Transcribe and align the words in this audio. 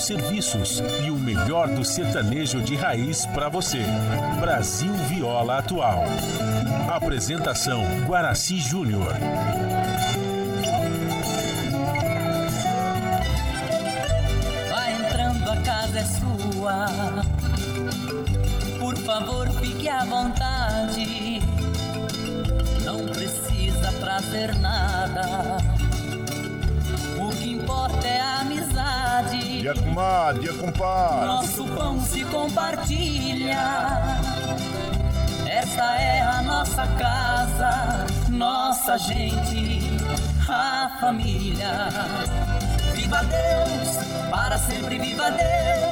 serviços 0.00 0.82
e 1.04 1.10
o 1.10 1.16
melhor 1.16 1.68
do 1.68 1.84
sertanejo 1.84 2.60
de 2.60 2.74
raiz 2.74 3.26
para 3.26 3.48
você. 3.48 3.84
Brasil 4.40 4.92
Viola 5.08 5.58
Atual. 5.58 6.04
Apresentação 6.88 7.84
Guaraci 8.06 8.58
Júnior. 8.58 9.14
Vai 14.70 14.92
entrando, 14.94 15.50
a 15.50 15.56
casa 15.62 15.98
é 15.98 16.04
sua. 16.04 16.86
Por 18.78 18.96
favor, 18.98 19.48
fique 19.60 19.88
à 19.88 20.04
vontade. 20.04 21.40
Não 22.84 23.06
precisa 23.06 23.92
trazer 24.00 24.54
nada. 24.56 25.58
O 27.20 27.30
que 27.30 27.52
importa 27.52 28.06
é 28.06 28.20
a 28.20 28.40
amizade. 28.40 28.59
Dia 29.60 29.74
comadre, 29.74 30.40
dia 30.40 30.54
compadre. 30.54 31.26
Nosso 31.26 31.66
pão 31.66 32.00
se 32.00 32.24
compartilha. 32.24 33.58
Esta 35.46 35.96
é 36.00 36.22
a 36.22 36.40
nossa 36.40 36.86
casa, 36.86 38.06
nossa 38.30 38.96
gente, 38.96 39.80
a 40.48 40.90
família. 40.98 41.88
Viva 42.94 43.20
Deus, 43.24 44.30
para 44.30 44.56
sempre 44.56 44.98
viva 44.98 45.30
Deus, 45.30 45.89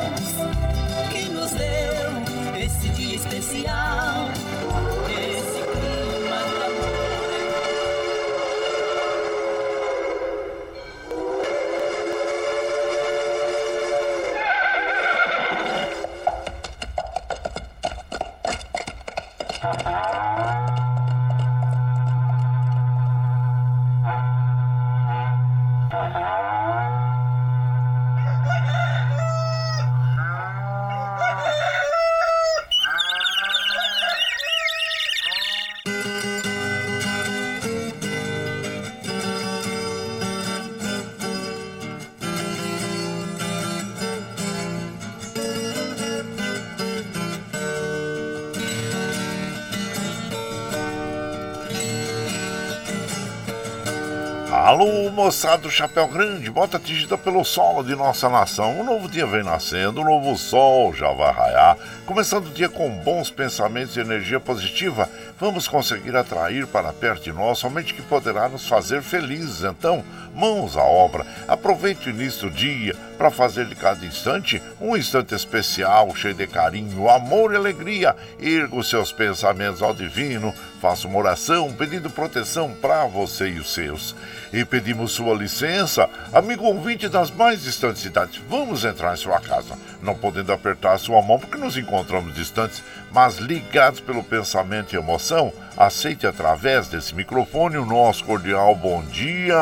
moçada 55.28 55.58
do 55.58 55.70
Chapéu 55.70 56.08
Grande, 56.08 56.50
bota 56.50 56.78
atingida 56.78 57.18
pelo 57.18 57.44
solo 57.44 57.84
de 57.84 57.94
nossa 57.94 58.30
nação. 58.30 58.80
Um 58.80 58.82
novo 58.82 59.06
dia 59.06 59.26
vem 59.26 59.42
nascendo, 59.42 60.00
um 60.00 60.04
novo 60.04 60.34
sol 60.38 60.94
já 60.94 61.12
vai 61.12 61.30
raiar. 61.30 61.76
Começando 62.06 62.46
o 62.46 62.50
dia 62.50 62.66
com 62.66 62.88
bons 62.88 63.30
pensamentos 63.30 63.94
e 63.94 64.00
energia 64.00 64.40
positiva, 64.40 65.06
vamos 65.40 65.68
conseguir 65.68 66.16
atrair 66.16 66.66
para 66.66 66.92
perto 66.92 67.24
de 67.24 67.32
nós 67.32 67.58
somente 67.58 67.94
que 67.94 68.02
poderá 68.02 68.48
nos 68.48 68.66
fazer 68.66 69.02
felizes. 69.02 69.62
Então, 69.62 70.04
mãos 70.34 70.76
à 70.76 70.82
obra. 70.82 71.26
Aproveite 71.46 72.08
o 72.08 72.10
início 72.10 72.48
do 72.48 72.54
dia 72.54 72.94
para 73.16 73.30
fazer 73.30 73.66
de 73.66 73.74
cada 73.74 74.06
instante 74.06 74.62
um 74.80 74.96
instante 74.96 75.34
especial, 75.34 76.14
cheio 76.14 76.34
de 76.34 76.46
carinho, 76.46 77.08
amor 77.08 77.52
e 77.52 77.56
alegria. 77.56 78.14
Erga 78.40 78.76
os 78.76 78.88
seus 78.88 79.10
pensamentos 79.10 79.82
ao 79.82 79.92
divino, 79.92 80.54
faça 80.80 81.08
uma 81.08 81.18
oração 81.18 81.72
pedindo 81.72 82.08
proteção 82.08 82.72
para 82.80 83.04
você 83.06 83.48
e 83.48 83.58
os 83.58 83.74
seus. 83.74 84.14
E 84.52 84.64
pedimos 84.64 85.12
sua 85.12 85.34
licença, 85.34 86.08
amigo 86.32 86.64
ouvinte 86.64 87.08
das 87.08 87.30
mais 87.30 87.62
distantes 87.62 88.02
cidades, 88.02 88.40
vamos 88.48 88.84
entrar 88.84 89.12
em 89.12 89.16
sua 89.16 89.40
casa, 89.40 89.76
não 90.00 90.14
podendo 90.14 90.52
apertar 90.52 90.96
sua 90.98 91.20
mão 91.20 91.38
porque 91.38 91.58
nos 91.58 91.76
encontramos 91.76 92.34
distantes, 92.34 92.82
mas 93.12 93.36
ligados 93.36 94.00
pelo 94.00 94.22
pensamento 94.22 94.92
e 94.92 94.96
emoção, 94.96 95.52
aceite 95.76 96.26
através 96.26 96.88
desse 96.88 97.14
microfone 97.14 97.76
o 97.78 97.86
nosso 97.86 98.24
cordial 98.24 98.74
bom 98.74 99.02
dia. 99.04 99.56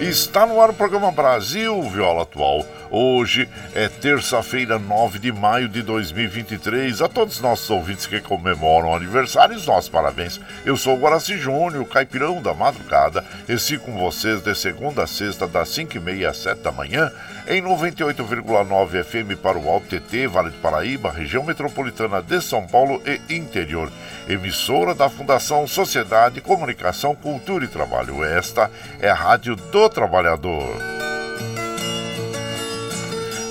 Está 0.00 0.44
no 0.44 0.60
ar 0.60 0.70
o 0.70 0.74
programa 0.74 1.12
Brasil 1.12 1.80
Viola 1.82 2.22
Atual. 2.22 2.66
Hoje 2.94 3.48
é 3.74 3.88
terça-feira, 3.88 4.78
9 4.78 5.18
de 5.18 5.32
maio 5.32 5.66
de 5.66 5.80
2023. 5.80 7.00
A 7.00 7.08
todos 7.08 7.36
os 7.36 7.40
nossos 7.40 7.70
ouvintes 7.70 8.06
que 8.06 8.20
comemoram 8.20 8.94
aniversários, 8.94 9.66
nossos 9.66 9.88
parabéns. 9.88 10.38
Eu 10.62 10.76
sou 10.76 10.94
o 10.94 11.00
Guaraci 11.00 11.38
Júnior, 11.38 11.86
caipirão 11.86 12.42
da 12.42 12.52
madrugada. 12.52 13.24
Esse 13.48 13.78
com 13.78 13.98
vocês 13.98 14.42
de 14.42 14.54
segunda 14.54 15.04
a 15.04 15.06
sexta, 15.06 15.48
das 15.48 15.70
5h30 15.70 16.28
às 16.28 16.36
7 16.36 16.60
da 16.60 16.70
manhã, 16.70 17.10
em 17.48 17.62
98,9 17.62 19.02
FM 19.02 19.40
para 19.40 19.58
o 19.58 19.70
Alto 19.70 19.86
TT, 19.86 20.26
Vale 20.26 20.50
do 20.50 20.58
Paraíba, 20.58 21.10
região 21.10 21.42
metropolitana 21.42 22.20
de 22.20 22.42
São 22.42 22.66
Paulo 22.66 23.00
e 23.06 23.34
interior. 23.34 23.90
Emissora 24.28 24.94
da 24.94 25.08
Fundação 25.08 25.66
Sociedade, 25.66 26.42
Comunicação, 26.42 27.14
Cultura 27.14 27.64
e 27.64 27.68
Trabalho. 27.68 28.22
Esta 28.22 28.70
é 29.00 29.08
a 29.08 29.14
Rádio 29.14 29.56
do 29.56 29.88
Trabalhador. 29.88 31.01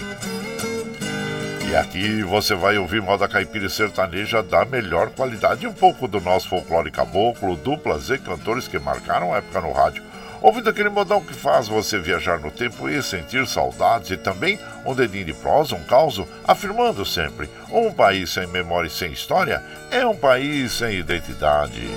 E 1.70 1.76
aqui 1.76 2.24
você 2.24 2.56
vai 2.56 2.78
ouvir 2.78 3.02
moda 3.02 3.28
caipira 3.28 3.66
e 3.66 3.70
sertaneja 3.70 4.42
da 4.42 4.64
melhor 4.64 5.10
qualidade 5.10 5.68
um 5.68 5.74
pouco 5.74 6.08
do 6.08 6.22
nosso 6.22 6.48
folclore 6.48 6.92
caboclo, 6.92 7.58
duplas 7.58 8.10
e 8.10 8.18
cantores 8.18 8.70
que 8.70 8.80
marcaram 8.80 9.34
a 9.34 9.38
época 9.38 9.60
no 9.60 9.74
rádio. 9.74 10.13
Ouvindo 10.44 10.70
aquele 10.70 10.90
modão 10.90 11.22
que 11.22 11.34
faz 11.34 11.70
você 11.70 11.98
viajar 11.98 12.38
no 12.38 12.52
tempo 12.52 12.90
e 12.90 13.02
sentir 13.02 13.48
saudades 13.48 14.12
e 14.12 14.18
também 14.18 14.60
um 14.86 14.94
dedinho 14.94 15.24
de 15.24 15.34
prosa, 15.34 15.74
um 15.74 15.84
causo, 15.86 16.28
afirmando 16.46 17.06
sempre: 17.06 17.50
um 17.72 17.90
país 17.94 18.30
sem 18.32 18.46
memória 18.48 18.88
e 18.88 18.92
sem 18.92 19.14
história 19.14 19.64
é 19.90 20.06
um 20.06 20.18
país 20.18 20.74
sem 20.74 21.00
identidade. 21.00 21.88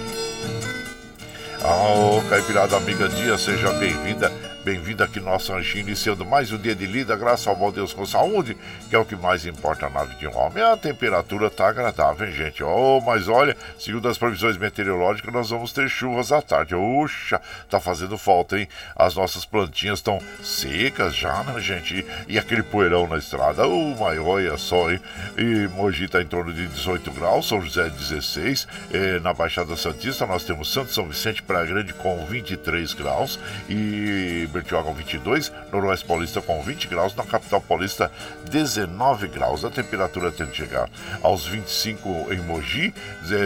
Oh, 1.60 2.22
Caipirada 2.30 2.76
Amiga 2.76 3.08
Dia, 3.08 3.36
seja 3.36 3.72
bem-vinda, 3.72 4.30
bem-vinda 4.66 5.04
aqui 5.04 5.20
no 5.20 5.26
nosso 5.26 5.52
ranchinho, 5.52 5.86
iniciando 5.86 6.24
mais 6.24 6.50
um 6.50 6.58
dia 6.58 6.74
de 6.74 6.86
lida, 6.86 7.14
graças 7.14 7.46
ao 7.46 7.54
bom 7.54 7.70
Deus 7.70 7.92
com 7.92 8.04
saúde, 8.04 8.56
que 8.90 8.96
é 8.96 8.98
o 8.98 9.04
que 9.04 9.14
mais 9.14 9.46
importa 9.46 9.88
na 9.88 10.02
vida 10.02 10.18
de 10.18 10.26
um 10.26 10.36
homem. 10.36 10.60
A 10.60 10.76
temperatura 10.76 11.48
tá 11.48 11.68
agradável, 11.68 12.26
hein, 12.26 12.34
gente? 12.34 12.64
Oh, 12.64 13.00
mas 13.00 13.28
olha, 13.28 13.56
segundo 13.78 14.08
as 14.08 14.18
previsões 14.18 14.56
meteorológicas, 14.56 15.32
nós 15.32 15.50
vamos 15.50 15.72
ter 15.72 15.88
chuvas 15.88 16.32
à 16.32 16.42
tarde. 16.42 16.74
Oxa, 16.74 17.40
tá 17.70 17.78
fazendo 17.78 18.18
falta, 18.18 18.58
hein? 18.58 18.66
As 18.96 19.14
nossas 19.14 19.44
plantinhas 19.44 20.00
estão 20.00 20.18
secas 20.42 21.14
já, 21.14 21.44
né, 21.44 21.60
gente? 21.60 22.04
E, 22.26 22.36
aquele 22.36 22.64
poeirão 22.64 23.06
na 23.06 23.18
estrada, 23.18 23.68
oh, 23.68 23.94
mas 23.94 24.18
olha 24.18 24.56
só, 24.58 24.90
hein? 24.90 25.00
E 25.38 25.68
Mogi 25.76 26.08
tá 26.08 26.20
em 26.20 26.26
torno 26.26 26.52
de 26.52 26.66
18 26.66 27.12
graus, 27.12 27.46
São 27.46 27.62
José 27.62 27.88
16, 27.88 28.66
eh, 28.92 29.20
na 29.20 29.32
Baixada 29.32 29.76
Santista 29.76 30.26
nós 30.26 30.42
temos 30.42 30.72
Santo 30.72 30.92
São 30.92 31.06
Vicente, 31.06 31.40
Praia 31.40 31.66
Grande 31.66 31.94
com 31.94 32.26
23 32.26 32.94
graus 32.94 33.38
e 33.68 34.48
Bertioga 34.56 34.90
22, 34.90 35.52
Noroeste 35.70 36.06
Paulista 36.06 36.40
com 36.40 36.62
20 36.62 36.88
graus, 36.88 37.14
na 37.14 37.24
capital 37.24 37.60
paulista 37.60 38.10
19 38.50 39.28
graus. 39.28 39.64
A 39.64 39.70
temperatura 39.70 40.32
tende 40.32 40.52
a 40.52 40.54
chegar 40.54 40.88
aos 41.22 41.46
25 41.46 42.32
em 42.32 42.38
Mogi, 42.38 42.94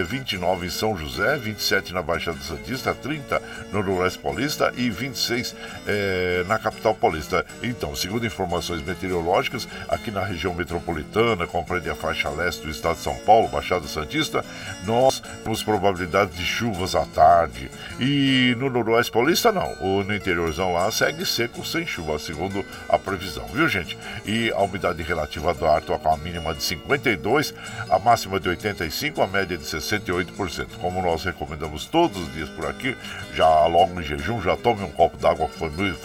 29 0.07 0.67
em 0.67 0.71
São 0.71 0.97
José, 0.97 1.37
27 1.37 1.93
na 1.93 2.03
Baixada 2.03 2.39
Santista, 2.39 2.95
30 2.95 3.43
no 3.73 3.83
Noroeste 3.83 4.21
Paulista 4.21 4.73
e 4.77 4.89
26 4.89 5.57
eh, 5.87 6.45
na 6.47 6.59
capital 6.59 6.95
paulista. 6.95 7.45
Então, 7.63 7.97
segundo 7.97 8.25
informações 8.25 8.83
meteorológicas, 8.83 9.67
aqui 9.89 10.11
na 10.11 10.25
região 10.25 10.55
metropolitana, 10.55 11.47
compreende 11.47 11.91
a 11.91 11.95
faixa 11.95 12.29
leste 12.31 12.63
do 12.63 12.71
estado 12.71 12.97
de 12.97 13.03
São 13.03 13.17
Paulo, 13.17 13.49
Baixada 13.49 13.87
Santista, 13.89 14.45
nós 14.85 15.21
temos 15.43 15.63
probabilidade 15.63 16.33
de 16.33 16.45
chuvas 16.45 16.95
à 16.95 17.05
tarde. 17.07 17.71
E 17.99 18.55
no 18.59 18.71
Noroeste 18.71 19.11
Paulista, 19.11 19.51
não. 19.51 19.73
O, 19.81 20.05
no 20.05 20.15
interiorzão 20.15 20.73
lá 20.73 20.91
segue 21.01 21.25
seco 21.25 21.65
sem 21.65 21.87
chuva, 21.87 22.19
segundo 22.19 22.63
a 22.87 22.99
previsão, 22.99 23.47
viu, 23.47 23.67
gente? 23.67 23.97
E 24.27 24.51
a 24.51 24.59
umidade 24.59 25.03
relativa 25.03 25.55
do 25.55 25.65
ar 25.65 25.81
está 25.81 25.99
com 25.99 26.13
a 26.13 26.17
mínima 26.19 26.53
de 26.53 26.63
52, 26.63 27.55
a 27.89 27.99
máxima 27.99 28.39
de 28.39 28.51
85, 28.51 29.23
a 29.23 29.27
média 29.27 29.57
de 29.57 29.65
68%. 29.65 30.67
Como 30.79 31.01
nós 31.01 31.25
recomendamos 31.25 31.87
todos 31.87 32.19
os 32.19 32.31
dias 32.35 32.51
por 32.51 32.67
aqui, 32.67 32.95
já 33.33 33.49
logo 33.65 33.95
no 33.95 34.03
jejum, 34.03 34.43
já 34.43 34.59
tome 34.59 34.85
um 34.85 34.91
copo 34.91 35.17
d'água 35.17 35.49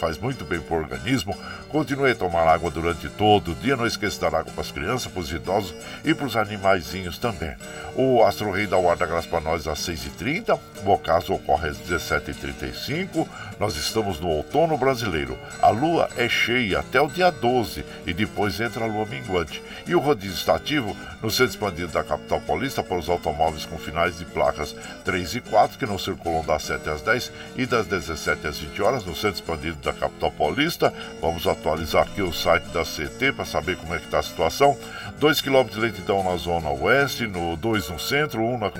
faz 0.00 0.16
muito 0.16 0.46
bem 0.46 0.60
para 0.60 0.74
o 0.74 0.80
organismo. 0.80 1.36
Continue 1.76 2.12
a 2.12 2.14
tomar 2.14 2.48
água 2.48 2.70
durante 2.70 3.06
todo 3.06 3.52
o 3.52 3.54
dia. 3.54 3.76
Não 3.76 3.86
esqueça 3.86 4.14
de 4.14 4.20
dar 4.22 4.34
água 4.34 4.50
para 4.50 4.62
as 4.62 4.70
crianças, 4.70 5.12
para 5.12 5.20
os 5.20 5.30
idosos 5.30 5.74
e 6.02 6.14
para 6.14 6.24
os 6.24 6.34
animaizinhos 6.34 7.18
também. 7.18 7.54
O 7.94 8.24
Astro 8.24 8.50
Rei 8.50 8.66
da 8.66 8.78
graça 9.06 9.28
para 9.28 9.42
nós 9.42 9.66
às 9.66 9.80
6h30. 9.80 10.58
O 10.86 10.90
ocaso 10.90 11.34
ocorre 11.34 11.68
às 11.68 11.76
17h35. 11.76 13.28
Nós 13.60 13.76
estamos 13.76 14.18
no 14.18 14.28
outono 14.28 14.78
brasileiro. 14.78 15.36
A 15.60 15.68
lua 15.68 16.08
é 16.16 16.26
cheia 16.30 16.78
até 16.78 16.98
o 16.98 17.08
dia 17.08 17.30
12 17.30 17.84
e 18.06 18.14
depois 18.14 18.58
entra 18.58 18.84
a 18.84 18.86
lua 18.86 19.04
minguante. 19.04 19.62
E 19.86 19.94
o 19.94 20.00
rodízio 20.00 20.36
está 20.36 20.56
ativo 20.56 20.96
no 21.22 21.30
centro 21.30 21.52
expandido 21.52 21.92
da 21.92 22.04
capital 22.04 22.40
paulista 22.40 22.82
para 22.82 22.98
os 22.98 23.08
automóveis 23.08 23.66
com 23.66 23.76
finais 23.76 24.18
de 24.18 24.24
placas 24.24 24.74
3 25.04 25.34
e 25.34 25.40
4 25.42 25.78
que 25.78 25.86
não 25.86 25.98
circulam 25.98 26.44
das 26.44 26.62
7 26.62 26.88
às 26.88 27.02
10 27.02 27.32
e 27.56 27.66
das 27.66 27.86
17 27.86 28.46
às 28.46 28.58
20 28.58 28.82
horas 28.82 29.04
no 29.04 29.14
centro 29.14 29.36
expandido 29.36 29.76
da 29.82 29.92
capital 29.92 30.32
paulista. 30.32 30.92
Vamos 31.20 31.46
atualizar 31.66 32.02
aqui 32.02 32.22
o 32.22 32.32
site 32.32 32.68
da 32.68 32.84
CT 32.84 33.32
para 33.32 33.44
saber 33.44 33.76
como 33.76 33.92
é 33.92 33.98
que 33.98 34.04
está 34.04 34.20
a 34.20 34.22
situação. 34.22 34.78
2 35.18 35.40
km 35.40 35.64
de 35.64 35.80
lentidão 35.80 36.22
na 36.22 36.36
zona 36.36 36.70
oeste, 36.70 37.26
no 37.26 37.56
2 37.56 37.88
no 37.88 37.98
centro, 37.98 38.40
1 38.42 38.54
um 38.54 38.58
na, 38.58 38.70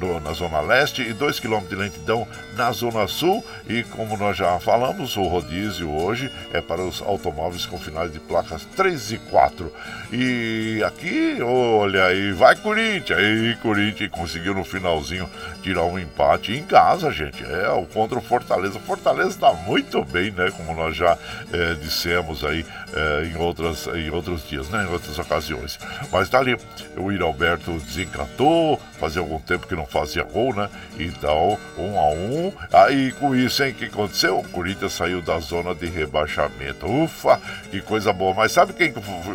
na, 0.00 0.20
na 0.20 0.32
zona 0.32 0.60
leste 0.60 1.02
e 1.02 1.12
2 1.12 1.38
km 1.38 1.60
de 1.68 1.76
lentidão 1.76 2.26
na 2.56 2.72
zona 2.72 3.06
sul. 3.06 3.44
E 3.68 3.84
como 3.84 4.16
nós 4.16 4.36
já 4.36 4.58
falamos, 4.58 5.16
o 5.16 5.22
rodízio 5.24 5.90
hoje 5.90 6.30
é 6.52 6.60
para 6.60 6.82
os 6.82 7.00
automóveis 7.02 7.66
com 7.66 7.78
finais 7.78 8.12
de 8.12 8.18
placas 8.18 8.64
3 8.76 9.12
e 9.12 9.18
4. 9.18 9.72
E 10.10 10.82
aqui, 10.84 11.38
olha 11.42 12.06
aí, 12.06 12.32
vai 12.32 12.56
Corinthians! 12.56 13.58
Corinthians 13.62 14.10
conseguiu 14.10 14.54
no 14.54 14.64
finalzinho 14.64 15.28
tirar 15.62 15.84
um 15.84 15.98
empate 15.98 16.52
em 16.52 16.64
casa, 16.64 17.12
gente. 17.12 17.44
É, 17.44 17.68
o 17.70 17.84
contra 17.84 18.18
o 18.18 18.22
Fortaleza. 18.22 18.80
Fortaleza 18.80 19.30
está 19.30 19.52
muito 19.52 20.02
bem, 20.04 20.30
né? 20.30 20.50
Como 20.56 20.74
nós 20.74 20.96
já 20.96 21.16
é, 21.52 21.74
dissemos 21.74 21.97
aí 22.44 22.64
é, 22.92 23.24
em, 23.26 23.36
outras, 23.36 23.86
em 23.88 24.10
outros 24.10 24.48
dias, 24.48 24.68
né? 24.68 24.84
Em 24.84 24.92
outras 24.92 25.18
ocasiões. 25.18 25.78
Mas 26.10 26.28
tá 26.28 26.38
ali, 26.38 26.56
o 26.96 27.10
Iralberto 27.10 27.72
desencantou, 27.78 28.80
fazia 28.98 29.20
algum 29.20 29.38
tempo 29.38 29.66
que 29.66 29.74
não 29.74 29.86
fazia 29.86 30.22
gol, 30.22 30.54
né? 30.54 30.68
Então, 30.98 31.58
um 31.76 31.98
a 31.98 32.08
um. 32.10 32.52
Aí 32.72 33.12
com 33.12 33.34
isso, 33.34 33.62
hein, 33.62 33.72
o 33.72 33.74
que 33.74 33.84
aconteceu? 33.86 34.38
O 34.38 34.48
Corinthians 34.48 34.92
saiu 34.92 35.22
da 35.22 35.38
zona 35.38 35.74
de 35.74 35.86
rebaixamento. 35.86 36.86
Ufa, 36.86 37.40
que 37.70 37.80
coisa 37.80 38.12
boa. 38.12 38.34
Mas 38.34 38.52
sabe 38.52 38.72
quem 38.72 38.92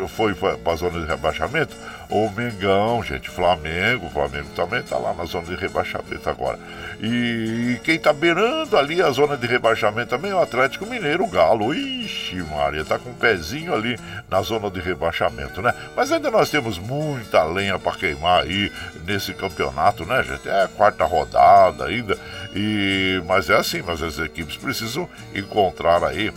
foi 0.08 0.34
para 0.34 0.72
a 0.72 0.76
zona 0.76 1.00
de 1.00 1.06
rebaixamento? 1.06 1.76
O 2.14 2.30
Mengão, 2.30 3.02
gente, 3.02 3.28
Flamengo. 3.28 4.06
O 4.06 4.10
Flamengo 4.10 4.48
também 4.54 4.78
está 4.78 4.96
lá 4.96 5.12
na 5.12 5.24
zona 5.24 5.46
de 5.46 5.56
rebaixamento 5.56 6.30
agora. 6.30 6.60
E 7.02 7.76
quem 7.82 7.96
está 7.96 8.12
beirando 8.12 8.78
ali 8.78 9.02
a 9.02 9.10
zona 9.10 9.36
de 9.36 9.48
rebaixamento 9.48 10.10
também 10.10 10.30
é 10.30 10.34
o 10.36 10.40
Atlético 10.40 10.86
Mineiro, 10.86 11.24
o 11.24 11.26
Galo. 11.26 11.74
Ixi, 11.74 12.36
Maria, 12.36 12.84
tá 12.84 13.00
com 13.00 13.10
um 13.10 13.14
pezinho 13.14 13.74
ali 13.74 13.98
na 14.30 14.40
zona 14.42 14.70
de 14.70 14.78
rebaixamento, 14.78 15.60
né? 15.60 15.74
Mas 15.96 16.12
ainda 16.12 16.30
nós 16.30 16.48
temos 16.50 16.78
muita 16.78 17.42
lenha 17.42 17.80
para 17.80 17.96
queimar 17.96 18.44
aí 18.44 18.70
nesse 19.04 19.34
campeonato, 19.34 20.06
né, 20.06 20.22
gente? 20.22 20.48
É 20.48 20.62
a 20.62 20.68
quarta 20.68 21.04
rodada 21.04 21.86
ainda. 21.86 22.16
E 22.54 23.20
mas 23.26 23.50
é 23.50 23.56
assim, 23.56 23.82
mas 23.82 24.00
as 24.00 24.20
equipes 24.20 24.56
precisam 24.56 25.10
encontrar 25.34 26.04
aí 26.04 26.32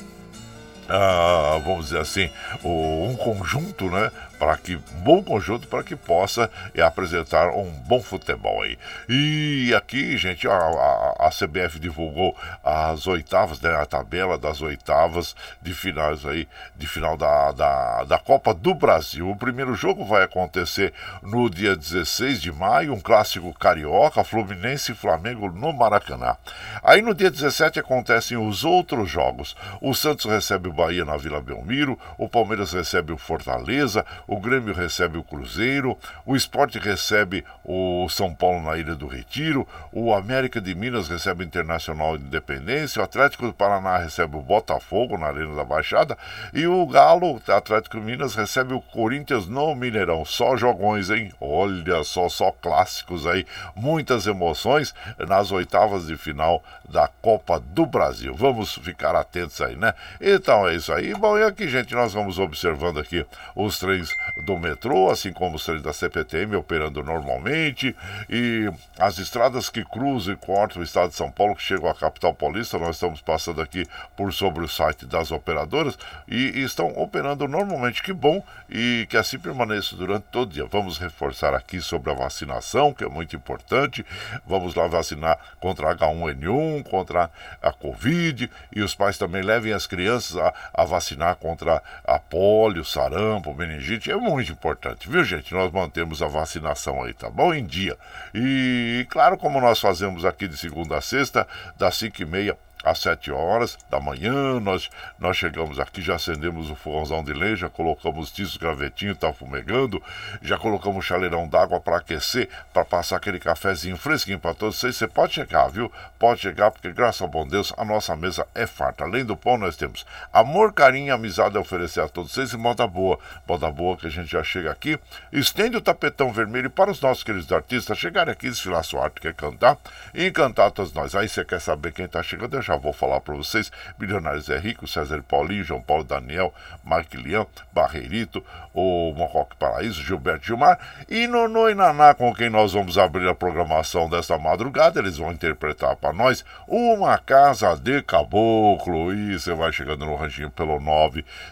ah, 0.90 1.60
vamos 1.66 1.86
dizer 1.86 2.00
assim, 2.00 2.30
um 2.64 3.16
conjunto, 3.16 3.90
né, 3.90 4.10
para 4.40 4.58
que 4.58 4.76
bom 5.04 5.24
conjunto 5.24 5.68
para 5.68 5.84
que 5.84 5.96
possa 5.96 6.50
é, 6.74 6.82
apresentar 6.82 7.50
um 7.50 7.70
bom 7.88 8.02
futebol 8.02 8.62
aí. 8.62 8.78
E 9.10 9.74
aqui, 9.76 10.18
gente, 10.18 10.48
a, 10.48 10.54
a, 10.54 11.28
a 11.28 11.30
CBF 11.30 11.80
divulgou 11.80 12.36
as 12.64 13.08
oitavas, 13.08 13.60
né, 13.62 13.76
a 13.76 13.86
tabela 13.86 14.38
das 14.38 14.62
oitavas 14.62 15.36
de 15.62 15.74
finais 15.74 16.26
aí, 16.26 16.48
de 16.76 16.88
final 16.88 17.18
da, 17.18 17.52
da, 17.52 18.04
da 18.04 18.20
Copa 18.20 18.54
do 18.54 18.74
Brasil. 18.74 19.30
O 19.30 19.36
primeiro 19.36 19.74
jogo 19.76 20.06
vai 20.06 20.24
acontecer 20.24 20.94
no 21.22 21.50
dia 21.50 21.76
16 21.76 22.42
de 22.42 22.52
maio, 22.52 22.94
um 22.94 23.00
clássico 23.00 23.54
carioca, 23.54 24.24
Fluminense 24.24 24.92
e 24.92 24.96
Flamengo 24.96 25.50
no 25.52 25.74
Maracanã. 25.74 26.36
Aí 26.84 27.02
no 27.02 27.14
dia 27.14 27.32
17 27.32 27.80
acontecem 27.80 28.38
os 28.38 28.64
outros 28.64 29.10
jogos. 29.10 29.56
O 29.82 29.94
Santos 29.94 30.26
recebe 30.26 30.70
o 30.70 30.74
Bahia 30.74 31.06
na 31.06 31.18
Vila 31.18 31.42
Belmiro, 31.42 31.98
o 32.18 32.30
Palmeiras 32.30 32.74
recebe 32.74 33.12
o 33.12 33.18
Fortaleza, 33.18 34.06
o 34.28 34.40
Grêmio 34.40 34.74
recebe 34.74 35.18
o 35.18 35.24
Cruzeiro, 35.24 35.98
o 36.26 36.36
Esporte 36.36 36.78
recebe 36.78 37.46
o 37.64 38.08
São 38.10 38.34
Paulo 38.34 38.62
na 38.62 38.78
Ilha 38.78 38.94
do 38.94 39.08
Retiro, 39.08 39.68
o 39.92 40.14
América 40.14 40.60
de 40.60 40.76
Minas 40.76 41.08
recebe 41.08 41.44
o 41.44 41.48
Internacional 41.48 42.18
de 42.18 42.26
Independência, 42.26 43.02
o 43.02 43.06
Atlético 43.06 43.48
do 43.48 43.54
Paraná 43.54 43.98
recebe 43.98 44.36
o 44.36 44.42
Botafogo 44.42 45.18
na 45.18 45.28
Arena 45.28 45.56
da 45.56 45.64
Baixada 45.64 46.18
e 46.54 46.68
o 46.68 46.86
Galo, 46.86 47.42
Atlético 47.48 48.00
de 48.00 48.04
Minas, 48.04 48.36
recebe 48.36 48.74
o 48.74 48.82
Corinthians 48.82 49.48
no 49.48 49.74
Mineirão. 49.74 50.26
Só 50.26 50.58
jogões, 50.58 51.10
hein? 51.10 51.32
Olha 51.40 52.04
só, 52.04 52.28
só 52.28 52.52
clássicos 52.52 53.26
aí, 53.26 53.46
muitas 53.76 54.28
emoções 54.28 54.94
nas 55.28 55.52
oitavas 55.52 56.08
de 56.08 56.18
final 56.18 56.64
da 56.90 57.08
Copa 57.08 57.60
do 57.60 57.86
Brasil. 57.86 58.34
Vamos 58.36 58.76
ficar 58.76 59.16
atentos 59.16 59.62
aí, 59.62 59.76
né? 59.76 59.94
Então 60.20 60.68
é 60.68 60.76
isso 60.76 60.92
aí. 60.92 61.14
Bom, 61.14 61.38
e 61.38 61.44
aqui, 61.44 61.68
gente, 61.68 61.94
nós 61.94 62.14
vamos 62.14 62.40
observando 62.40 63.00
aqui 63.00 63.26
os 63.56 63.80
trens 63.80 64.17
do 64.38 64.58
metrô, 64.58 65.10
assim 65.10 65.32
como 65.32 65.56
os 65.56 65.66
trens 65.66 65.82
da 65.82 65.94
CPTM 65.94 66.56
operando 66.56 67.04
normalmente, 67.04 67.96
e 68.30 68.70
as 69.00 69.18
estradas 69.18 69.70
que 69.70 69.84
cruzam 69.84 70.34
e 70.34 70.38
cortam 70.38 70.82
o 70.82 70.86
estado 70.86 71.10
de 71.10 71.16
São 71.16 71.32
Paulo, 71.32 71.56
que 71.56 71.62
chegam 71.62 71.90
à 71.90 71.94
capital 71.94 72.34
paulista, 72.34 72.78
nós 72.78 72.96
estamos 72.96 73.22
passando 73.22 73.62
aqui 73.62 73.86
por 74.16 74.34
sobre 74.34 74.64
o 74.64 74.68
site 74.68 75.06
das 75.06 75.32
operadoras 75.32 75.98
e, 76.28 76.60
e 76.60 76.64
estão 76.64 76.88
operando 76.98 77.48
normalmente. 77.48 78.02
Que 78.02 78.14
bom 78.14 78.44
e 78.70 79.06
que 79.10 79.18
assim 79.18 79.40
permaneça 79.40 79.96
durante 79.96 80.26
todo 80.32 80.50
o 80.50 80.54
dia. 80.54 80.66
Vamos 80.66 80.98
reforçar 80.98 81.54
aqui 81.54 81.82
sobre 81.82 82.12
a 82.12 82.14
vacinação, 82.14 82.94
que 82.94 83.04
é 83.04 83.10
muito 83.10 83.36
importante. 83.36 84.06
Vamos 84.46 84.76
lá 84.76 84.88
vacinar 84.88 85.38
contra 85.60 85.96
H1N1, 85.96 86.84
contra 86.84 87.30
a 87.62 87.72
Covid, 87.72 88.50
e 88.76 88.82
os 88.82 88.96
pais 88.96 89.18
também 89.18 89.42
levem 89.42 89.74
as 89.74 89.88
crianças 89.88 90.38
a, 90.38 90.54
a 90.74 90.86
vacinar 90.86 91.36
contra 91.36 91.82
a 92.06 92.20
polio, 92.20 92.86
sarampo, 92.86 93.54
meningite. 93.54 94.07
É 94.10 94.16
muito 94.16 94.52
importante, 94.52 95.10
viu, 95.10 95.24
gente? 95.24 95.54
Nós 95.54 95.72
mantemos 95.72 96.22
a 96.22 96.28
vacinação 96.28 97.04
aí, 97.04 97.14
tá 97.14 97.30
bom? 97.30 97.54
Em 97.54 97.66
dia. 97.66 97.98
E, 98.34 99.06
claro, 99.10 99.38
como 99.38 99.60
nós 99.60 99.80
fazemos 99.80 100.24
aqui 100.24 100.48
de 100.48 100.58
segunda 100.58 100.98
a 100.98 101.02
sexta, 101.02 101.48
das 101.78 101.96
5 101.96 102.22
e 102.22 102.26
meia 102.26 102.58
às 102.90 103.00
7 103.00 103.32
horas 103.32 103.78
da 103.90 104.00
manhã, 104.00 104.60
nós, 104.60 104.90
nós 105.20 105.38
chegamos 105.38 105.80
aqui, 105.80 106.02
já 106.02 106.16
acendemos 106.16 106.70
o 106.70 106.76
fogãozão 106.76 107.24
de 107.24 107.34
lenha, 107.34 107.56
já 107.56 107.70
colocamos 107.70 108.32
tiço, 108.32 108.60
gravetinho, 108.60 109.16
tá 109.16 109.32
fumegando, 109.34 110.02
já 110.42 110.58
colocamos 110.58 111.06
chaleirão 111.06 111.48
d'água 111.48 111.80
para 111.80 111.98
aquecer, 111.98 112.50
para 112.74 112.86
passar 112.86 113.18
aquele 113.18 113.40
cafezinho 113.40 113.98
fresquinho 113.98 114.40
para 114.40 114.54
todos 114.54 114.80
vocês. 114.80 114.96
Você 114.96 115.08
pode 115.08 115.34
chegar, 115.34 115.68
viu? 115.68 115.92
Pode 116.18 116.42
chegar, 116.42 116.72
porque 116.72 116.92
graças 116.92 117.22
ao 117.22 117.28
bom 117.28 117.48
Deus, 117.48 117.74
a 117.78 117.84
nossa 117.84 118.16
mesa 118.16 118.48
é 118.56 118.66
farta. 118.66 119.04
Além 119.04 119.26
do 119.26 119.36
pão, 119.36 119.58
nós 119.58 119.76
temos 119.76 120.06
amor, 120.32 120.74
carinho 120.74 121.08
e 121.08 121.12
amizade 121.12 121.58
a 121.58 121.60
oferecer 121.60 122.02
a 122.02 122.08
todos 122.08 122.32
vocês 122.32 122.54
e 122.54 122.58
moda 122.58 122.88
boa. 122.88 123.20
Moda 123.48 123.70
boa 123.72 123.98
que 123.98 124.08
a 124.08 124.10
gente 124.10 124.32
já 124.32 124.44
chega 124.44 124.72
aqui, 124.72 125.00
estende 125.32 125.78
o 125.78 125.82
tapetão 125.82 126.32
vermelho 126.32 126.70
para 126.70 126.92
os 126.92 127.02
nossos 127.02 127.24
queridos 127.24 127.52
artistas 127.52 127.98
chegarem 127.98 128.32
aqui, 128.32 128.50
desfilar 128.50 128.84
sua 128.84 129.04
arte, 129.04 129.20
quer 129.20 129.34
cantar 129.34 129.78
e 130.14 130.28
encantar 130.28 130.72
todos 130.72 130.94
nós. 130.94 131.16
Aí 131.16 131.28
você 131.28 131.44
quer 131.44 131.60
saber 131.60 131.92
quem 131.92 132.08
tá 132.08 132.24
chegando, 132.24 132.56
eu 132.56 132.62
já 132.62 132.77
vou 132.80 132.94
falar 132.94 133.20
para 133.22 133.36
vocês. 133.36 133.72
Milionários 134.00 134.50
é 134.50 134.58
Rico, 134.58 134.88
César 134.88 135.24
Paulinho, 135.28 135.64
João 135.64 135.82
Paulo 135.82 136.04
Daniel, 136.04 136.54
Marque 136.84 137.18
Leão, 137.18 137.48
Barreirito, 137.72 138.44
o 138.74 139.14
Mocoque 139.14 139.56
Paraíso, 139.56 140.04
Gilberto 140.04 140.46
Gilmar 140.46 140.78
e 141.10 141.28
Nono 141.28 141.70
e 141.70 141.76
Naná, 141.76 142.14
com 142.14 142.34
quem 142.34 142.50
nós 142.50 142.74
vamos 142.74 142.98
abrir 142.98 143.28
a 143.28 143.36
programação 143.36 144.10
desta 144.10 144.38
madrugada. 144.38 145.00
Eles 145.00 145.18
vão 145.18 145.32
interpretar 145.32 145.96
para 145.96 146.14
nós 146.14 146.46
Uma 146.68 147.18
Casa 147.18 147.76
de 147.76 148.02
Caboclo. 148.04 149.14
E 149.14 149.40
você 149.40 149.54
vai 149.54 149.72
chegando 149.72 150.06
no 150.06 150.16
ranchinho 150.16 150.52
pelo 150.52 150.80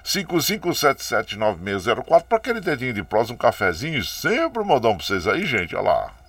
955779604 0.03 2.23
para 2.23 2.37
aquele 2.37 2.61
dedinho 2.61 2.93
de 2.93 3.03
prosa, 3.03 3.33
um 3.33 3.37
cafezinho. 3.37 4.03
Sempre 4.03 4.63
modão 4.63 4.95
para 4.95 5.05
vocês 5.05 5.27
aí, 5.27 5.45
gente. 5.45 5.75
Olha 5.75 5.85
lá. 5.85 6.24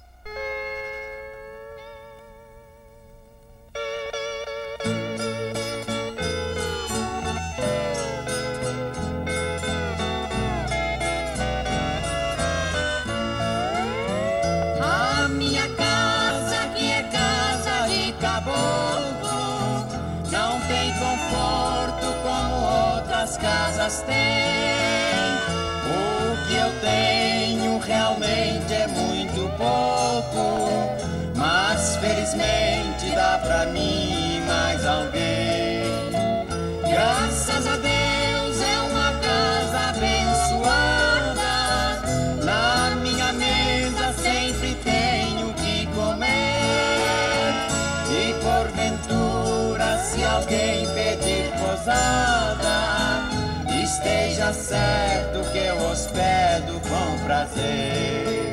Casas 23.86 24.02
têm. 24.02 24.16
O 25.86 26.46
que 26.46 26.54
eu 26.56 26.72
tenho 26.80 27.78
realmente 27.78 28.74
é 28.74 28.86
muito 28.88 29.48
pouco, 29.56 30.65
certo 54.52 55.50
que 55.50 55.58
eu 55.58 55.76
hospedo 55.90 56.80
com 56.88 57.24
prazer. 57.24 58.45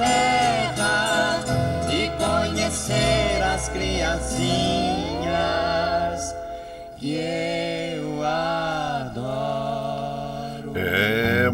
Terra 0.00 1.44
e 1.92 2.08
conhecer 2.16 3.42
as 3.42 3.68
criancinhas 3.68 4.99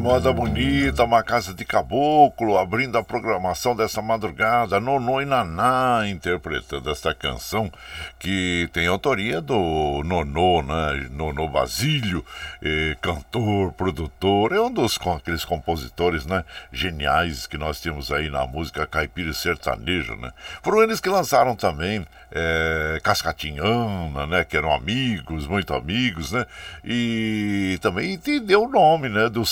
moda 0.06 0.32
bonita, 0.32 1.02
uma 1.02 1.20
casa 1.20 1.52
de 1.52 1.64
caboclo, 1.64 2.56
abrindo 2.56 2.96
a 2.96 3.02
programação 3.02 3.75
dessa 3.75 4.00
madrugada, 4.00 4.78
Nonô 4.78 5.20
e 5.20 5.25
Naná 5.25 6.04
interpretando 6.06 6.88
esta 6.92 7.12
canção 7.12 7.68
que 8.16 8.70
tem 8.72 8.86
autoria 8.86 9.40
do 9.40 10.02
Nonô, 10.04 10.62
né? 10.62 11.08
Nonô 11.10 11.48
Basílio, 11.48 12.25
eh, 12.62 12.96
cantor, 13.00 13.72
produtor, 13.72 14.52
é 14.52 14.60
um 14.60 14.70
dos 14.70 14.96
com 14.96 15.12
aqueles 15.12 15.44
compositores, 15.44 16.25
né? 16.25 16.44
Geniais 16.70 17.48
que 17.48 17.58
nós 17.58 17.80
temos 17.80 18.12
aí 18.12 18.30
na 18.30 18.46
música 18.46 18.86
caipira 18.86 19.30
e 19.30 19.34
sertaneja, 19.34 20.14
né? 20.14 20.30
Foram 20.62 20.84
eles 20.84 21.00
que 21.00 21.08
lançaram 21.08 21.56
também 21.56 22.06
eh, 22.30 23.00
Cascatinhana, 23.02 24.25
né? 24.28 24.44
Que 24.44 24.56
eram 24.56 24.72
amigos, 24.72 25.48
muito 25.48 25.75
amigos, 25.75 26.30
né? 26.30 26.46
E 26.84 27.76
também 27.82 28.16
deu 28.44 28.62
o 28.62 28.68
nome, 28.68 29.08
né? 29.08 29.28
Do 29.28 29.44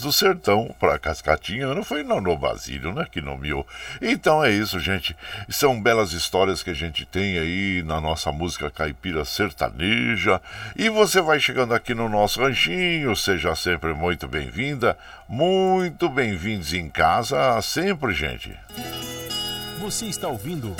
Do 0.00 0.12
Sertão 0.12 0.74
para 0.78 0.98
Cascatinhana, 0.98 1.82
foi 1.82 2.02
Nonô 2.02 2.36
Basílio, 2.36 2.92
né? 2.92 3.06
Que 3.10 3.20
nomeou. 3.20 3.66
Então 4.00 4.44
é 4.44 4.50
isso, 4.50 4.78
gente. 4.78 5.16
São 5.48 5.80
belas 5.80 6.12
histórias 6.12 6.62
que 6.62 6.70
a 6.70 6.74
gente 6.74 7.04
tem 7.04 7.38
aí 7.38 7.82
na 7.84 8.00
nossa 8.00 8.30
música 8.30 8.70
caipira 8.70 9.24
sertaneja. 9.24 10.40
E 10.76 10.88
você 10.88 11.20
vai 11.20 11.40
chegando 11.40 11.74
aqui 11.74 11.94
no 11.94 12.08
nosso 12.08 12.40
ranchinho, 12.40 13.14
seja 13.16 13.54
sempre 13.54 13.94
muito 13.94 14.28
bem-vinda, 14.28 14.96
muito 15.28 16.08
bem-vindos 16.08 16.72
em 16.72 16.88
casa, 16.88 17.60
sempre, 17.62 18.12
gente. 18.12 18.54
Você 19.80 20.06
está 20.06 20.28
ouvindo 20.28 20.74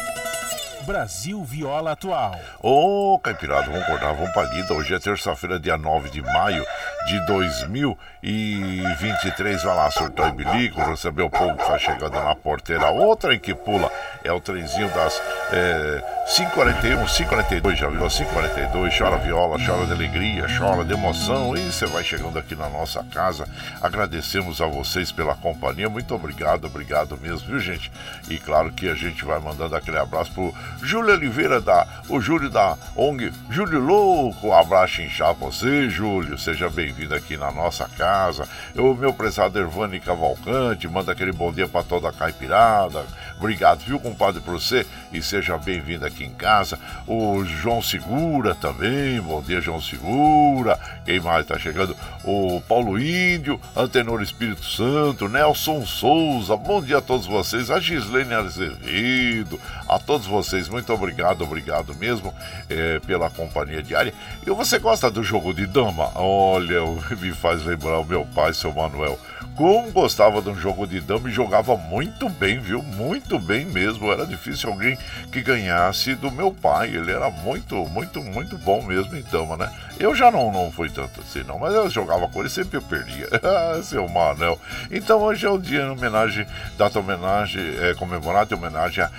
Brasil 0.85 1.43
Viola 1.43 1.93
Atual. 1.93 2.39
Ô, 2.63 3.19
Caipirada, 3.23 3.65
vamos 3.67 3.83
acordar, 3.83 4.13
vamos 4.13 4.31
pra 4.33 4.43
lida. 4.45 4.75
Hoje 4.75 4.95
é 4.95 4.99
terça-feira, 4.99 5.59
dia 5.59 5.79
9 5.79 6.11
de 6.11 6.21
maio 6.21 6.63
de 7.07 7.25
2023. 7.27 9.63
Vai 9.63 9.75
lá, 9.75 9.91
surtou 9.91 10.29
e 10.29 10.33
bilico, 10.33 10.83
recebeu 10.83 11.25
o 11.27 11.31
povo 11.31 11.57
que 11.57 11.65
tá 11.65 11.79
chegando 11.79 12.13
na 12.13 12.35
porteira. 12.35 12.91
Outra 12.91 13.39
que 13.39 13.55
pula 13.55 13.91
é 14.23 14.31
o 14.33 14.41
trenzinho 14.41 14.91
das 14.91 15.23
é, 15.53 16.05
5h41, 16.27 17.07
5h42, 17.07 17.77
já 17.77 17.89
viu? 17.89 18.01
5h42, 18.01 18.99
chora 18.99 19.17
viola, 19.19 19.59
chora 19.65 19.87
de 19.87 19.93
alegria, 19.93 20.47
chora 20.59 20.85
de 20.85 20.93
emoção. 20.93 21.57
E 21.57 21.61
você 21.61 21.87
vai 21.87 22.05
chegando 22.05 22.39
aqui 22.39 22.55
na 22.55 22.69
nossa 22.69 23.03
casa. 23.05 23.49
Agradecemos 23.81 24.61
a 24.61 24.67
vocês 24.67 25.11
pela 25.11 25.35
companhia. 25.35 25.89
Muito 25.89 26.15
obrigado, 26.15 26.67
obrigado 26.67 27.17
mesmo, 27.17 27.49
viu, 27.49 27.59
gente? 27.59 27.91
E 28.29 28.37
claro 28.39 28.71
que 28.73 28.89
a 28.89 28.95
gente 28.95 29.25
vai 29.25 29.39
mandando 29.39 29.77
aquele 29.77 29.99
abraço 29.99 30.33
pro 30.33 30.53
Júlio 30.83 31.15
Oliveira 31.15 31.61
da 31.61 31.87
o 32.09 32.21
Júlio 32.21 32.51
da 32.51 32.77
ONG 32.97 33.33
Júlio 33.51 33.81
Louco, 33.81 34.49
um 34.49 34.55
abraço 34.55 35.01
inchado 35.01 35.39
você, 35.39 35.89
Júlio. 35.89 36.39
Seja 36.39 36.69
bem-vindo 36.69 37.15
aqui 37.15 37.37
na 37.37 37.51
nossa 37.51 37.89
casa. 37.97 38.49
O 38.75 38.95
meu 38.95 39.13
prezado 39.13 39.59
Ervani 39.59 40.01
Cavalcante, 40.01 40.89
manda 40.89 41.13
aquele 41.13 41.33
bom 41.33 41.53
dia 41.53 41.69
para 41.69 41.83
toda 41.83 42.09
a 42.09 42.13
caipirada. 42.13 43.05
Obrigado, 43.37 43.81
viu, 43.81 44.01
compadre, 44.01 44.41
por 44.41 44.53
você 44.53 44.87
e 45.13 45.23
seja 45.23 45.59
bem-vindo 45.59 46.07
aqui 46.07 46.25
em 46.25 46.33
casa. 46.33 46.79
O 47.07 47.45
João 47.45 47.83
Segura 47.83 48.55
também, 48.55 49.21
bom 49.21 49.43
dia, 49.43 49.61
João 49.61 49.81
Segura. 49.81 50.79
Quem 51.05 51.21
mais 51.21 51.47
tá 51.47 51.59
chegando? 51.59 51.97
O 52.25 52.61
Paulo 52.63 52.99
Índio, 52.99 53.61
Antenor 53.77 54.23
Espírito 54.23 54.65
Santo, 54.65 55.29
Nelson 55.29 55.85
Souza, 55.85 56.57
bom 56.57 56.83
dia 56.83 56.99
a 56.99 57.03
todos 57.03 57.27
vocês. 57.27 57.71
A 57.71 57.79
Gislene 57.79 58.35
Azevedo, 58.35 59.61
a 59.89 59.99
todos 59.99 60.27
vocês, 60.27 60.64
muito 60.69 60.93
obrigado, 60.93 61.43
obrigado 61.43 61.95
mesmo 61.95 62.35
é, 62.69 63.01
pela 63.01 63.31
companhia 63.31 63.83
diária. 63.83 64.15
E 64.47 64.51
você 64.51 64.79
gosta 64.79 65.11
do 65.11 65.23
jogo 65.23 65.53
de 65.53 65.67
dama? 65.67 66.11
Olha, 66.15 66.81
me 67.21 67.33
faz 67.33 67.65
lembrar 67.65 67.99
o 67.99 68.05
meu 68.05 68.25
pai, 68.27 68.53
seu 68.53 68.73
Manuel. 68.73 69.19
Como 69.57 69.93
gostava 69.93 70.43
de 70.43 70.49
um 70.49 70.57
jogo 70.57 70.85
de 70.85 71.01
dama 71.01 71.29
e 71.29 71.33
jogava 71.33 71.77
muito 71.77 72.29
bem, 72.29 72.59
viu? 72.59 72.83
Muito 72.83 73.39
bem 73.39 73.65
mesmo. 73.65 74.11
Era 74.11 74.27
difícil 74.27 74.69
alguém 74.69 74.99
que 75.31 75.43
ganhasse 75.43 76.17
do 76.17 76.29
meu 76.29 76.51
pai. 76.53 76.89
Ele 76.89 77.13
era 77.13 77.31
muito, 77.31 77.77
muito, 77.87 78.21
muito 78.21 78.59
bom 78.59 78.83
mesmo 78.83 79.17
em 79.17 79.23
dama, 79.23 79.57
né? 79.57 79.71
Eu 79.99 80.13
já 80.13 80.29
não, 80.29 80.51
não 80.51 80.73
fui 80.73 80.91
tanto 80.91 81.21
assim, 81.21 81.45
não, 81.45 81.57
mas 81.57 81.73
eu 81.73 81.89
jogava 81.89 82.27
com 82.27 82.41
ele 82.41 82.49
sempre 82.49 82.79
eu 82.79 82.83
perdia. 82.83 83.29
Seu 83.85 84.09
Manel. 84.09 84.59
Então 84.91 85.23
hoje 85.23 85.47
é 85.47 85.51
o 85.51 85.57
dia 85.57 85.83
em 85.83 85.91
homenagem, 85.91 86.45
data 86.77 86.99
homenagem, 86.99 87.63
é, 87.81 87.95
comemorada 87.95 88.53
em 88.53 88.59
homenagem 88.59 89.05
a 89.05 89.11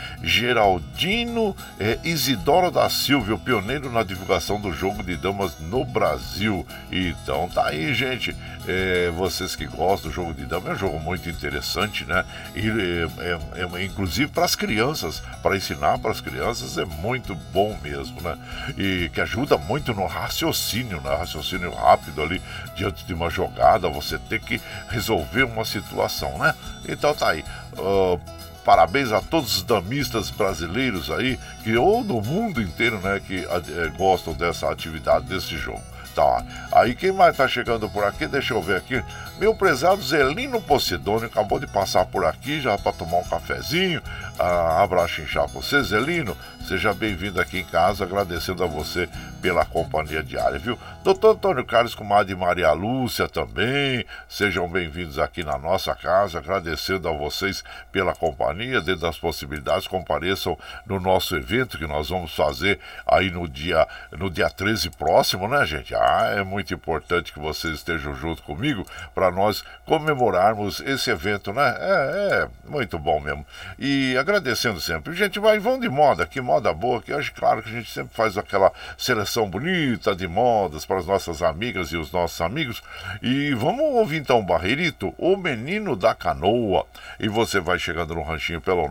É, 1.79 1.99
Isidoro 2.03 2.71
da 2.71 2.89
Silva, 2.89 3.33
o 3.33 3.39
pioneiro 3.39 3.91
na 3.91 4.03
divulgação 4.03 4.59
do 4.59 4.71
jogo 4.71 5.03
de 5.03 5.15
damas 5.15 5.57
no 5.59 5.83
Brasil. 5.83 6.65
Então 6.91 7.49
tá 7.49 7.67
aí, 7.67 7.93
gente. 7.93 8.35
É, 8.67 9.11
vocês 9.11 9.55
que 9.55 9.65
gostam 9.67 10.09
do 10.09 10.15
jogo 10.15 10.33
de 10.33 10.45
damas, 10.45 10.69
é 10.69 10.71
um 10.73 10.77
jogo 10.77 10.99
muito 10.99 11.29
interessante, 11.29 12.03
né? 12.05 12.25
E, 12.55 12.67
é, 12.67 13.61
é, 13.61 13.81
é 13.81 13.85
inclusive 13.85 14.31
para 14.31 14.45
as 14.45 14.55
crianças, 14.55 15.21
para 15.41 15.55
ensinar 15.55 15.99
para 15.99 16.11
as 16.11 16.21
crianças 16.21 16.77
é 16.77 16.85
muito 16.85 17.35
bom 17.53 17.77
mesmo, 17.81 18.21
né? 18.21 18.37
E 18.77 19.09
que 19.13 19.21
ajuda 19.21 19.57
muito 19.57 19.93
no 19.93 20.05
raciocínio 20.05 21.01
né? 21.01 21.15
raciocínio 21.15 21.73
rápido 21.73 22.21
ali 22.21 22.41
diante 22.75 23.05
de 23.05 23.13
uma 23.13 23.29
jogada, 23.29 23.89
você 23.89 24.17
tem 24.17 24.39
que 24.39 24.61
resolver 24.89 25.43
uma 25.43 25.65
situação, 25.65 26.37
né? 26.37 26.53
Então 26.87 27.13
tá 27.13 27.29
aí. 27.29 27.43
Uh, 27.77 28.19
parabéns 28.65 29.11
a 29.11 29.21
todos 29.21 29.57
os 29.57 29.63
damistas 29.63 30.31
brasileiros 30.31 31.11
aí, 31.11 31.39
que 31.63 31.77
ou 31.77 32.03
do 32.03 32.19
mundo 32.19 32.61
inteiro, 32.61 32.99
né, 32.99 33.21
que 33.25 33.45
uh, 33.45 33.97
gostam 33.97 34.33
dessa 34.33 34.69
atividade, 34.69 35.25
desse 35.25 35.55
jogo. 35.55 35.83
Tá. 36.15 36.45
Aí 36.71 36.95
quem 36.95 37.11
mais 37.11 37.35
tá 37.35 37.45
chegando 37.45 37.89
por 37.89 38.05
aqui? 38.05 38.25
Deixa 38.25 38.53
eu 38.53 38.61
ver 38.61 38.77
aqui. 38.77 39.03
Meu 39.37 39.53
prezado 39.53 40.01
Zelino 40.01 40.61
Posidônio 40.61 41.25
acabou 41.25 41.59
de 41.59 41.67
passar 41.67 42.05
por 42.05 42.23
aqui 42.23 42.61
já 42.61 42.77
para 42.77 42.93
tomar 42.93 43.17
um 43.17 43.23
cafezinho. 43.25 44.01
Ah, 44.37 44.83
abraço 44.83 45.21
inchado 45.21 45.47
você, 45.53 45.81
Zelino. 45.81 46.35
Seja 46.67 46.93
bem-vindo 46.93 47.39
aqui 47.39 47.59
em 47.59 47.63
casa, 47.63 48.03
agradecendo 48.03 48.63
a 48.63 48.67
você 48.67 49.07
pela 49.39 49.63
companhia 49.63 50.23
diária, 50.23 50.57
viu? 50.57 50.77
Doutor 51.03 51.35
Antônio 51.35 51.63
Carlos, 51.63 51.93
comadre 51.93 52.35
Maria 52.35 52.71
Lúcia 52.71 53.29
também, 53.29 54.03
sejam 54.27 54.67
bem-vindos 54.67 55.19
aqui 55.19 55.43
na 55.43 55.59
nossa 55.59 55.93
casa, 55.93 56.39
agradecendo 56.39 57.07
a 57.07 57.11
vocês 57.11 57.63
pela 57.91 58.15
companhia, 58.15 58.81
dentro 58.81 59.01
das 59.01 59.19
possibilidades, 59.19 59.87
compareçam 59.87 60.57
no 60.87 60.99
nosso 60.99 61.35
evento 61.35 61.77
que 61.77 61.85
nós 61.85 62.09
vamos 62.09 62.35
fazer 62.35 62.79
aí 63.05 63.29
no 63.29 63.47
dia, 63.47 63.87
no 64.11 64.31
dia 64.31 64.49
13 64.49 64.89
próximo, 64.89 65.47
né, 65.47 65.63
gente? 65.67 65.93
Ah, 65.93 66.33
é 66.35 66.43
muito 66.43 66.73
importante 66.73 67.31
que 67.31 67.39
vocês 67.39 67.75
estejam 67.75 68.15
junto 68.15 68.41
comigo 68.41 68.83
para 69.13 69.29
nós 69.29 69.63
comemorarmos 69.85 70.79
esse 70.79 71.11
evento, 71.11 71.53
né? 71.53 71.75
É, 71.77 72.47
é 72.47 72.47
muito 72.67 72.97
bom 72.97 73.19
mesmo. 73.19 73.45
E 73.77 74.17
agradecendo 74.25 74.81
sempre. 74.81 75.13
Gente, 75.13 75.37
vai, 75.39 75.59
vão 75.59 75.79
de 75.79 75.87
moda, 75.87 76.25
que 76.25 76.41
moda 76.41 76.73
boa, 76.73 76.99
que 76.99 77.13
hoje, 77.13 77.31
claro 77.31 77.61
que 77.61 77.69
a 77.69 77.71
gente 77.71 77.91
sempre 77.91 78.15
faz 78.15 78.35
aquela 78.37 78.73
seleção 78.97 79.47
bonita 79.47 80.15
de 80.15 80.27
modas 80.27 80.83
para 80.83 80.97
as 80.97 81.05
nossas 81.05 81.43
amigas 81.43 81.89
e 81.89 81.97
os 81.97 82.11
nossos 82.11 82.41
amigos. 82.41 82.81
E 83.21 83.53
vamos 83.53 83.81
ouvir 83.81 84.17
então 84.17 84.43
Barreirito, 84.43 85.13
o 85.17 85.37
menino 85.37 85.95
da 85.95 86.15
canoa. 86.15 86.87
E 87.19 87.29
você 87.29 87.59
vai 87.59 87.77
chegando 87.77 88.15
no 88.15 88.23
ranchinho 88.23 88.59
pelo 88.59 88.89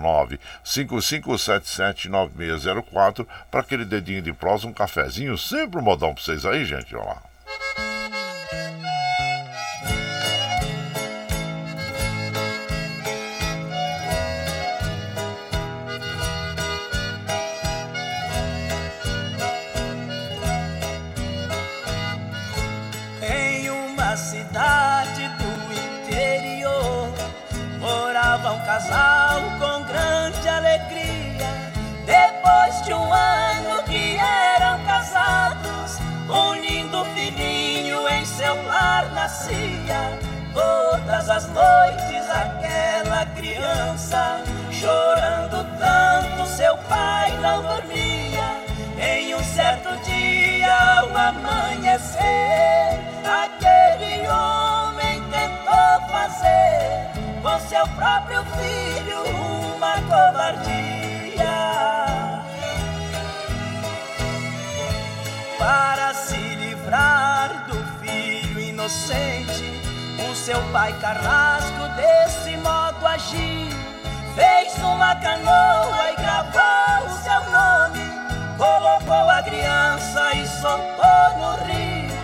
955779604 0.65 3.27
para 3.51 3.61
aquele 3.61 3.85
dedinho 3.85 4.23
de 4.23 4.33
prosa, 4.33 4.69
um 4.69 4.73
cafezinho, 4.73 5.37
sempre 5.37 5.81
um 5.81 5.83
modão 5.83 6.15
para 6.15 6.23
vocês 6.23 6.47
aí, 6.47 6.65
gente. 6.65 6.93
Vamos 6.93 7.09
lá. 7.09 7.21
Casal 28.75 29.41
com 29.61 29.85
grande 29.85 30.49
alegria. 30.49 31.71
Depois 32.05 32.85
de 32.85 32.93
um 32.93 33.13
ano 33.13 33.85
que 33.85 34.17
eram 34.17 34.85
casados, 34.85 35.99
um 36.29 36.55
lindo 36.55 37.05
filhinho 37.15 38.09
em 38.09 38.25
seu 38.25 38.61
lar 38.67 39.13
nascia. 39.13 40.19
Todas 40.53 41.31
as 41.31 41.47
noites 41.51 42.29
aquela 42.29 43.25
criança 43.37 44.43
chorando 44.73 45.65
tanto, 45.79 46.49
seu 46.49 46.77
pai 46.89 47.31
não 47.39 47.63
dormia. 47.63 48.65
Em 48.99 49.37
um 49.37 49.45
certo 49.45 49.97
dia, 50.05 50.99
ao 50.99 51.17
amanhecer, 51.17 52.99
aquele 53.25 54.27
homem 54.27 54.64
com 57.45 57.61
seu 57.61 57.87
próprio 57.89 58.43
filho 58.57 59.21
uma 59.77 60.01
covardia. 60.09 61.45
Para 65.59 66.15
se 66.15 66.39
livrar 66.39 67.67
do 67.69 67.77
filho 68.01 68.59
inocente, 68.59 69.79
o 70.27 70.35
seu 70.35 70.59
pai 70.73 70.99
carrasco 71.01 71.87
desse 71.97 72.57
modo 72.57 73.07
agiu. 73.07 73.69
Fez 74.35 74.75
uma 74.79 75.15
canoa 75.17 76.13
e 76.13 76.17
gravou 76.17 77.07
o 77.07 77.23
seu 77.23 77.51
nome, 77.51 78.01
colocou 78.57 79.29
a 79.29 79.43
criança 79.43 80.35
e 80.35 80.47
soltou 80.47 81.37
no 81.37 81.65
rio. 81.67 82.15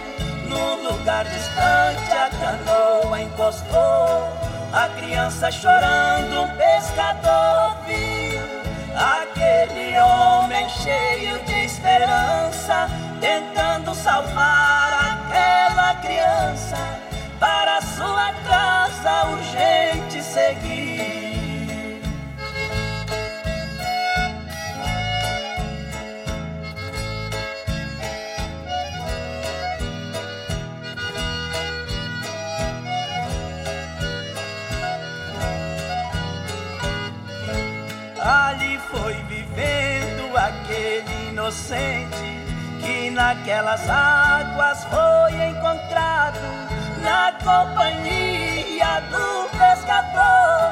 Num 0.48 0.90
lugar 0.90 1.26
distante 1.26 2.10
a 2.10 2.30
canoa 2.30 3.20
encostou 3.20 4.39
a 4.72 4.88
criança 4.88 5.50
chorando, 5.50 6.42
um 6.42 6.48
pescador 6.56 7.76
viu 7.86 8.40
aquele 8.94 9.98
homem 9.98 10.68
cheio 10.68 11.38
de 11.44 11.64
esperança, 11.64 12.88
tentando 13.20 13.94
salvar 13.94 14.92
aquela 14.92 15.94
criança 15.96 16.76
para 17.38 17.80
sua 17.80 18.32
casa 18.46 19.26
urgente 19.30 20.22
seguir. 20.22 20.99
Inocente 41.40 42.44
que 42.82 43.10
naquelas 43.10 43.88
águas 43.88 44.84
foi 44.84 45.48
encontrado 45.48 46.38
na 47.00 47.32
companhia 47.32 49.00
do 49.10 49.48
pescador. 49.56 50.70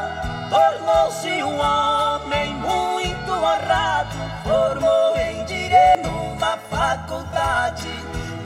Tornou-se 0.51 1.43
um 1.43 1.59
homem 1.59 2.55
muito 2.55 3.33
honrado, 3.33 4.15
formou 4.45 5.17
em 5.17 5.43
direito 5.47 6.07
numa 6.07 6.59
faculdade, 6.71 7.89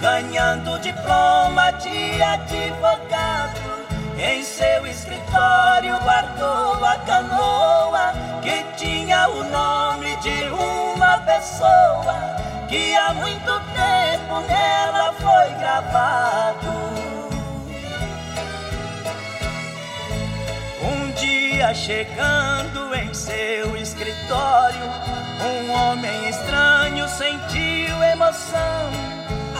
ganhando 0.01 0.79
diploma 0.79 1.73
de 1.73 2.23
advogado. 2.23 3.61
Em 4.17 4.45
seu 4.45 4.87
escritório 4.87 5.99
guardou 5.99 6.85
a 6.85 6.97
canoa 6.99 8.13
que 8.43 8.63
tinha 8.77 9.29
o 9.29 9.43
nome 9.43 10.15
de 10.19 10.49
uma 10.51 11.02
pessoa 11.25 12.37
que 12.69 12.97
há 12.97 13.13
muito 13.15 13.53
tempo 13.75 14.41
nela 14.47 15.13
foi 15.15 15.55
gravado. 15.59 16.73
Um 20.83 21.11
dia 21.13 21.75
chegando 21.75 22.95
em 22.95 23.13
seu 23.15 23.77
escritório, 23.77 24.91
um 25.41 25.71
homem 25.73 26.29
estranho 26.29 27.09
sentiu 27.09 28.03
emoção 28.03 28.91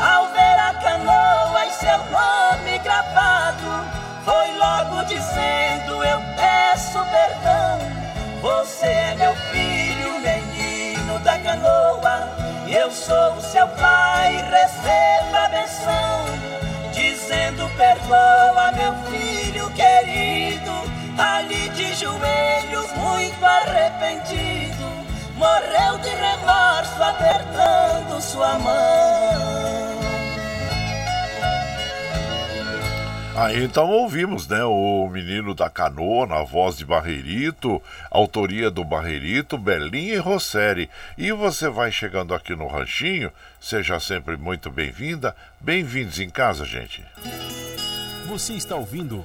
ao 0.01 0.27
ver 0.33 0.59
a 0.59 0.75
canoa 0.75 1.67
e 1.67 1.71
seu 1.71 1.99
nome 2.11 2.79
gravado. 2.83 3.87
Foi 4.25 4.57
logo 4.57 5.05
dizendo: 5.05 6.03
Eu 6.05 6.21
peço 6.37 6.99
perdão. 7.11 8.03
Você 8.41 8.87
é 8.87 9.15
meu 9.15 9.35
filho, 9.37 9.72
da 11.23 11.39
canoa. 11.39 12.29
Eu 12.69 12.91
sou 12.91 13.35
o 13.35 13.41
seu 13.41 13.67
pai, 13.69 14.45
receba 14.51 15.39
a 15.45 15.49
benção. 15.49 16.25
Dizendo: 16.93 17.69
Perdoa, 17.77 18.73
meu 18.73 18.95
filho 19.11 19.71
querido. 19.71 20.73
Ali 21.19 21.69
de 21.71 21.95
joelhos, 21.95 22.91
muito 22.95 23.45
arrependido. 23.45 24.91
Morreu 25.37 25.99
de 25.99 26.09
remorso, 26.09 27.03
apertando 27.03 28.21
sua 28.21 28.59
mão. 28.59 29.92
Aí 33.35 33.65
então 33.65 33.89
ouvimos, 33.89 34.47
né, 34.47 34.63
o 34.63 35.09
menino 35.09 35.55
da 35.55 35.71
canoa 35.71 36.27
na 36.27 36.43
voz 36.43 36.77
de 36.77 36.85
Barreirito, 36.85 37.83
autoria 38.11 38.71
do 38.71 38.85
Barreirito, 38.85 39.57
Belinha 39.57 40.15
e 40.15 40.19
Rosseri. 40.19 40.91
E 41.17 41.33
você 41.33 41.69
vai 41.69 41.91
chegando 41.91 42.35
aqui 42.35 42.55
no 42.55 42.67
ranchinho, 42.67 43.33
seja 43.59 43.99
sempre 43.99 44.37
muito 44.37 44.71
bem-vinda, 44.71 45.35
bem-vindos 45.59 46.21
em 46.21 46.29
casa, 46.29 46.67
gente. 46.67 47.03
Você 48.27 48.53
está 48.53 48.77
ouvindo 48.77 49.25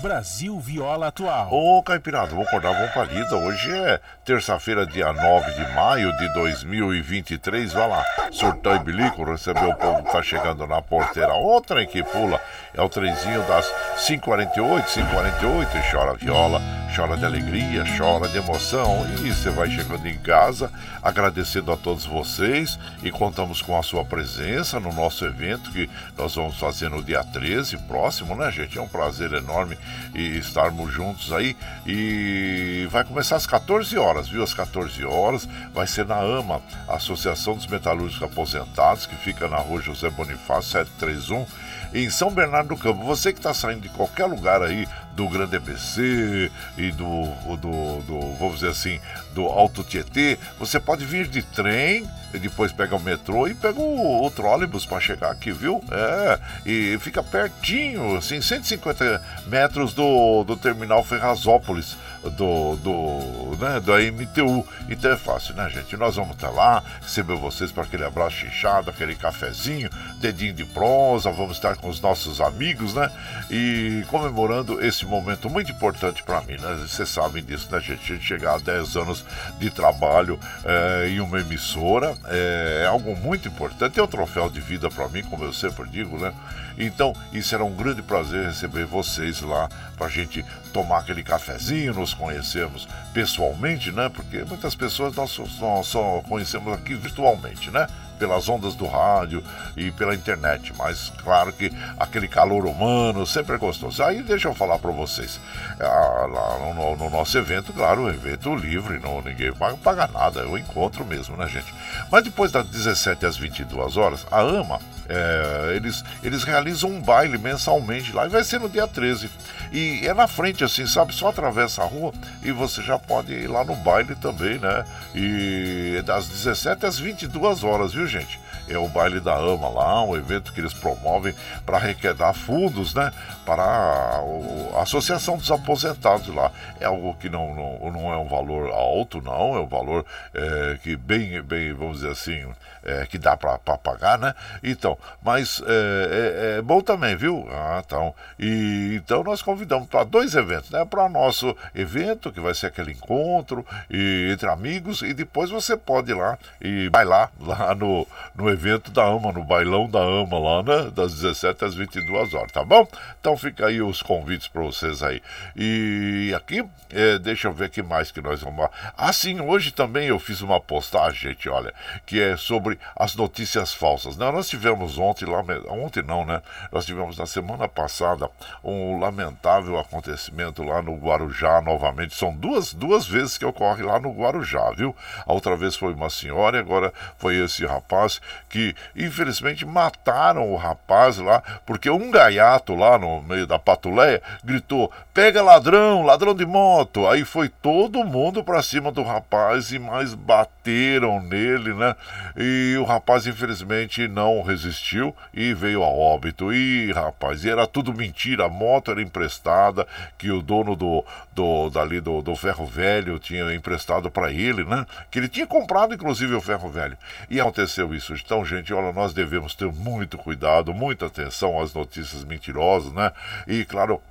Brasil 0.00 0.58
Viola 0.58 1.08
Atual. 1.08 1.52
Ô, 1.52 1.82
Caipirada, 1.82 2.34
vou 2.34 2.44
acordar, 2.44 2.72
vamos 2.72 2.90
pra 2.90 3.04
lida. 3.04 3.36
Hoje 3.36 3.70
é 3.70 4.00
terça-feira, 4.24 4.86
dia 4.86 5.12
9 5.12 5.52
de 5.52 5.74
maio 5.74 6.10
de 6.16 6.32
2023. 6.32 7.72
Vai 7.72 7.88
lá, 7.88 8.02
surtão 8.30 8.76
e 8.76 8.78
bilico, 8.78 9.24
receber 9.24 9.66
o 9.66 9.74
povo 9.74 10.02
que 10.02 10.10
tá 10.10 10.22
chegando 10.22 10.66
na 10.66 10.80
porteira. 10.80 11.34
Outra 11.34 11.82
em 11.82 11.86
que 11.86 12.02
pula 12.02 12.40
é 12.74 12.80
o 12.80 12.88
trenzinho 12.88 13.42
das 13.46 13.66
5h48, 13.98 14.84
5h48. 14.84 15.68
E 15.74 15.90
chora 15.90 16.14
viola, 16.14 16.60
chora 16.94 17.16
de 17.16 17.24
alegria, 17.24 17.84
chora 17.96 18.28
de 18.28 18.38
emoção. 18.38 19.06
E 19.24 19.32
você 19.32 19.50
vai 19.50 19.70
chegando 19.70 20.06
em 20.06 20.18
casa, 20.18 20.70
agradecendo 21.02 21.72
a 21.72 21.76
todos 21.76 22.04
vocês. 22.04 22.78
E 23.02 23.10
contamos 23.10 23.62
com 23.62 23.78
a 23.78 23.82
sua 23.82 24.04
presença 24.04 24.80
no 24.80 24.92
nosso 24.92 25.24
evento 25.24 25.70
que 25.70 25.88
nós 26.16 26.34
vamos 26.34 26.58
fazer 26.58 26.90
no 26.90 27.02
dia 27.02 27.22
13, 27.22 27.76
próximo, 27.78 28.34
né, 28.34 28.50
gente? 28.50 28.78
É 28.78 28.82
um 28.82 28.88
prazer 28.88 29.32
enorme 29.32 29.78
e 30.14 30.38
estarmos 30.38 30.92
juntos 30.92 31.32
aí. 31.32 31.56
E 31.86 32.88
vai 32.90 33.04
começar 33.04 33.36
às 33.36 33.46
14 33.46 33.96
horas, 33.98 34.28
viu? 34.28 34.42
Às 34.42 34.54
14 34.54 35.04
horas 35.04 35.48
vai 35.72 35.86
ser 35.86 36.06
na 36.06 36.18
AMA, 36.18 36.60
Associação 36.88 37.54
dos 37.54 37.66
Metalúrgicos 37.66 38.22
Aposentados, 38.22 39.06
que 39.06 39.16
fica 39.16 39.48
na 39.48 39.58
rua 39.58 39.80
José 39.80 40.10
Bonifácio 40.10 40.70
731, 40.72 41.46
em 41.92 42.08
São 42.08 42.30
Bernardo 42.30 42.68
do 42.68 42.76
Campo. 42.76 43.04
Você 43.04 43.32
que 43.32 43.38
está 43.38 43.52
saindo 43.52 43.82
de 43.82 43.88
qualquer 43.90 44.26
lugar 44.26 44.62
aí 44.62 44.86
do 45.14 45.28
Grande 45.28 45.56
ABC 45.56 46.50
e 46.76 46.90
do, 46.92 47.24
do, 47.56 48.00
do, 48.02 48.34
vamos 48.38 48.56
dizer 48.56 48.68
assim, 48.68 49.00
do 49.34 49.44
Alto 49.46 49.82
Tietê, 49.82 50.38
você 50.58 50.78
pode 50.78 51.04
vir 51.04 51.26
de 51.26 51.42
trem 51.42 52.08
e 52.32 52.38
depois 52.38 52.72
pega 52.72 52.94
o 52.94 53.00
metrô 53.00 53.48
e 53.48 53.54
pega 53.54 53.80
o, 53.80 54.24
o 54.24 54.30
trólebus 54.30 54.86
para 54.86 55.00
chegar 55.00 55.30
aqui, 55.30 55.52
viu? 55.52 55.82
É, 55.90 56.38
e 56.64 56.98
fica 57.00 57.22
pertinho, 57.22 58.16
assim, 58.16 58.40
150 58.40 59.22
metros 59.46 59.92
do, 59.92 60.44
do 60.44 60.56
terminal 60.56 61.04
Ferrazópolis, 61.04 61.96
do, 62.22 62.76
do, 62.76 63.56
né, 63.58 63.80
da 63.80 63.98
MTU. 63.98 64.66
Então 64.88 65.10
é 65.10 65.16
fácil, 65.16 65.54
né, 65.54 65.68
gente? 65.70 65.96
Nós 65.96 66.16
vamos 66.16 66.32
estar 66.32 66.50
lá, 66.50 66.82
receber 67.00 67.36
vocês 67.36 67.72
para 67.72 67.84
aquele 67.84 68.04
abraço 68.04 68.36
chinchado, 68.36 68.90
aquele 68.90 69.14
cafezinho, 69.14 69.90
dedinho 70.16 70.52
de 70.52 70.64
prosa, 70.64 71.30
vamos 71.30 71.56
estar 71.56 71.76
com 71.76 71.88
os 71.88 72.00
nossos 72.00 72.40
amigos, 72.40 72.94
né? 72.94 73.10
E 73.50 74.04
comemorando 74.08 74.84
esse 74.84 75.06
momento 75.06 75.48
muito 75.48 75.70
importante 75.70 76.22
para 76.22 76.40
mim, 76.42 76.56
né? 76.58 76.78
Vocês 76.86 77.08
sabem 77.08 77.42
disso, 77.42 77.68
né, 77.70 77.80
gente? 77.80 78.12
A 78.12 78.16
gente 78.16 78.26
chegar 78.26 78.54
a 78.54 78.58
10 78.58 78.96
anos 78.96 79.24
de 79.58 79.70
trabalho 79.70 80.38
é, 80.64 81.08
em 81.08 81.20
uma 81.20 81.40
emissora 81.40 82.14
é, 82.26 82.82
é 82.84 82.86
algo 82.86 83.16
muito 83.16 83.48
importante. 83.48 83.98
É 83.98 84.02
um 84.02 84.06
troféu 84.06 84.50
de 84.50 84.60
vida 84.60 84.90
para 84.90 85.08
mim, 85.08 85.22
como 85.22 85.44
eu 85.44 85.52
sempre 85.52 85.88
digo, 85.88 86.18
né? 86.18 86.32
Então, 86.80 87.12
isso 87.32 87.54
era 87.54 87.62
um 87.62 87.74
grande 87.74 88.00
prazer 88.00 88.46
receber 88.46 88.86
vocês 88.86 89.42
lá 89.42 89.68
para 89.96 90.06
a 90.06 90.10
gente 90.10 90.44
tomar 90.72 90.98
aquele 91.00 91.22
cafezinho, 91.22 91.92
nos 91.92 92.14
conhecermos 92.14 92.88
pessoalmente, 93.12 93.92
né? 93.92 94.08
Porque 94.08 94.44
muitas 94.44 94.74
pessoas 94.74 95.14
nós 95.14 95.30
só, 95.30 95.82
só 95.82 96.22
conhecemos 96.26 96.72
aqui 96.72 96.94
virtualmente, 96.94 97.70
né? 97.70 97.86
Pelas 98.20 98.50
ondas 98.50 98.74
do 98.74 98.86
rádio 98.86 99.42
e 99.74 99.90
pela 99.90 100.14
internet, 100.14 100.74
mas 100.76 101.10
claro 101.24 101.50
que 101.54 101.72
aquele 101.98 102.28
calor 102.28 102.66
humano 102.66 103.26
sempre 103.26 103.54
é 103.54 103.58
gostoso. 103.58 104.02
Aí 104.02 104.22
deixa 104.22 104.48
eu 104.48 104.54
falar 104.54 104.78
para 104.78 104.90
vocês, 104.90 105.40
ah, 105.80 106.26
lá 106.30 106.74
no, 106.74 106.96
no, 106.96 107.08
nosso 107.08 107.38
evento, 107.38 107.72
claro, 107.72 108.10
evento 108.10 108.54
livre, 108.54 108.98
não, 108.98 109.22
ninguém 109.22 109.52
paga, 109.54 109.76
paga 109.78 110.06
nada, 110.06 110.40
é 110.42 110.44
o 110.44 110.58
encontro 110.58 111.02
mesmo, 111.04 111.34
né, 111.34 111.48
gente? 111.48 111.72
Mas 112.12 112.22
depois 112.22 112.52
das 112.52 112.66
17 112.66 113.24
às 113.24 113.38
22 113.38 113.96
horas, 113.96 114.26
a 114.30 114.40
AMA, 114.40 114.78
é, 115.08 115.72
eles, 115.74 116.04
eles 116.22 116.44
realizam 116.44 116.90
um 116.90 117.00
baile 117.00 117.36
mensalmente 117.36 118.12
lá 118.12 118.26
e 118.26 118.28
vai 118.28 118.44
ser 118.44 118.60
no 118.60 118.68
dia 118.68 118.86
13. 118.86 119.28
E 119.72 120.06
é 120.06 120.14
na 120.14 120.26
frente, 120.26 120.62
assim, 120.62 120.86
sabe? 120.86 121.14
Só 121.14 121.28
atravessa 121.28 121.82
a 121.82 121.84
rua 121.84 122.12
e 122.42 122.52
você 122.52 122.82
já 122.82 122.98
pode 122.98 123.32
ir 123.32 123.48
lá 123.48 123.64
no 123.64 123.74
baile 123.74 124.14
também, 124.14 124.58
né? 124.58 124.84
E 125.14 125.96
é 125.98 126.02
das 126.02 126.28
17 126.28 126.86
às 126.86 126.98
22 126.98 127.64
horas, 127.64 127.92
viu, 127.92 128.06
gente? 128.10 128.40
É 128.68 128.78
o 128.78 128.88
baile 128.88 129.20
da 129.20 129.34
AMA 129.34 129.68
lá, 129.68 130.04
um 130.04 130.16
evento 130.16 130.52
que 130.52 130.60
eles 130.60 130.72
promovem 130.72 131.34
para 131.66 131.76
arrecadar 131.76 132.32
fundos, 132.34 132.94
né? 132.94 133.12
Para 133.50 133.64
a, 133.64 134.82
Associação 134.82 135.36
dos 135.36 135.50
Aposentados 135.50 136.32
lá. 136.32 136.52
É 136.78 136.84
algo 136.84 137.14
que 137.14 137.28
não, 137.28 137.52
não, 137.52 137.90
não 137.90 138.12
é 138.12 138.16
um 138.16 138.28
valor 138.28 138.70
alto, 138.70 139.20
não, 139.20 139.56
é 139.56 139.60
um 139.60 139.66
valor 139.66 140.06
é, 140.32 140.78
que 140.80 140.96
bem, 140.96 141.42
bem, 141.42 141.72
vamos 141.72 141.96
dizer 141.96 142.12
assim, 142.12 142.46
é, 142.84 143.04
que 143.06 143.18
dá 143.18 143.36
para 143.36 143.58
pagar, 143.58 144.18
né? 144.18 144.34
Então, 144.62 144.96
mas 145.22 145.60
é, 145.66 146.54
é, 146.54 146.58
é, 146.58 146.62
bom 146.62 146.80
também, 146.80 147.16
viu? 147.16 147.46
Ah, 147.50 147.82
então, 147.84 148.14
e, 148.38 148.94
então 149.02 149.22
nós 149.24 149.42
convidamos 149.42 149.88
para 149.88 150.04
dois 150.04 150.34
eventos, 150.34 150.70
né? 150.70 150.84
Para 150.84 151.08
nosso 151.08 151.54
evento, 151.74 152.32
que 152.32 152.40
vai 152.40 152.54
ser 152.54 152.66
aquele 152.66 152.92
encontro 152.92 153.66
e, 153.90 154.30
entre 154.32 154.48
amigos, 154.48 155.02
e 155.02 155.12
depois 155.12 155.50
você 155.50 155.76
pode 155.76 156.12
ir 156.12 156.14
lá 156.14 156.38
e 156.60 156.88
bailar 156.88 157.30
lá 157.40 157.74
no, 157.74 158.06
no 158.34 158.48
evento 158.48 158.90
da 158.90 159.04
AMA, 159.04 159.32
no 159.32 159.44
bailão 159.44 159.88
da 159.88 160.00
AMA 160.00 160.38
lá, 160.38 160.62
né? 160.62 160.90
Das 160.94 161.14
17 161.14 161.64
às 161.64 161.74
22 161.74 162.32
horas, 162.34 162.52
tá 162.52 162.64
bom? 162.64 162.86
Então 163.20 163.36
fica 163.40 163.66
aí 163.66 163.80
os 163.80 164.02
convites 164.02 164.46
para 164.46 164.62
vocês 164.62 165.02
aí. 165.02 165.22
E 165.56 166.32
aqui, 166.36 166.64
é, 166.90 167.18
deixa 167.18 167.48
eu 167.48 167.52
ver 167.52 167.70
que 167.70 167.82
mais 167.82 168.10
que 168.10 168.20
nós 168.20 168.42
vamos. 168.42 168.68
Ah, 168.96 169.12
sim, 169.12 169.40
hoje 169.40 169.70
também 169.70 170.08
eu 170.08 170.18
fiz 170.18 170.40
uma 170.42 170.60
postagem, 170.60 171.30
gente, 171.30 171.48
olha, 171.48 171.72
que 172.04 172.20
é 172.20 172.36
sobre 172.36 172.78
as 172.94 173.14
notícias 173.14 173.72
falsas. 173.72 174.16
Não, 174.16 174.30
nós 174.30 174.48
tivemos 174.48 174.98
ontem, 174.98 175.26
ontem 175.68 176.02
não, 176.02 176.24
né? 176.24 176.42
Nós 176.70 176.84
tivemos 176.84 177.16
na 177.16 177.26
semana 177.26 177.66
passada 177.66 178.28
um 178.62 178.98
lamentável 178.98 179.78
acontecimento 179.78 180.62
lá 180.62 180.82
no 180.82 180.96
Guarujá 180.96 181.60
novamente. 181.60 182.14
São 182.14 182.34
duas, 182.34 182.72
duas 182.72 183.06
vezes 183.06 183.38
que 183.38 183.44
ocorre 183.44 183.82
lá 183.82 183.98
no 183.98 184.12
Guarujá, 184.12 184.70
viu? 184.72 184.94
A 185.26 185.32
outra 185.32 185.56
vez 185.56 185.76
foi 185.76 185.94
uma 185.94 186.10
senhora 186.10 186.58
e 186.58 186.60
agora 186.60 186.92
foi 187.18 187.36
esse 187.36 187.64
rapaz 187.64 188.20
que 188.48 188.74
infelizmente 188.94 189.64
mataram 189.64 190.52
o 190.52 190.56
rapaz 190.56 191.18
lá, 191.18 191.42
porque 191.64 191.88
um 191.88 192.10
gaiato 192.10 192.74
lá 192.74 192.98
no 192.98 193.22
meio 193.30 193.46
da 193.46 193.58
patuleia 193.58 194.22
gritou: 194.44 194.90
pega 195.14 195.42
ladrão, 195.42 196.02
ladrão 196.02 196.34
de 196.34 196.44
moto. 196.44 197.06
Aí 197.06 197.24
foi 197.24 197.48
todo 197.48 198.04
mundo 198.04 198.44
para 198.44 198.62
cima 198.62 198.92
do 198.92 199.02
rapaz 199.02 199.72
e 199.72 199.78
mais 199.78 200.14
bateram 200.14 201.22
nele, 201.22 201.72
né? 201.74 201.94
E 202.36 202.76
o 202.78 202.84
rapaz 202.84 203.26
infelizmente 203.26 204.08
não 204.08 204.42
resistiu 204.42 205.14
e 205.32 205.54
veio 205.54 205.82
a 205.82 205.88
óbito. 205.88 206.52
E 206.52 206.92
rapaz, 206.92 207.44
era 207.44 207.66
tudo 207.66 207.94
mentira, 207.94 208.46
a 208.46 208.48
moto 208.48 208.90
era 208.90 209.02
emprestada, 209.02 209.86
que 210.18 210.30
o 210.30 210.42
dono 210.42 210.76
do, 210.76 211.04
do 211.34 211.70
dali 211.70 212.00
do, 212.00 212.20
do 212.22 212.34
ferro 212.36 212.66
velho 212.66 213.18
tinha 213.18 213.54
emprestado 213.54 214.10
para 214.10 214.30
ele, 214.30 214.64
né? 214.64 214.86
Que 215.10 215.18
ele 215.18 215.28
tinha 215.28 215.46
comprado 215.46 215.94
inclusive 215.94 216.34
o 216.34 216.40
ferro 216.40 216.68
velho. 216.68 216.96
E 217.28 217.40
aconteceu 217.40 217.94
isso. 217.94 218.14
Então, 218.14 218.44
gente, 218.44 218.72
olha, 218.72 218.92
nós 218.92 219.12
devemos 219.12 219.54
ter 219.54 219.70
muito 219.72 220.18
cuidado, 220.18 220.74
muita 220.74 221.06
atenção 221.06 221.60
às 221.60 221.72
notícias 221.72 222.24
mentirosas, 222.24 222.92
né? 222.92 223.09
E 223.46 223.64
claro, 223.64 224.02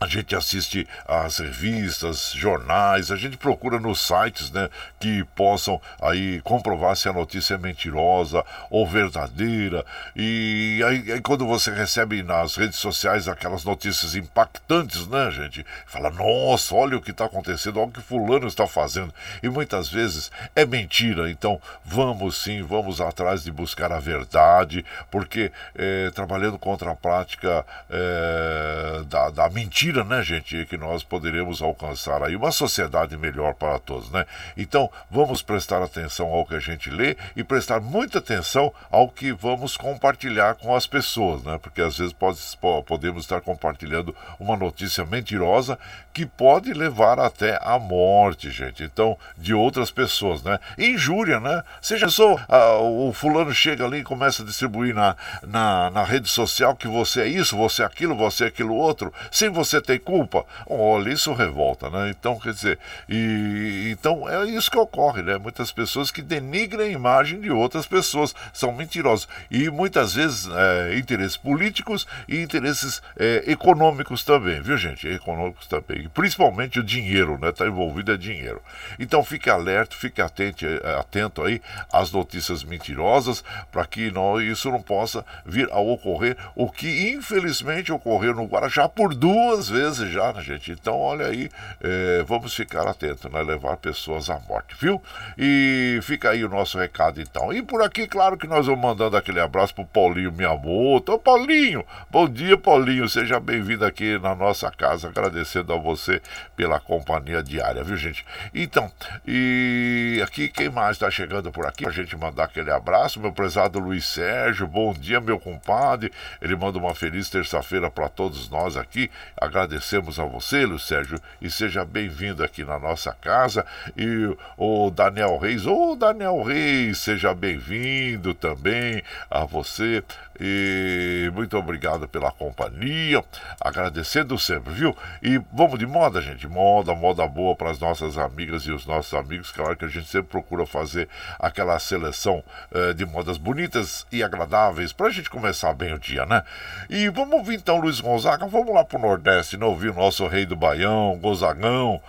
a 0.00 0.06
gente 0.06 0.34
assiste 0.34 0.86
às 1.06 1.38
revistas, 1.38 2.32
jornais, 2.34 3.10
a 3.10 3.16
gente 3.16 3.36
procura 3.36 3.80
nos 3.80 4.00
sites 4.00 4.50
né, 4.50 4.68
que 5.00 5.24
possam 5.34 5.80
aí 6.00 6.40
comprovar 6.42 6.96
se 6.96 7.08
a 7.08 7.12
notícia 7.12 7.54
é 7.54 7.58
mentirosa 7.58 8.44
ou 8.70 8.86
verdadeira. 8.86 9.84
E 10.14 10.80
aí, 10.86 11.12
aí, 11.12 11.20
quando 11.20 11.46
você 11.46 11.72
recebe 11.72 12.22
nas 12.22 12.54
redes 12.54 12.78
sociais 12.78 13.26
aquelas 13.26 13.64
notícias 13.64 14.14
impactantes, 14.14 15.06
né, 15.08 15.30
gente? 15.32 15.66
Fala, 15.86 16.10
nossa, 16.10 16.74
olha 16.74 16.96
o 16.96 17.02
que 17.02 17.10
está 17.10 17.24
acontecendo, 17.24 17.80
olha 17.80 17.88
o 17.88 17.92
que 17.92 18.00
fulano 18.00 18.46
está 18.46 18.66
fazendo. 18.66 19.12
E 19.42 19.48
muitas 19.48 19.88
vezes 19.88 20.30
é 20.54 20.64
mentira. 20.64 21.28
Então 21.28 21.60
vamos 21.84 22.42
sim, 22.42 22.62
vamos 22.62 23.00
atrás 23.00 23.42
de 23.42 23.50
buscar 23.50 23.90
a 23.90 23.98
verdade, 23.98 24.84
porque 25.10 25.50
é, 25.74 26.10
trabalhando 26.10 26.58
contra 26.58 26.92
a 26.92 26.94
prática 26.94 27.66
é, 27.90 29.02
da, 29.08 29.30
da 29.30 29.50
mentira 29.50 29.87
mentira, 29.88 30.04
né, 30.04 30.22
gente, 30.22 30.66
que 30.66 30.76
nós 30.76 31.02
poderemos 31.02 31.62
alcançar 31.62 32.22
aí 32.22 32.36
uma 32.36 32.52
sociedade 32.52 33.16
melhor 33.16 33.54
para 33.54 33.78
todos, 33.78 34.10
né? 34.10 34.26
Então, 34.56 34.90
vamos 35.10 35.40
prestar 35.40 35.82
atenção 35.82 36.28
ao 36.28 36.44
que 36.44 36.54
a 36.54 36.58
gente 36.58 36.90
lê 36.90 37.16
e 37.34 37.42
prestar 37.42 37.80
muita 37.80 38.18
atenção 38.18 38.72
ao 38.90 39.08
que 39.08 39.32
vamos 39.32 39.76
compartilhar 39.76 40.56
com 40.56 40.76
as 40.76 40.86
pessoas, 40.86 41.42
né? 41.42 41.58
Porque 41.58 41.80
às 41.80 41.96
vezes 41.96 42.12
pode, 42.12 42.38
podemos 42.86 43.24
estar 43.24 43.40
compartilhando 43.40 44.14
uma 44.38 44.56
notícia 44.56 45.04
mentirosa 45.06 45.78
que 46.12 46.26
pode 46.26 46.72
levar 46.72 47.18
até 47.18 47.58
a 47.62 47.78
morte, 47.78 48.50
gente. 48.50 48.82
Então, 48.82 49.16
de 49.36 49.54
outras 49.54 49.90
pessoas, 49.90 50.42
né? 50.42 50.58
Injúria, 50.76 51.40
né? 51.40 51.62
Seja 51.80 52.08
só 52.08 52.36
o 52.80 53.12
fulano 53.12 53.54
chega 53.54 53.84
ali 53.84 53.98
e 53.98 54.04
começa 54.04 54.42
a 54.42 54.46
distribuir 54.46 54.94
na, 54.94 55.16
na, 55.42 55.90
na 55.90 56.04
rede 56.04 56.28
social 56.28 56.76
que 56.76 56.88
você 56.88 57.22
é 57.22 57.26
isso, 57.26 57.56
você 57.56 57.82
é 57.82 57.86
aquilo, 57.86 58.14
você 58.14 58.44
é 58.44 58.46
aquilo 58.48 58.74
outro, 58.74 59.12
sem 59.30 59.48
você 59.48 59.77
você 59.78 59.82
tem 59.82 59.98
culpa? 59.98 60.44
Olha, 60.66 61.10
isso 61.10 61.32
revolta, 61.32 61.88
né? 61.90 62.10
Então, 62.10 62.38
quer 62.38 62.52
dizer, 62.52 62.78
e, 63.08 63.90
então 63.90 64.28
é 64.28 64.44
isso 64.46 64.70
que 64.70 64.78
ocorre, 64.78 65.22
né? 65.22 65.38
Muitas 65.38 65.70
pessoas 65.72 66.10
que 66.10 66.22
denigram 66.22 66.84
a 66.84 66.88
imagem 66.88 67.40
de 67.40 67.50
outras 67.50 67.86
pessoas, 67.86 68.34
são 68.52 68.72
mentirosas. 68.72 69.28
E 69.50 69.70
muitas 69.70 70.14
vezes 70.14 70.48
é, 70.48 70.98
interesses 70.98 71.36
políticos 71.36 72.06
e 72.28 72.40
interesses 72.40 73.00
é, 73.16 73.44
econômicos 73.46 74.24
também, 74.24 74.60
viu, 74.60 74.76
gente? 74.76 75.06
Econômicos 75.08 75.66
também. 75.66 76.08
Principalmente 76.08 76.80
o 76.80 76.84
dinheiro, 76.84 77.38
né? 77.40 77.50
Está 77.50 77.66
envolvido 77.66 78.12
é 78.12 78.16
dinheiro. 78.16 78.60
Então 78.98 79.22
fique 79.22 79.50
alerta, 79.50 79.94
fique 79.94 80.20
atento, 80.20 80.66
é, 80.66 80.98
atento 80.98 81.42
aí 81.42 81.60
às 81.92 82.10
notícias 82.10 82.64
mentirosas 82.64 83.44
para 83.70 83.84
que 83.86 84.10
não, 84.10 84.40
isso 84.40 84.70
não 84.70 84.82
possa 84.82 85.24
vir 85.44 85.68
a 85.70 85.78
ocorrer 85.78 86.36
o 86.54 86.70
que 86.70 87.10
infelizmente 87.10 87.92
ocorreu 87.92 88.34
no 88.34 88.46
Guarajá 88.46 88.88
por 88.88 89.14
duas 89.14 89.67
vezes 89.68 90.10
já, 90.10 90.32
né, 90.32 90.42
gente? 90.42 90.72
Então, 90.72 90.98
olha 90.98 91.26
aí, 91.26 91.48
é, 91.80 92.22
vamos 92.26 92.54
ficar 92.54 92.86
atentos, 92.86 93.30
né? 93.30 93.42
Levar 93.42 93.76
pessoas 93.76 94.30
à 94.30 94.38
morte, 94.48 94.74
viu? 94.80 95.02
E 95.36 95.98
fica 96.02 96.30
aí 96.30 96.44
o 96.44 96.48
nosso 96.48 96.78
recado, 96.78 97.20
então. 97.20 97.52
E 97.52 97.62
por 97.62 97.82
aqui, 97.82 98.06
claro 98.06 98.36
que 98.36 98.46
nós 98.46 98.66
vamos 98.66 98.80
mandando 98.80 99.16
aquele 99.16 99.40
abraço 99.40 99.74
pro 99.74 99.84
Paulinho 99.84 100.32
Miyamoto. 100.32 101.12
Ô, 101.12 101.18
Paulinho! 101.18 101.84
Bom 102.10 102.28
dia, 102.28 102.56
Paulinho. 102.56 103.08
Seja 103.08 103.40
bem-vindo 103.40 103.84
aqui 103.84 104.18
na 104.18 104.34
nossa 104.34 104.70
casa, 104.70 105.08
agradecendo 105.08 105.72
a 105.72 105.76
você 105.76 106.20
pela 106.56 106.80
companhia 106.80 107.42
diária, 107.42 107.82
viu, 107.84 107.96
gente? 107.96 108.24
Então, 108.54 108.90
e 109.26 110.20
aqui, 110.24 110.48
quem 110.48 110.68
mais 110.68 110.96
está 110.96 111.10
chegando 111.10 111.50
por 111.50 111.66
aqui? 111.66 111.84
Pra 111.84 111.92
gente 111.92 112.16
mandar 112.16 112.44
aquele 112.44 112.70
abraço, 112.70 113.20
meu 113.20 113.32
prezado 113.32 113.78
Luiz 113.78 114.04
Sérgio. 114.06 114.66
Bom 114.66 114.92
dia, 114.92 115.20
meu 115.20 115.38
compadre. 115.38 116.12
Ele 116.40 116.56
manda 116.56 116.78
uma 116.78 116.94
feliz 116.94 117.30
terça-feira 117.30 117.90
para 117.90 118.08
todos 118.08 118.48
nós 118.50 118.76
aqui. 118.76 119.10
Agradecemos 119.58 120.20
a 120.20 120.24
você, 120.24 120.64
Luiz 120.64 120.84
Sérgio, 120.84 121.20
e 121.42 121.50
seja 121.50 121.84
bem-vindo 121.84 122.44
aqui 122.44 122.62
na 122.62 122.78
nossa 122.78 123.12
casa. 123.12 123.66
E 123.96 124.32
o 124.56 124.88
Daniel 124.88 125.36
Reis, 125.36 125.66
ô 125.66 125.96
Daniel 125.96 126.40
Reis, 126.44 126.98
seja 126.98 127.34
bem-vindo 127.34 128.34
também 128.34 129.02
a 129.28 129.44
você. 129.44 130.04
E 130.40 131.30
muito 131.34 131.56
obrigado 131.56 132.06
pela 132.08 132.30
companhia. 132.30 133.24
Agradecendo 133.60 134.38
sempre, 134.38 134.72
viu? 134.72 134.96
E 135.22 135.40
vamos 135.52 135.78
de 135.78 135.86
moda, 135.86 136.20
gente. 136.20 136.46
Moda, 136.46 136.94
moda 136.94 137.26
boa 137.26 137.56
para 137.56 137.70
as 137.70 137.78
nossas 137.78 138.16
amigas 138.16 138.62
e 138.62 138.72
os 138.72 138.86
nossos 138.86 139.14
amigos. 139.14 139.50
Claro 139.50 139.76
que 139.76 139.84
a 139.84 139.88
gente 139.88 140.06
sempre 140.06 140.30
procura 140.30 140.64
fazer 140.66 141.08
aquela 141.38 141.78
seleção 141.78 142.42
eh, 142.72 142.92
de 142.92 143.04
modas 143.04 143.36
bonitas 143.36 144.06
e 144.12 144.22
agradáveis 144.22 144.92
para 144.92 145.06
a 145.06 145.10
gente 145.10 145.28
começar 145.28 145.72
bem 145.72 145.92
o 145.92 145.98
dia, 145.98 146.24
né? 146.24 146.42
E 146.88 147.08
vamos 147.08 147.34
ouvir 147.34 147.56
então 147.56 147.78
Luiz 147.78 148.00
Gonzaga. 148.00 148.46
Vamos 148.46 148.72
lá 148.72 148.84
para 148.84 148.98
o 148.98 149.02
Nordeste, 149.02 149.56
não 149.56 149.68
ouvir 149.68 149.90
o 149.90 149.94
nosso 149.94 150.26
rei 150.26 150.46
do 150.46 150.56
Baião, 150.56 151.18
Gozagão. 151.20 152.00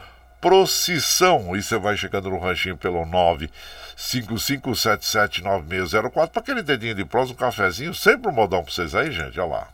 Procissão, 0.42 1.56
e 1.56 1.62
você 1.62 1.78
vai 1.78 1.96
chegando 1.98 2.30
no 2.30 2.40
ranchinho 2.40 2.78
pelo 2.78 3.06
9 3.06 3.50
55779604 3.98 6.30
para 6.30 6.42
aquele 6.42 6.64
dedinho 6.64 6.96
de 6.96 7.04
prosa, 7.04 7.34
um 7.34 7.36
cafezinho, 7.36 7.94
sempre 7.94 8.30
um 8.30 8.34
modão 8.34 8.64
para 8.64 8.72
vocês 8.72 8.96
aí, 8.96 9.12
gente. 9.12 9.38
Olha 9.40 9.50
lá. 9.50 9.68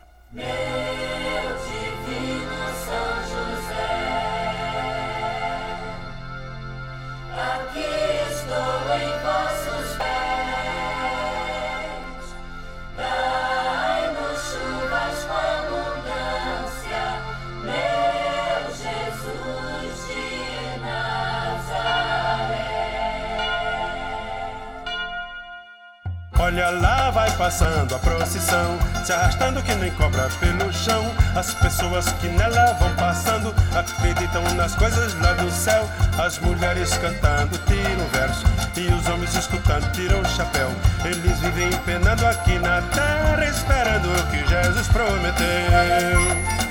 Passando 27.46 27.94
a 27.94 28.00
procissão, 28.00 28.80
se 29.06 29.14
arrastando 29.14 29.62
que 29.62 29.76
nem 29.76 29.92
cobra 29.92 30.28
pelo 30.40 30.74
chão. 30.74 31.06
As 31.36 31.54
pessoas 31.54 32.12
que 32.14 32.28
nela 32.28 32.74
vão 32.80 32.92
passando 32.96 33.54
acreditam 33.76 34.42
nas 34.56 34.74
coisas 34.74 35.14
lá 35.22 35.34
do 35.34 35.52
céu. 35.52 35.88
As 36.18 36.40
mulheres 36.40 36.98
cantando 36.98 37.56
tiram 37.68 38.08
verso 38.12 38.44
e 38.76 38.92
os 38.92 39.08
homens 39.08 39.36
escutando 39.36 39.92
tiram 39.92 40.22
o 40.22 40.26
chapéu. 40.26 40.72
Eles 41.04 41.40
vivem 41.40 41.70
penando 41.86 42.26
aqui 42.26 42.58
na 42.58 42.82
terra, 42.82 43.46
esperando 43.46 44.08
o 44.08 44.28
que 44.32 44.44
Jesus 44.50 44.88
prometeu. 44.88 46.65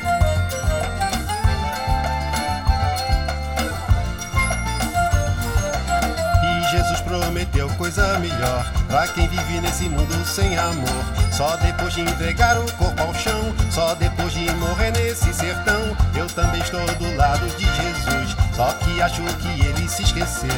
Prometeu 7.04 7.68
coisa 7.70 8.18
melhor 8.18 8.64
Pra 8.88 9.06
quem 9.08 9.28
vive 9.28 9.60
nesse 9.60 9.88
mundo 9.88 10.24
sem 10.26 10.56
amor. 10.56 11.04
Só 11.30 11.56
depois 11.56 11.94
de 11.94 12.02
entregar 12.02 12.58
o 12.58 12.72
corpo 12.72 13.02
ao 13.02 13.14
chão 13.14 13.54
Só 13.70 13.94
depois 13.94 14.32
de 14.32 14.50
morrer 14.54 14.90
nesse 14.92 15.32
sertão 15.32 15.96
Eu 16.16 16.26
também 16.28 16.60
estou 16.60 16.80
do 16.80 17.16
lado 17.16 17.46
de 17.56 17.64
Jesus. 17.64 18.36
Só 18.54 18.72
que 18.72 19.02
acho 19.02 19.22
que 19.22 19.66
ele 19.66 19.88
se 19.88 20.02
esqueceu 20.02 20.48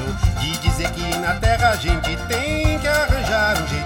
De 0.40 0.59
dizer 0.59 0.90
que 0.90 1.18
na 1.18 1.35
terra 1.35 1.70
a 1.70 1.76
gente 1.76 2.16
tem 2.29 2.79
que 2.79 2.88
arranjar 2.88 3.62
um 3.62 3.68
jeitinho 3.68 3.86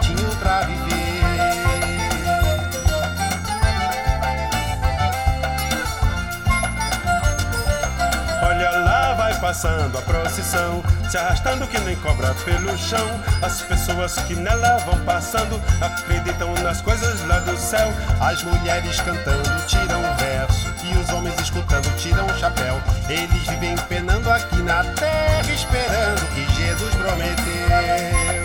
passando 9.40 9.98
a 9.98 10.03
procissão, 10.03 10.83
se 11.11 11.16
arrastando 11.16 11.66
que 11.66 11.79
nem 11.81 11.96
cobra 11.96 12.35
pelo 12.44 12.76
chão. 12.76 13.07
As 13.42 13.62
pessoas 13.62 14.14
que 14.26 14.35
nela 14.35 14.79
vão 14.79 14.98
passando 15.05 15.61
acreditam 15.81 16.53
nas 16.62 16.81
coisas 16.81 17.20
lá 17.26 17.38
do 17.40 17.57
céu. 17.57 17.88
As 18.20 18.42
mulheres 18.44 19.00
cantando 19.00 19.66
tiram 19.66 20.03
verso 20.16 20.70
e 20.85 20.98
os 20.98 21.09
homens 21.11 21.38
escutando 21.40 21.88
tiram 21.96 22.26
o 22.26 22.38
chapéu. 22.38 22.81
Eles 23.09 23.48
vivem 23.48 23.74
penando 23.88 24.31
aqui 24.31 24.57
na 24.62 24.85
terra, 24.94 25.50
esperando 25.53 26.26
que 26.35 26.44
Jesus 26.55 26.94
prometeu. 26.94 28.39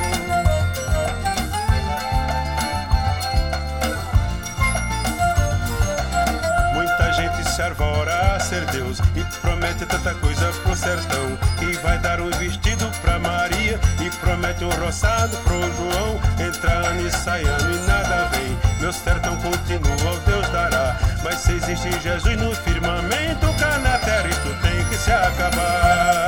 Se 7.56 7.62
arvora 7.62 8.36
a 8.36 8.39
ser 8.39 8.65
Deus 8.65 9.00
e 9.15 9.24
promete 9.39 9.86
tanta 9.86 10.13
coisa 10.15 10.52
pro 10.62 10.76
sertão. 10.76 11.38
E 11.62 11.72
vai 11.78 11.98
dar 12.00 12.20
um 12.20 12.30
vestido 12.32 12.86
pra 13.02 13.18
Maria 13.18 13.80
e 14.06 14.10
promete 14.18 14.65
um 14.65 14.70
roçado 14.72 15.38
pro 15.38 15.62
João. 15.62 16.20
Entra 16.38 16.89
ano 16.89 17.08
e 17.08 17.12
sai 17.12 17.44
ano 17.46 17.74
e 17.74 17.88
nada 17.88 18.30
vem. 18.34 18.58
Meu 18.82 18.91
sertão 18.91 19.38
continua, 19.38 20.20
Deus 20.26 20.50
dará. 20.50 21.00
Mas 21.24 21.36
se 21.36 21.54
existe 21.54 21.89
Jesus 22.02 22.38
no 22.38 22.54
firmamento, 22.54 23.48
cá 23.58 23.78
na 23.78 24.00
terra 24.00 24.28
isso 24.28 24.62
tem 24.62 24.84
que 24.89 24.98
se 24.98 25.12
acabar. 25.13 26.25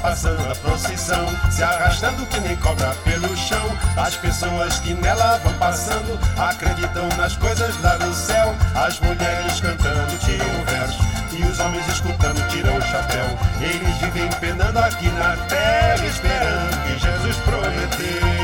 Passando 0.00 0.50
a 0.50 0.54
procissão, 0.54 1.26
se 1.50 1.62
arrastando 1.62 2.26
que 2.26 2.40
nem 2.40 2.56
cobra 2.56 2.94
pelo 3.04 3.36
chão. 3.36 3.64
As 3.96 4.16
pessoas 4.16 4.78
que 4.80 4.94
nela 4.94 5.38
vão 5.38 5.52
passando 5.54 6.18
acreditam 6.38 7.08
nas 7.16 7.36
coisas 7.36 7.80
lá 7.82 7.96
do 7.96 8.12
céu. 8.14 8.54
As 8.74 8.98
mulheres 9.00 9.60
cantando 9.60 10.16
tiram 10.18 10.64
verso 10.64 11.10
e 11.32 11.44
os 11.44 11.58
homens 11.58 11.86
escutando 11.88 12.46
tiram 12.48 12.76
o 12.76 12.82
chapéu. 12.82 13.26
Eles 13.60 13.96
vivem 13.98 14.28
penando 14.40 14.78
aqui 14.78 15.08
na 15.10 15.36
terra, 15.48 16.06
esperando 16.06 16.82
que 16.84 16.98
Jesus 16.98 17.36
prometeu. 17.38 18.39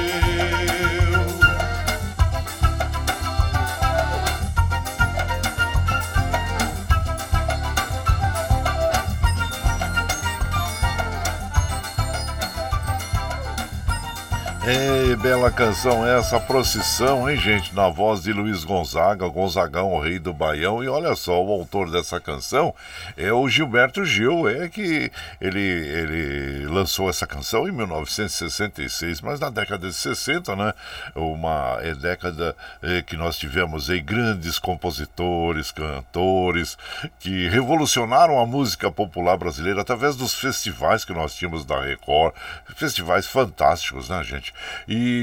Bela 15.27 15.51
canção 15.51 16.07
essa, 16.07 16.39
procissão, 16.39 17.29
hein, 17.29 17.37
gente? 17.37 17.75
Na 17.75 17.89
voz 17.89 18.23
de 18.23 18.33
Luiz 18.33 18.63
Gonzaga, 18.63 19.27
Gonzagão, 19.27 19.93
o 19.93 20.01
rei 20.01 20.21
do 20.21 20.33
Baião. 20.33 20.85
E 20.85 20.89
olha 20.89 21.17
só, 21.17 21.45
o 21.45 21.51
autor 21.51 21.91
dessa 21.91 22.21
canção 22.21 22.73
é 23.17 23.33
o 23.33 23.49
Gilberto 23.49 24.05
Gil, 24.05 24.49
é 24.49 24.69
que 24.69 25.11
ele, 25.41 25.61
ele 25.61 26.67
lançou 26.69 27.11
essa 27.11 27.27
canção 27.27 27.69
em 27.69 27.73
1966, 27.73 29.21
mas 29.21 29.41
na 29.41 29.51
década 29.51 29.89
de 29.89 29.95
60, 29.95 30.55
né? 30.55 30.73
Uma 31.17 31.79
é 31.81 31.93
década 31.93 32.55
é, 32.81 33.03
que 33.03 33.17
nós 33.17 33.37
tivemos 33.37 33.91
aí 33.91 34.01
grandes 34.01 34.61
compositores, 34.61 35.73
cantores, 35.73 36.79
que 37.19 37.49
revolucionaram 37.49 38.39
a 38.39 38.47
música 38.47 38.93
popular 38.93 39.37
brasileira 39.37 39.81
através 39.81 40.15
dos 40.15 40.35
festivais 40.35 41.05
que 41.05 41.13
nós 41.13 41.35
tínhamos 41.35 41.65
da 41.65 41.81
Record, 41.81 42.33
festivais 42.77 43.27
fantásticos, 43.27 44.09
né, 44.09 44.23
gente? 44.23 44.55
E, 44.87 45.16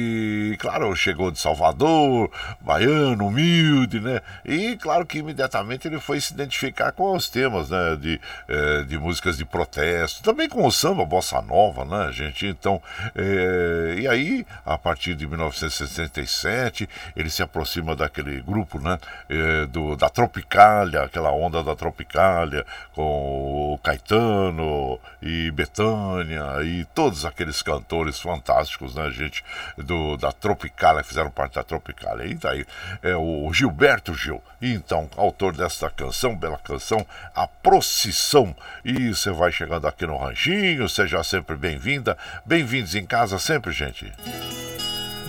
claro, 0.59 0.95
chegou 0.95 1.31
de 1.31 1.39
Salvador, 1.39 2.31
baiano, 2.61 3.27
humilde, 3.27 3.99
né? 3.99 4.21
E, 4.45 4.77
claro 4.77 5.05
que 5.05 5.19
imediatamente 5.19 5.87
ele 5.87 5.99
foi 5.99 6.19
se 6.19 6.33
identificar 6.33 6.91
com 6.91 7.15
os 7.15 7.29
temas, 7.29 7.69
né? 7.69 7.95
De, 7.95 8.19
eh, 8.47 8.83
de 8.83 8.97
músicas 8.97 9.37
de 9.37 9.45
protesto, 9.45 10.23
também 10.23 10.47
com 10.49 10.65
o 10.65 10.71
samba, 10.71 11.05
bossa 11.05 11.41
nova, 11.41 11.85
né, 11.85 12.11
gente? 12.11 12.45
Então, 12.47 12.81
eh, 13.15 13.95
e 13.99 14.07
aí, 14.07 14.45
a 14.65 14.77
partir 14.77 15.15
de 15.15 15.27
1967, 15.27 16.87
ele 17.15 17.29
se 17.29 17.41
aproxima 17.41 17.95
daquele 17.95 18.41
grupo, 18.41 18.79
né? 18.79 18.97
Eh, 19.29 19.65
do, 19.67 19.95
da 19.95 20.09
Tropicália, 20.09 21.03
aquela 21.03 21.31
onda 21.31 21.63
da 21.63 21.75
Tropicália, 21.75 22.65
com 22.93 23.73
o 23.73 23.79
Caetano 23.83 24.99
e 25.21 25.51
Betânia 25.51 26.63
e 26.63 26.85
todos 26.93 27.25
aqueles 27.25 27.61
cantores 27.61 28.19
fantásticos, 28.19 28.95
né, 28.95 29.09
gente? 29.11 29.43
Do, 29.83 30.17
da 30.17 30.31
Tropicália, 30.31 31.03
fizeram 31.03 31.29
parte 31.29 31.55
da 31.55 31.63
Tropicália. 31.63 32.25
E 32.25 32.33
daí 32.33 32.65
é 33.01 33.15
o 33.15 33.51
Gilberto 33.53 34.13
Gil. 34.13 34.41
Então, 34.61 35.09
autor 35.17 35.55
desta 35.55 35.89
canção, 35.89 36.35
bela 36.35 36.57
canção, 36.57 37.05
A 37.35 37.47
Procissão. 37.47 38.55
E 38.83 39.09
você 39.09 39.31
vai 39.31 39.51
chegando 39.51 39.87
aqui 39.87 40.05
no 40.05 40.17
Ranchinho, 40.17 40.87
seja 40.89 41.23
sempre 41.23 41.55
bem-vinda. 41.55 42.17
Bem-vindos 42.45 42.95
em 42.95 43.05
casa 43.05 43.37
sempre, 43.37 43.71
gente. 43.71 44.11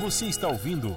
Você 0.00 0.26
está 0.26 0.48
ouvindo. 0.48 0.94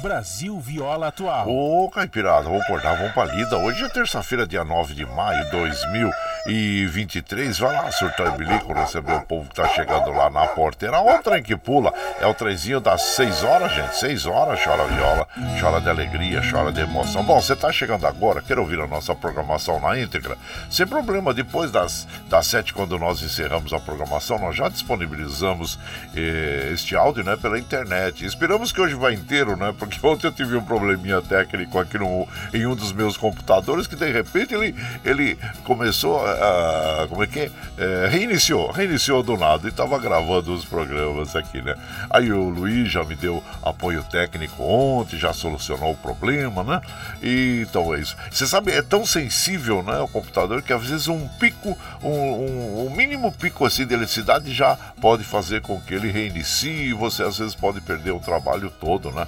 Brasil 0.00 0.58
Viola 0.58 1.08
Atual. 1.08 1.46
Ô, 1.46 1.90
Caipirada, 1.90 2.44
vamos 2.44 2.62
acordar, 2.62 2.96
vamos 2.96 3.12
pra 3.12 3.26
lida. 3.26 3.58
Hoje 3.58 3.84
é 3.84 3.88
terça-feira, 3.88 4.46
dia 4.46 4.64
9 4.64 4.94
de 4.94 5.04
maio 5.04 5.44
de 5.44 5.50
2023. 5.50 7.58
Vai 7.58 7.74
lá, 7.74 7.92
surtar 7.92 8.34
e 8.34 8.38
bilico, 8.38 8.72
receber 8.72 9.12
o 9.12 9.20
povo 9.20 9.50
que 9.50 9.56
tá 9.56 9.68
chegando 9.68 10.10
lá 10.10 10.30
na 10.30 10.46
porteira. 10.46 10.98
Olha 10.98 11.20
o 11.20 11.22
trem 11.22 11.42
que 11.42 11.54
pula. 11.54 11.92
É 12.18 12.26
o 12.26 12.32
trenzinho 12.32 12.80
das 12.80 13.02
6 13.02 13.44
horas, 13.44 13.74
gente. 13.74 13.94
6 13.96 14.24
horas, 14.24 14.58
chora 14.64 14.86
viola, 14.86 15.28
chora 15.60 15.82
de 15.82 15.90
alegria, 15.90 16.40
chora 16.50 16.72
de 16.72 16.80
emoção. 16.80 17.22
Bom, 17.22 17.38
você 17.40 17.54
tá 17.54 17.70
chegando 17.70 18.06
agora, 18.06 18.40
quer 18.40 18.58
ouvir 18.58 18.80
a 18.80 18.86
nossa 18.86 19.14
programação 19.14 19.78
na 19.80 19.98
íntegra? 19.98 20.38
Sem 20.70 20.86
problema, 20.86 21.34
depois 21.34 21.70
das, 21.70 22.08
das 22.28 22.46
7, 22.46 22.72
quando 22.72 22.98
nós 22.98 23.22
encerramos 23.22 23.74
a 23.74 23.78
programação, 23.78 24.38
nós 24.38 24.56
já 24.56 24.70
disponibilizamos 24.70 25.78
eh, 26.16 26.70
este 26.72 26.96
áudio, 26.96 27.22
né, 27.22 27.36
pela 27.36 27.58
internet. 27.58 28.24
Esperamos 28.24 28.72
que 28.72 28.80
hoje 28.80 28.94
vá 28.94 29.12
inteiro, 29.12 29.56
né, 29.56 29.74
porque 29.78 29.89
ontem 30.02 30.26
eu 30.26 30.32
tive 30.32 30.56
um 30.56 30.62
probleminha 30.62 31.20
técnico 31.22 31.78
aqui 31.78 31.98
no, 31.98 32.26
em 32.52 32.66
um 32.66 32.74
dos 32.74 32.92
meus 32.92 33.16
computadores 33.16 33.86
que 33.86 33.96
de 33.96 34.10
repente 34.10 34.54
ele, 34.54 34.74
ele 35.04 35.38
começou 35.64 36.24
a. 36.24 37.06
como 37.08 37.22
é 37.22 37.26
que 37.26 37.40
é? 37.40 37.50
é 37.78 38.08
reiniciou, 38.08 38.70
reiniciou 38.70 39.22
do 39.22 39.36
nada 39.36 39.66
e 39.66 39.70
estava 39.70 39.98
gravando 39.98 40.52
os 40.52 40.64
programas 40.64 41.34
aqui, 41.36 41.60
né? 41.62 41.74
Aí 42.08 42.32
o 42.32 42.48
Luiz 42.48 42.90
já 42.90 43.04
me 43.04 43.14
deu 43.14 43.42
apoio 43.62 44.02
técnico 44.04 44.62
ontem, 44.62 45.18
já 45.18 45.32
solucionou 45.32 45.92
o 45.92 45.96
problema, 45.96 46.62
né? 46.62 46.80
E, 47.22 47.64
então 47.68 47.94
é 47.94 48.00
isso. 48.00 48.16
Você 48.30 48.46
sabe, 48.46 48.72
é 48.72 48.82
tão 48.82 49.04
sensível, 49.04 49.82
né? 49.82 49.98
O 50.00 50.08
computador 50.08 50.62
que 50.62 50.72
às 50.72 50.86
vezes 50.86 51.08
um 51.08 51.26
pico, 51.38 51.76
um, 52.02 52.08
um, 52.08 52.86
um 52.86 52.90
mínimo 52.90 53.32
pico 53.32 53.64
assim 53.64 53.86
de 53.86 53.94
eletricidade 53.94 54.52
já 54.52 54.76
pode 55.00 55.24
fazer 55.24 55.60
com 55.60 55.80
que 55.80 55.94
ele 55.94 56.10
reinicie 56.10 56.90
e 56.90 56.92
você 56.92 57.22
às 57.22 57.38
vezes 57.38 57.54
pode 57.54 57.80
perder 57.80 58.12
o 58.12 58.20
trabalho 58.20 58.70
todo, 58.80 59.10
né? 59.10 59.26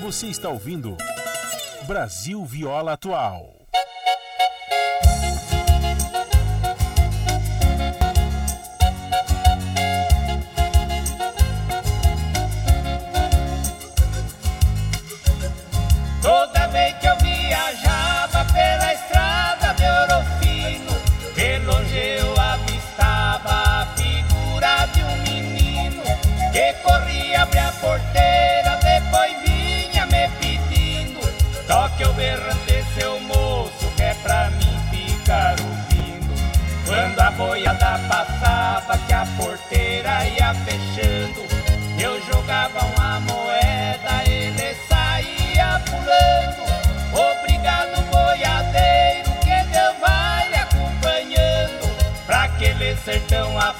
Você 0.00 0.28
está 0.28 0.48
ouvindo 0.48 0.96
Brasil 1.86 2.42
Viola 2.42 2.94
Atual. 2.94 3.57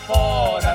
for 0.09 0.68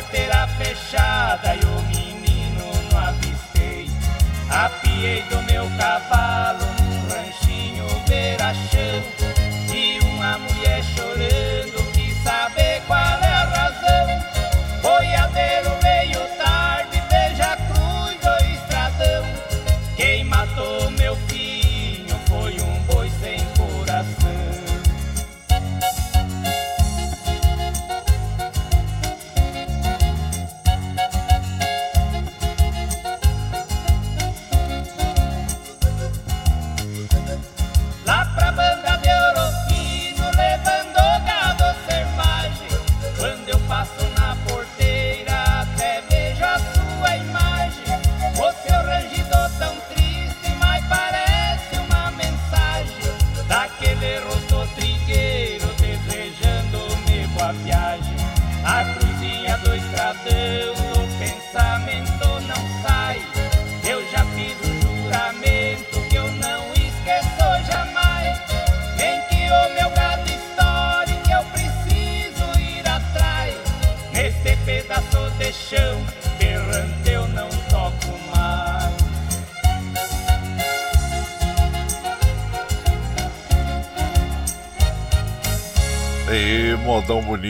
porteira 0.00 0.48
fechada 0.56 1.54
e 1.54 1.60
o 1.60 1.82
menino 1.82 2.72
não 2.90 2.98
avistei. 2.98 3.90
Apiei 4.48 5.22
do 5.24 5.42
meu 5.42 5.49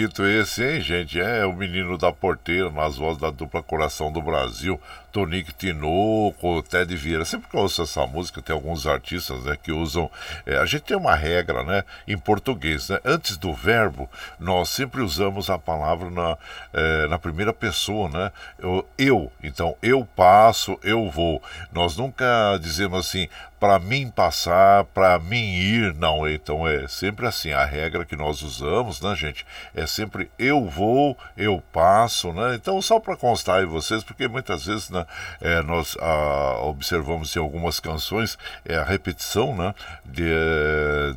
bonito 0.00 0.24
esse, 0.40 0.64
hein, 0.64 0.80
gente? 0.80 1.20
É 1.20 1.44
o 1.44 1.52
menino 1.52 1.96
da 1.96 2.12
porteira, 2.12 2.70
nas 2.70 2.96
vozes 2.96 3.20
da 3.20 3.30
dupla 3.30 3.62
Coração 3.62 4.10
do 4.10 4.22
Brasil. 4.22 4.80
Tonique 5.12 5.52
Tinoco, 5.52 6.62
Ted 6.62 6.94
Vieira. 6.96 7.24
Sempre 7.24 7.48
que 7.48 7.56
eu 7.56 7.60
ouço 7.60 7.82
essa 7.82 8.06
música, 8.06 8.40
tem 8.40 8.54
alguns 8.54 8.86
artistas 8.86 9.44
né, 9.44 9.56
que 9.60 9.72
usam. 9.72 10.10
É, 10.46 10.56
a 10.56 10.64
gente 10.64 10.82
tem 10.82 10.96
uma 10.96 11.14
regra 11.14 11.62
né, 11.64 11.84
em 12.06 12.16
português. 12.16 12.88
Né? 12.88 12.98
Antes 13.04 13.36
do 13.36 13.52
verbo, 13.52 14.08
nós 14.38 14.68
sempre 14.68 15.02
usamos 15.02 15.50
a 15.50 15.58
palavra 15.58 16.10
na, 16.10 16.38
é, 16.72 17.06
na 17.08 17.18
primeira 17.18 17.52
pessoa. 17.52 18.08
Né? 18.08 18.32
Eu, 18.58 18.88
eu, 18.96 19.32
então, 19.42 19.76
eu 19.82 20.04
passo, 20.04 20.78
eu 20.82 21.10
vou. 21.10 21.42
Nós 21.72 21.96
nunca 21.96 22.58
dizemos 22.60 23.06
assim, 23.06 23.28
para 23.60 23.78
mim 23.78 24.10
passar, 24.10 24.84
para 24.84 25.18
mim 25.18 25.54
ir, 25.54 25.94
não. 25.94 26.26
Então 26.26 26.66
é 26.66 26.88
sempre 26.88 27.26
assim, 27.26 27.52
a 27.52 27.64
regra 27.64 28.06
que 28.06 28.16
nós 28.16 28.40
usamos, 28.40 29.02
né, 29.02 29.14
gente? 29.14 29.44
É 29.74 29.86
sempre 29.86 30.29
eu 30.38 30.64
vou, 30.64 31.16
eu 31.36 31.62
passo, 31.72 32.32
né? 32.32 32.54
Então, 32.54 32.80
só 32.80 32.98
para 32.98 33.16
constar 33.16 33.60
aí 33.60 33.66
vocês, 33.66 34.02
porque 34.02 34.26
muitas 34.28 34.66
vezes 34.66 34.90
né, 34.90 35.06
é, 35.40 35.62
nós 35.62 35.96
ah, 36.00 36.60
observamos 36.62 37.34
em 37.36 37.38
algumas 37.38 37.78
canções 37.78 38.38
é, 38.64 38.76
a 38.76 38.84
repetição, 38.84 39.54
né, 39.56 39.74
de, 40.04 40.24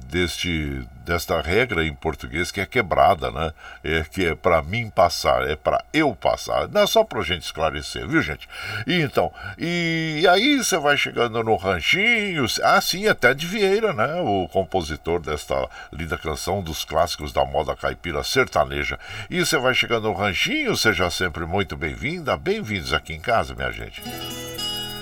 deste 0.08 0.86
desta 1.04 1.40
regra 1.42 1.86
em 1.86 1.94
português 1.94 2.52
que 2.52 2.62
é 2.62 2.66
quebrada, 2.66 3.32
né? 3.32 3.54
É 3.84 4.04
que 4.04 4.26
é 4.26 4.36
para 4.36 4.62
mim 4.62 4.90
passar, 4.90 5.48
é 5.50 5.56
para 5.56 5.84
eu 5.94 6.16
passar. 6.16 6.68
Não 6.70 6.82
é 6.82 6.88
só 6.88 7.04
para 7.04 7.22
gente 7.22 7.44
esclarecer, 7.44 8.08
viu, 8.08 8.22
gente? 8.22 8.48
E 8.88 9.02
então, 9.02 9.32
e, 9.58 10.26
aí 10.30 10.58
você 10.58 10.78
vai 10.78 10.98
chegando 10.98 11.44
no 11.44 11.56
ranchinho, 11.56 12.46
ah, 12.64 12.82
sim, 12.82 13.08
até 13.08 13.34
de 13.34 13.46
Vieira, 13.46 13.94
né? 13.94 14.16
O 14.22 14.48
compositor 14.48 15.20
desta 15.20 15.68
linda 15.92 16.18
canção 16.18 16.62
dos 16.62 16.86
clássicos 16.86 17.32
da 17.32 17.46
moda 17.46 17.76
caipira 17.76 18.24
sertaneja. 18.24 18.98
E 19.30 19.40
você 19.40 19.58
vai 19.58 19.74
chegando 19.74 20.08
no 20.08 20.14
ranchinho, 20.14 20.76
seja 20.76 21.10
sempre 21.10 21.46
muito 21.46 21.76
bem-vinda, 21.76 22.38
bem-vindos 22.38 22.94
aqui 22.94 23.14
em 23.14 23.20
casa, 23.20 23.56
minha 23.56 23.72
gente. 23.72 24.02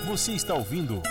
Você 0.05 0.33
está 0.33 0.53
ouvindo 0.53 1.01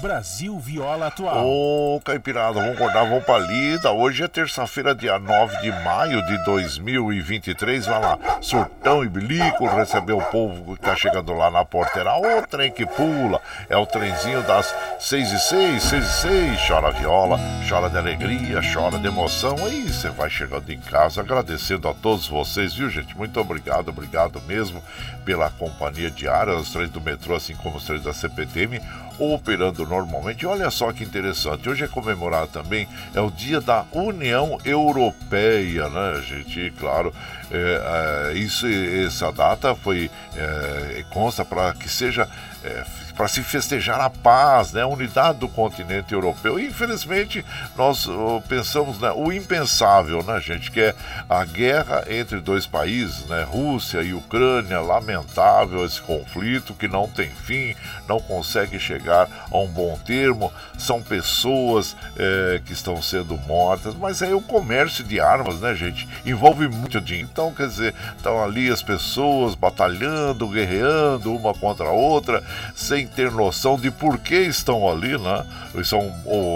Brasil 0.00 0.58
Viola 0.58 1.08
Atual. 1.08 1.46
Ô, 1.46 2.00
Caipirada, 2.02 2.54
vamos 2.54 2.74
acordar, 2.74 3.04
vamos 3.04 3.22
pra 3.22 3.38
lida. 3.38 3.92
Hoje 3.92 4.24
é 4.24 4.28
terça-feira, 4.28 4.94
dia 4.94 5.18
9 5.18 5.58
de 5.58 5.70
maio 5.84 6.24
de 6.24 6.42
2023. 6.44 7.84
Vai 7.84 8.00
lá, 8.00 8.18
surtão 8.40 9.04
e 9.04 9.08
bilico, 9.08 9.66
receber 9.66 10.14
o 10.14 10.22
povo 10.22 10.74
que 10.74 10.82
tá 10.82 10.96
chegando 10.96 11.34
lá 11.34 11.50
na 11.50 11.66
porteira. 11.66 12.14
O 12.14 12.46
trem 12.46 12.72
que 12.72 12.86
pula, 12.86 13.42
é 13.68 13.76
o 13.76 13.84
trenzinho 13.84 14.42
das 14.42 14.74
6 15.00 15.32
e 15.32 15.38
6, 15.38 15.82
6 15.82 16.04
e 16.04 16.12
6. 16.22 16.66
Chora 16.66 16.90
viola, 16.92 17.38
chora 17.68 17.90
de 17.90 17.98
alegria, 17.98 18.60
chora 18.72 18.98
de 18.98 19.06
emoção. 19.06 19.54
Aí 19.66 19.82
você 19.82 20.08
vai 20.08 20.30
chegando 20.30 20.70
em 20.72 20.80
casa, 20.80 21.20
agradecendo 21.20 21.86
a 21.86 21.92
todos 21.92 22.26
vocês, 22.26 22.74
viu, 22.74 22.88
gente? 22.88 23.14
Muito 23.16 23.38
obrigado, 23.38 23.88
obrigado 23.88 24.40
mesmo 24.46 24.82
pela 25.26 25.50
companhia 25.50 26.10
diária, 26.10 26.56
os 26.56 26.72
trens 26.72 26.90
do 26.90 27.02
metrô, 27.02 27.36
assim 27.36 27.54
como 27.54 27.76
os 27.76 27.84
trens 27.84 28.02
da 28.02 28.14
CPTM 28.14 28.80
operando 29.20 29.86
normalmente. 29.86 30.46
Olha 30.46 30.70
só 30.70 30.92
que 30.92 31.04
interessante, 31.04 31.68
hoje 31.68 31.84
é 31.84 31.88
comemorado 31.88 32.48
também, 32.48 32.88
é 33.14 33.20
o 33.20 33.30
dia 33.30 33.60
da 33.60 33.84
União 33.92 34.58
Europeia, 34.64 35.88
né, 35.88 36.22
gente? 36.26 36.58
E, 36.58 36.70
claro, 36.70 37.12
é, 37.50 38.30
é, 38.32 38.38
isso, 38.38 38.66
essa 38.66 39.30
data 39.30 39.74
foi 39.74 40.10
é, 40.34 41.04
consta 41.10 41.44
para 41.44 41.72
que 41.74 41.88
seja 41.88 42.28
é, 42.64 42.84
para 43.14 43.28
se 43.28 43.42
festejar 43.42 44.00
a 44.00 44.10
paz, 44.10 44.72
né, 44.72 44.82
a 44.82 44.86
unidade 44.86 45.38
do 45.38 45.48
continente 45.48 46.12
europeu. 46.12 46.58
E, 46.58 46.66
infelizmente, 46.66 47.44
nós 47.76 48.06
uh, 48.06 48.42
pensamos 48.48 48.98
né, 48.98 49.10
o 49.14 49.32
impensável, 49.32 50.22
né, 50.22 50.40
gente, 50.40 50.70
que 50.70 50.80
é 50.80 50.94
a 51.28 51.44
guerra 51.44 52.04
entre 52.08 52.40
dois 52.40 52.66
países, 52.66 53.26
né, 53.26 53.42
Rússia 53.42 54.02
e 54.02 54.14
Ucrânia. 54.14 54.80
Lamentável 54.80 55.84
esse 55.84 56.00
conflito 56.00 56.74
que 56.74 56.88
não 56.88 57.08
tem 57.08 57.30
fim, 57.30 57.74
não 58.08 58.20
consegue 58.20 58.78
chegar 58.78 59.28
a 59.50 59.58
um 59.58 59.68
bom 59.68 59.98
termo. 60.04 60.52
São 60.78 61.02
pessoas 61.02 61.96
é, 62.16 62.60
que 62.64 62.72
estão 62.72 63.00
sendo 63.02 63.36
mortas, 63.46 63.94
mas 63.94 64.22
aí 64.22 64.32
o 64.32 64.40
comércio 64.40 65.04
de 65.04 65.20
armas, 65.20 65.60
né, 65.60 65.74
gente, 65.74 66.08
envolve 66.24 66.68
muito 66.68 67.00
dinheiro. 67.00 67.28
Então, 67.30 67.52
quer 67.52 67.66
dizer, 67.66 67.94
estão 68.16 68.42
ali 68.42 68.70
as 68.70 68.82
pessoas 68.82 69.54
batalhando, 69.54 70.48
guerreando 70.48 71.34
uma 71.34 71.52
contra 71.52 71.86
a 71.86 71.92
outra, 71.92 72.42
sem 72.74 72.99
ter 73.06 73.30
noção 73.30 73.76
de 73.76 73.90
por 73.90 74.18
que 74.18 74.36
estão 74.36 74.88
ali, 74.88 75.18
né? 75.18 75.46
Eles 75.74 75.88
são 75.88 76.12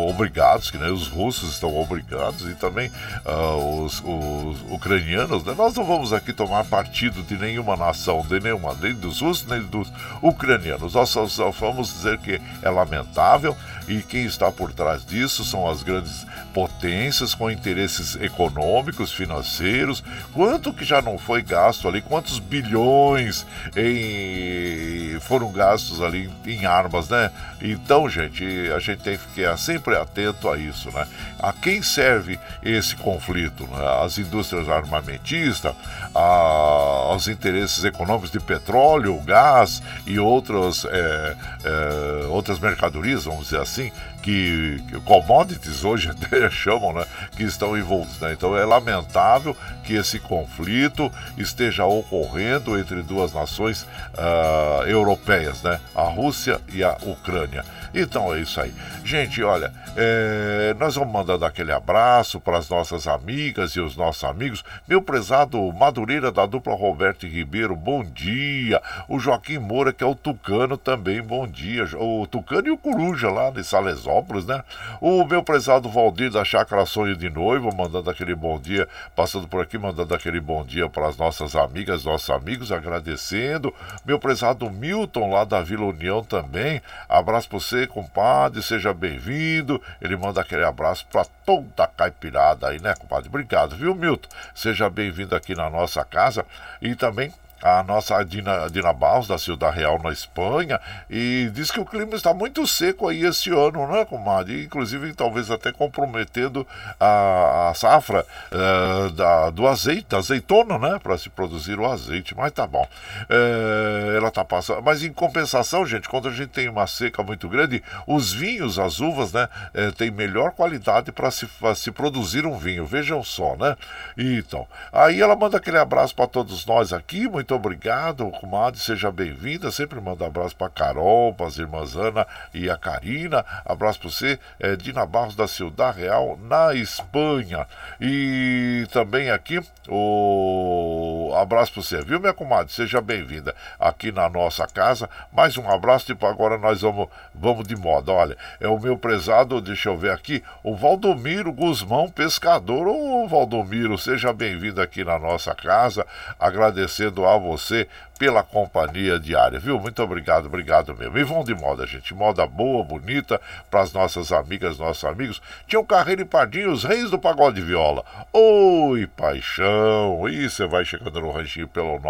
obrigados, 0.08 0.70
que 0.70 0.78
né, 0.78 0.88
os 0.90 1.08
russos 1.08 1.52
estão 1.52 1.76
obrigados 1.76 2.48
e 2.48 2.54
também 2.54 2.90
uh, 3.24 3.84
os, 3.84 4.02
os, 4.04 4.60
ucranianos, 4.70 5.44
né? 5.44 5.54
Nós 5.56 5.74
não 5.74 5.84
vamos 5.84 6.12
aqui 6.12 6.32
tomar 6.32 6.64
partido 6.64 7.22
de 7.22 7.36
nenhuma 7.36 7.76
nação, 7.76 8.22
de 8.22 8.40
nenhuma, 8.40 8.74
nem 8.80 8.94
dos 8.94 9.20
russos, 9.20 9.46
nem 9.46 9.62
dos 9.62 9.92
ucranianos. 10.22 10.94
Nós 10.94 11.08
só, 11.08 11.26
só 11.26 11.50
vamos 11.50 11.92
dizer 11.92 12.18
que 12.18 12.40
é 12.62 12.70
lamentável 12.70 13.56
e 13.88 14.02
quem 14.02 14.24
está 14.24 14.50
por 14.50 14.72
trás 14.72 15.04
disso 15.04 15.44
são 15.44 15.68
as 15.68 15.82
grandes 15.82 16.26
potências 16.52 17.34
com 17.34 17.50
interesses 17.50 18.16
econômicos, 18.16 19.12
financeiros. 19.12 20.02
Quanto 20.32 20.72
que 20.72 20.84
já 20.84 21.02
não 21.02 21.18
foi 21.18 21.42
gasto 21.42 21.88
ali? 21.88 22.00
Quantos 22.00 22.38
bilhões 22.38 23.46
em, 23.76 25.18
foram 25.20 25.50
gastos 25.52 26.00
ali 26.00 26.30
em 26.46 26.64
armas, 26.64 27.08
né? 27.08 27.30
Então, 27.60 28.08
gente, 28.08 28.44
a 28.74 28.78
gente 28.78 29.02
tem 29.02 29.18
que 29.18 29.24
ficar 29.24 29.56
sempre 29.56 29.96
atento 29.96 30.48
a 30.48 30.56
isso, 30.56 30.90
né? 30.92 31.06
A 31.38 31.52
quem 31.52 31.82
serve 31.82 32.38
esse 32.62 32.96
conflito? 32.96 33.66
Né? 33.66 34.04
As 34.04 34.16
indústrias 34.18 34.68
armamentistas, 34.68 35.74
a, 36.14 36.20
aos 36.20 37.28
interesses 37.28 37.84
econômicos 37.84 38.30
de 38.30 38.40
petróleo, 38.40 39.18
gás 39.20 39.82
e 40.06 40.18
outras, 40.18 40.84
é, 40.84 41.36
é, 41.64 42.26
outras 42.26 42.58
mercadorias, 42.58 43.24
vamos 43.24 43.44
dizer 43.44 43.60
assim, 43.60 43.73
que, 43.74 43.92
que 44.22 45.00
commodities 45.04 45.84
hoje 45.84 46.10
até 46.12 46.50
chamam, 46.50 46.92
né? 46.92 47.06
Que 47.36 47.44
estão 47.44 47.76
envolvidos, 47.76 48.20
né? 48.20 48.32
Então 48.32 48.56
é 48.56 48.64
lamentável 48.64 49.56
que 49.84 49.94
esse 49.94 50.18
conflito 50.18 51.10
esteja 51.36 51.84
ocorrendo 51.84 52.78
entre 52.78 53.02
duas 53.02 53.32
nações 53.32 53.82
uh, 53.82 54.86
europeias, 54.86 55.62
né? 55.62 55.80
A 55.94 56.02
Rússia 56.02 56.60
e 56.72 56.82
a 56.82 56.96
Ucrânia. 57.02 57.64
Então 57.94 58.34
é 58.34 58.40
isso 58.40 58.60
aí. 58.60 58.74
Gente, 59.04 59.40
olha, 59.42 59.72
é, 59.96 60.74
nós 60.80 60.96
vamos 60.96 61.12
mandando 61.12 61.44
aquele 61.44 61.70
abraço 61.70 62.40
para 62.40 62.58
as 62.58 62.68
nossas 62.68 63.06
amigas 63.06 63.72
e 63.72 63.80
os 63.80 63.96
nossos 63.96 64.24
amigos. 64.24 64.64
Meu 64.88 65.00
prezado 65.00 65.72
Madureira 65.72 66.32
da 66.32 66.44
dupla 66.44 66.74
Roberto 66.74 67.24
Ribeiro, 67.24 67.76
bom 67.76 68.02
dia. 68.02 68.82
O 69.08 69.20
Joaquim 69.20 69.58
Moura, 69.58 69.92
que 69.92 70.02
é 70.02 70.06
o 70.06 70.16
Tucano 70.16 70.76
também, 70.76 71.22
bom 71.22 71.46
dia. 71.46 71.84
O 71.96 72.26
Tucano 72.26 72.66
e 72.66 72.70
o 72.72 72.78
Coruja 72.78 73.30
lá 73.30 73.50
de 73.50 73.62
Salesópolis, 73.62 74.44
né? 74.44 74.64
O 75.00 75.24
meu 75.24 75.44
prezado 75.44 75.88
Valdir 75.88 76.32
da 76.32 76.44
Chácara 76.44 76.86
Sonho 76.86 77.14
de 77.14 77.30
Noivo, 77.30 77.72
mandando 77.76 78.10
aquele 78.10 78.34
bom 78.34 78.58
dia, 78.58 78.88
passando 79.14 79.46
por 79.46 79.62
aqui, 79.62 79.78
mandando 79.78 80.12
aquele 80.12 80.40
bom 80.40 80.64
dia 80.64 80.88
para 80.88 81.06
as 81.06 81.16
nossas 81.16 81.54
amigas, 81.54 82.04
nossos 82.04 82.30
amigos, 82.30 82.72
agradecendo. 82.72 83.72
Meu 84.04 84.18
prezado 84.18 84.68
Milton 84.68 85.30
lá 85.30 85.44
da 85.44 85.62
Vila 85.62 85.84
União 85.84 86.24
também, 86.24 86.82
abraço 87.08 87.48
para 87.48 87.60
você 87.60 87.83
compadre, 87.86 88.62
seja 88.62 88.92
bem-vindo. 88.92 89.80
Ele 90.00 90.16
manda 90.16 90.40
aquele 90.40 90.64
abraço 90.64 91.06
para 91.06 91.24
toda 91.24 91.84
a 91.84 91.86
caipirada 91.86 92.68
aí, 92.68 92.80
né, 92.80 92.94
compadre? 92.98 93.28
Obrigado, 93.28 93.76
viu, 93.76 93.94
Milton? 93.94 94.28
Seja 94.54 94.88
bem-vindo 94.90 95.34
aqui 95.34 95.54
na 95.54 95.68
nossa 95.70 96.04
casa 96.04 96.44
e 96.80 96.94
também 96.94 97.32
a 97.64 97.82
nossa 97.82 98.22
Dina, 98.22 98.68
Dina 98.68 98.92
Barros, 98.92 99.26
da 99.26 99.38
Ciudad 99.38 99.74
Real, 99.74 99.98
na 100.02 100.12
Espanha, 100.12 100.78
e 101.08 101.50
diz 101.54 101.70
que 101.70 101.80
o 101.80 101.84
clima 101.86 102.14
está 102.14 102.34
muito 102.34 102.66
seco 102.66 103.08
aí 103.08 103.24
esse 103.24 103.48
ano, 103.48 103.86
né, 103.88 104.04
comadre? 104.04 104.64
Inclusive, 104.64 105.14
talvez 105.14 105.50
até 105.50 105.72
comprometendo 105.72 106.66
a, 107.00 107.70
a 107.70 107.74
safra 107.74 108.26
uh, 108.52 109.08
da, 109.12 109.48
do 109.48 109.66
azeite, 109.66 110.14
azeitona, 110.14 110.78
né, 110.78 110.98
para 111.02 111.16
se 111.16 111.30
produzir 111.30 111.78
o 111.80 111.90
azeite, 111.90 112.34
mas 112.36 112.52
tá 112.52 112.66
bom. 112.66 112.86
Uh, 113.30 114.14
ela 114.14 114.30
tá 114.30 114.44
passando. 114.44 114.82
Mas 114.82 115.02
em 115.02 115.12
compensação, 115.12 115.86
gente, 115.86 116.06
quando 116.06 116.28
a 116.28 116.32
gente 116.32 116.50
tem 116.50 116.68
uma 116.68 116.86
seca 116.86 117.22
muito 117.22 117.48
grande, 117.48 117.82
os 118.06 118.30
vinhos, 118.30 118.78
as 118.78 119.00
uvas, 119.00 119.32
né, 119.32 119.48
uh, 119.74 119.90
têm 119.92 120.10
melhor 120.10 120.50
qualidade 120.50 121.12
para 121.12 121.30
se, 121.30 121.48
se 121.76 121.90
produzir 121.90 122.44
um 122.44 122.58
vinho. 122.58 122.84
Vejam 122.84 123.24
só, 123.24 123.56
né? 123.56 123.74
Então, 124.18 124.66
aí 124.92 125.22
ela 125.22 125.34
manda 125.34 125.56
aquele 125.56 125.78
abraço 125.78 126.14
para 126.14 126.26
todos 126.26 126.66
nós 126.66 126.92
aqui, 126.92 127.26
muito 127.26 127.53
muito 127.54 127.66
obrigado, 127.66 128.30
comadre, 128.32 128.80
seja 128.80 129.12
bem-vinda. 129.12 129.70
Sempre 129.70 130.00
manda 130.00 130.26
abraço 130.26 130.56
para 130.56 130.68
Carol, 130.68 131.32
para 131.32 131.46
as 131.46 131.56
irmãs 131.56 131.94
Ana 131.94 132.26
e 132.52 132.68
a 132.68 132.76
Karina. 132.76 133.44
Abraço 133.64 134.00
para 134.00 134.10
você, 134.10 134.38
é, 134.58 134.74
Dina 134.74 135.06
Barros 135.06 135.36
da 135.36 135.46
Ciudad 135.46 135.96
Real, 135.96 136.36
na 136.42 136.74
Espanha. 136.74 137.66
E 138.00 138.86
também 138.92 139.30
aqui 139.30 139.60
o 139.88 141.32
abraço 141.36 141.72
para 141.74 141.82
você, 141.82 142.02
viu, 142.02 142.18
minha 142.18 142.32
comadre? 142.32 142.72
Seja 142.72 143.00
bem-vinda 143.00 143.54
aqui 143.78 144.10
na 144.10 144.28
nossa 144.28 144.66
casa. 144.66 145.08
Mais 145.32 145.56
um 145.56 145.70
abraço, 145.70 146.06
tipo, 146.06 146.26
agora 146.26 146.58
nós 146.58 146.80
vamos, 146.80 147.08
vamos 147.34 147.66
de 147.66 147.76
moda. 147.76 148.10
Olha, 148.10 148.36
é 148.60 148.66
o 148.66 148.80
meu 148.80 148.96
prezado, 148.96 149.60
deixa 149.60 149.90
eu 149.90 149.96
ver 149.96 150.10
aqui, 150.10 150.42
o 150.62 150.74
Valdomiro 150.74 151.52
Guzmão, 151.52 152.10
pescador. 152.10 152.88
Ô, 152.88 153.28
Valdomiro, 153.28 153.96
seja 153.96 154.32
bem-vindo 154.32 154.80
aqui 154.80 155.04
na 155.04 155.18
nossa 155.18 155.54
casa. 155.54 156.04
Agradecendo 156.40 157.24
a 157.24 157.33
você 157.38 157.86
pela 158.18 158.42
companhia 158.42 159.18
diária, 159.18 159.58
viu? 159.58 159.78
Muito 159.78 160.02
obrigado, 160.02 160.46
obrigado 160.46 160.96
mesmo. 160.96 161.18
E 161.18 161.24
vão 161.24 161.44
de 161.44 161.54
moda, 161.54 161.86
gente. 161.86 162.14
Moda 162.14 162.46
boa, 162.46 162.82
bonita, 162.84 163.40
para 163.70 163.82
as 163.82 163.92
nossas 163.92 164.32
amigas, 164.32 164.78
nossos 164.78 165.04
amigos. 165.04 165.42
Tinha 165.66 165.80
o 165.80 165.84
Carreiro 165.84 166.22
e 166.22 166.24
Pardinho, 166.24 166.72
os 166.72 166.84
reis 166.84 167.10
do 167.10 167.18
pagode 167.18 167.60
viola. 167.60 168.02
Oi, 168.32 169.06
paixão! 169.06 170.26
E 170.28 170.48
você 170.48 170.66
vai 170.66 170.84
chegando 170.84 171.20
no 171.20 171.30
ranchinho 171.30 171.68
pelo 171.68 172.00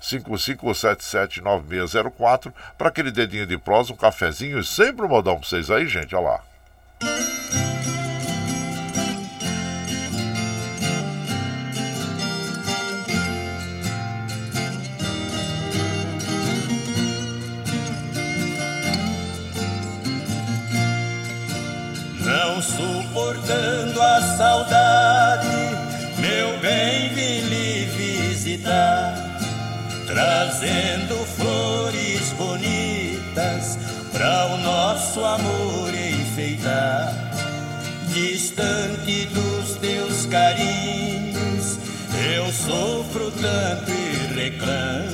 955779604 0.00 2.52
para 2.78 2.88
aquele 2.88 3.10
dedinho 3.10 3.46
de 3.46 3.58
prosa, 3.58 3.92
um 3.92 3.96
cafezinho 3.96 4.58
e 4.58 4.64
sempre 4.64 5.04
um 5.04 5.08
modão 5.08 5.38
para 5.38 5.48
vocês 5.48 5.70
aí, 5.70 5.86
gente. 5.86 6.14
Olha 6.14 6.24
lá. 6.24 6.40
Nosso 35.04 35.24
amor 35.24 35.92
enfeitar. 35.94 37.12
Distante 38.08 39.26
dos 39.26 39.76
teus 39.76 40.24
carinhos, 40.26 41.78
eu 42.34 42.50
sofro 42.52 43.30
tanto 43.32 43.90
e 43.90 44.34
reclamo, 44.34 45.12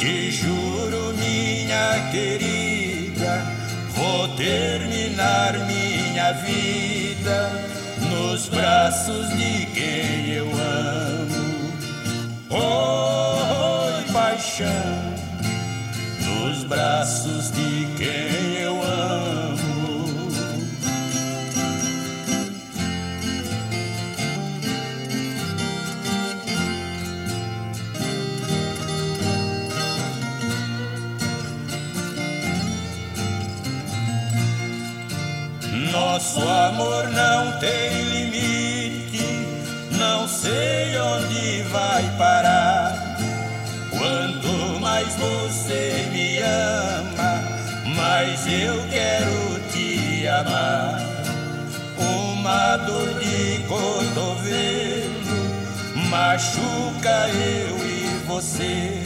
que 0.00 0.30
juro, 0.30 1.14
minha 1.16 2.10
querida, 2.10 3.44
vou 3.94 4.28
terminar 4.36 5.52
minha 5.66 6.32
vida 6.32 7.52
nos 8.10 8.48
braços 8.48 9.28
de 9.36 9.66
quem 9.66 10.30
eu 10.30 10.46
amo. 10.46 11.72
Oh, 12.50 14.12
paixão, 14.12 14.66
nos 16.24 16.64
braços 16.64 17.50
de 17.52 17.86
quem 17.96 18.51
Nosso 36.12 36.46
amor 36.46 37.08
não 37.08 37.58
tem 37.58 38.02
limite, 38.02 39.24
não 39.92 40.28
sei 40.28 40.98
onde 40.98 41.62
vai 41.70 42.02
parar. 42.18 43.16
Quanto 43.88 44.78
mais 44.78 45.08
você 45.16 46.06
me 46.12 46.36
ama, 46.36 47.42
mais 47.96 48.46
eu 48.46 48.86
quero 48.90 49.58
te 49.72 50.28
amar. 50.28 51.00
Uma 51.96 52.76
dor 52.76 53.18
de 53.18 53.64
cotovelo 53.66 55.22
machuca 56.10 57.30
eu 57.30 57.78
e 57.86 58.20
você. 58.26 59.02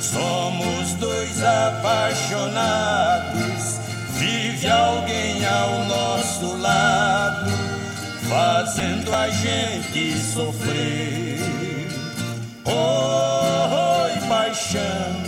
Somos 0.00 0.94
dois 0.94 1.44
apaixonados. 1.44 3.87
Vive 4.18 4.68
alguém 4.68 5.46
ao 5.46 5.84
nosso 5.84 6.56
lado, 6.56 7.52
fazendo 8.28 9.14
a 9.14 9.28
gente 9.30 10.18
sofrer. 10.18 11.38
Oi, 12.64 14.28
paixão, 14.28 15.22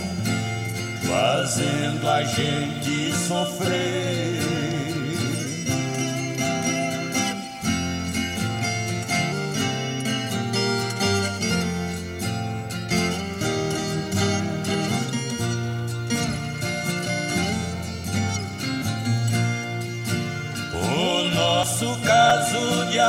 fazendo 1.07 2.09
a 2.09 2.23
gente 2.25 3.13
sofrer. 3.15 4.60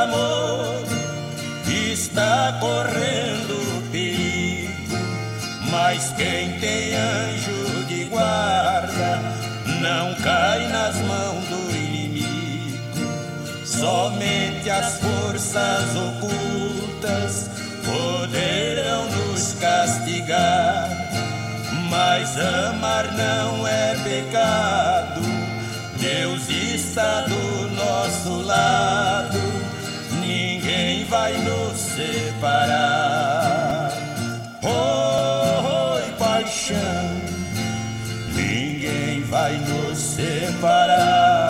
Amor 0.03 0.83
está 1.93 2.57
correndo 2.59 3.89
perigo, 3.91 4.97
mas 5.71 6.11
quem 6.17 6.59
tem 6.59 6.95
anjo 6.95 7.85
de 7.87 8.03
guarda 8.05 9.21
não 9.81 10.15
cai 10.15 10.67
nas 10.67 10.95
mãos 10.97 11.45
do 11.45 11.75
inimigo. 11.75 12.79
Somente 13.65 14.69
as 14.69 14.99
forças 14.99 15.95
ocultas 15.95 17.49
poderão 17.85 19.09
nos 19.09 19.53
castigar, 19.53 20.89
mas 21.89 22.37
amar 22.37 23.11
não 23.13 23.67
é 23.67 23.95
pecado. 24.03 25.21
Deus 25.97 26.49
está 26.49 27.21
do 27.21 27.69
nosso 27.75 28.41
lado, 28.41 29.39
vai 31.13 31.37
nos 31.43 31.77
separar. 31.77 33.11
Oi, 34.63 36.11
paixão, 36.17 36.77
ninguém 38.33 39.21
vai 39.25 39.55
nos 39.57 39.95
separar. 39.99 41.43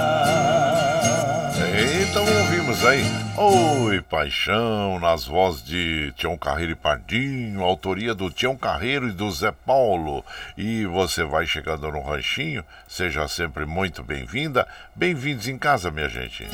Então 2.02 2.26
ouvimos 2.26 2.86
aí 2.86 3.04
Oi 3.38 4.02
Paixão, 4.02 5.00
nas 5.00 5.26
vozes 5.26 5.64
de 5.64 6.12
Tião 6.18 6.38
Carreiro 6.38 6.74
e 6.74 6.76
Pardinho, 6.76 7.64
autoria 7.64 8.14
do 8.14 8.30
Tião 8.30 8.58
Carreiro 8.58 9.08
e 9.08 9.14
do 9.14 9.32
Zé 9.32 9.54
Paulo. 9.66 10.26
E 10.58 10.86
você 10.88 11.24
vai 11.24 11.48
chegando 11.48 11.90
no 11.90 12.02
ranchinho, 12.02 12.66
seja 12.86 13.30
sempre 13.30 13.66
muito 13.66 14.04
bem-vinda. 14.04 14.68
Bem-vindos 14.94 15.48
em 15.48 15.58
casa, 15.58 15.90
minha 15.90 16.10
gente. 16.10 16.46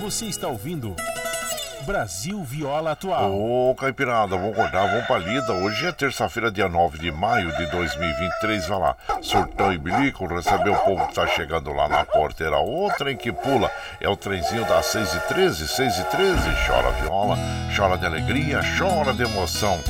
Você 0.00 0.24
está 0.24 0.48
ouvindo 0.48 0.96
Brasil 1.88 2.44
Viola 2.44 2.90
Atual. 2.90 3.32
Ô, 3.32 3.74
Caipirada, 3.74 4.36
vamos 4.36 4.52
acordar, 4.52 4.90
vamos 4.90 5.06
pra 5.06 5.16
lida. 5.16 5.54
Hoje 5.54 5.86
é 5.86 5.90
terça-feira, 5.90 6.52
dia 6.52 6.68
9 6.68 6.98
de 6.98 7.10
maio 7.10 7.50
de 7.56 7.64
2023. 7.64 8.68
Vai 8.68 8.78
lá, 8.78 8.96
surtão 9.22 9.72
e 9.72 9.78
bilico, 9.78 10.26
receber 10.26 10.68
o 10.68 10.76
povo 10.76 11.08
que 11.08 11.14
tá 11.14 11.26
chegando 11.28 11.72
lá 11.72 11.88
na 11.88 12.04
porteira. 12.04 12.58
O 12.58 12.90
trem 12.98 13.16
que 13.16 13.32
pula 13.32 13.70
é 14.02 14.06
o 14.06 14.14
trenzinho 14.14 14.66
das 14.66 14.84
6 14.84 15.14
e 15.14 15.20
13 15.28 15.66
6 15.66 15.98
e 15.98 16.04
13 16.04 16.36
Chora 16.66 16.90
viola, 17.00 17.38
chora 17.74 17.96
de 17.96 18.04
alegria, 18.04 18.60
chora 18.76 19.14
de 19.14 19.22
emoção. 19.22 19.80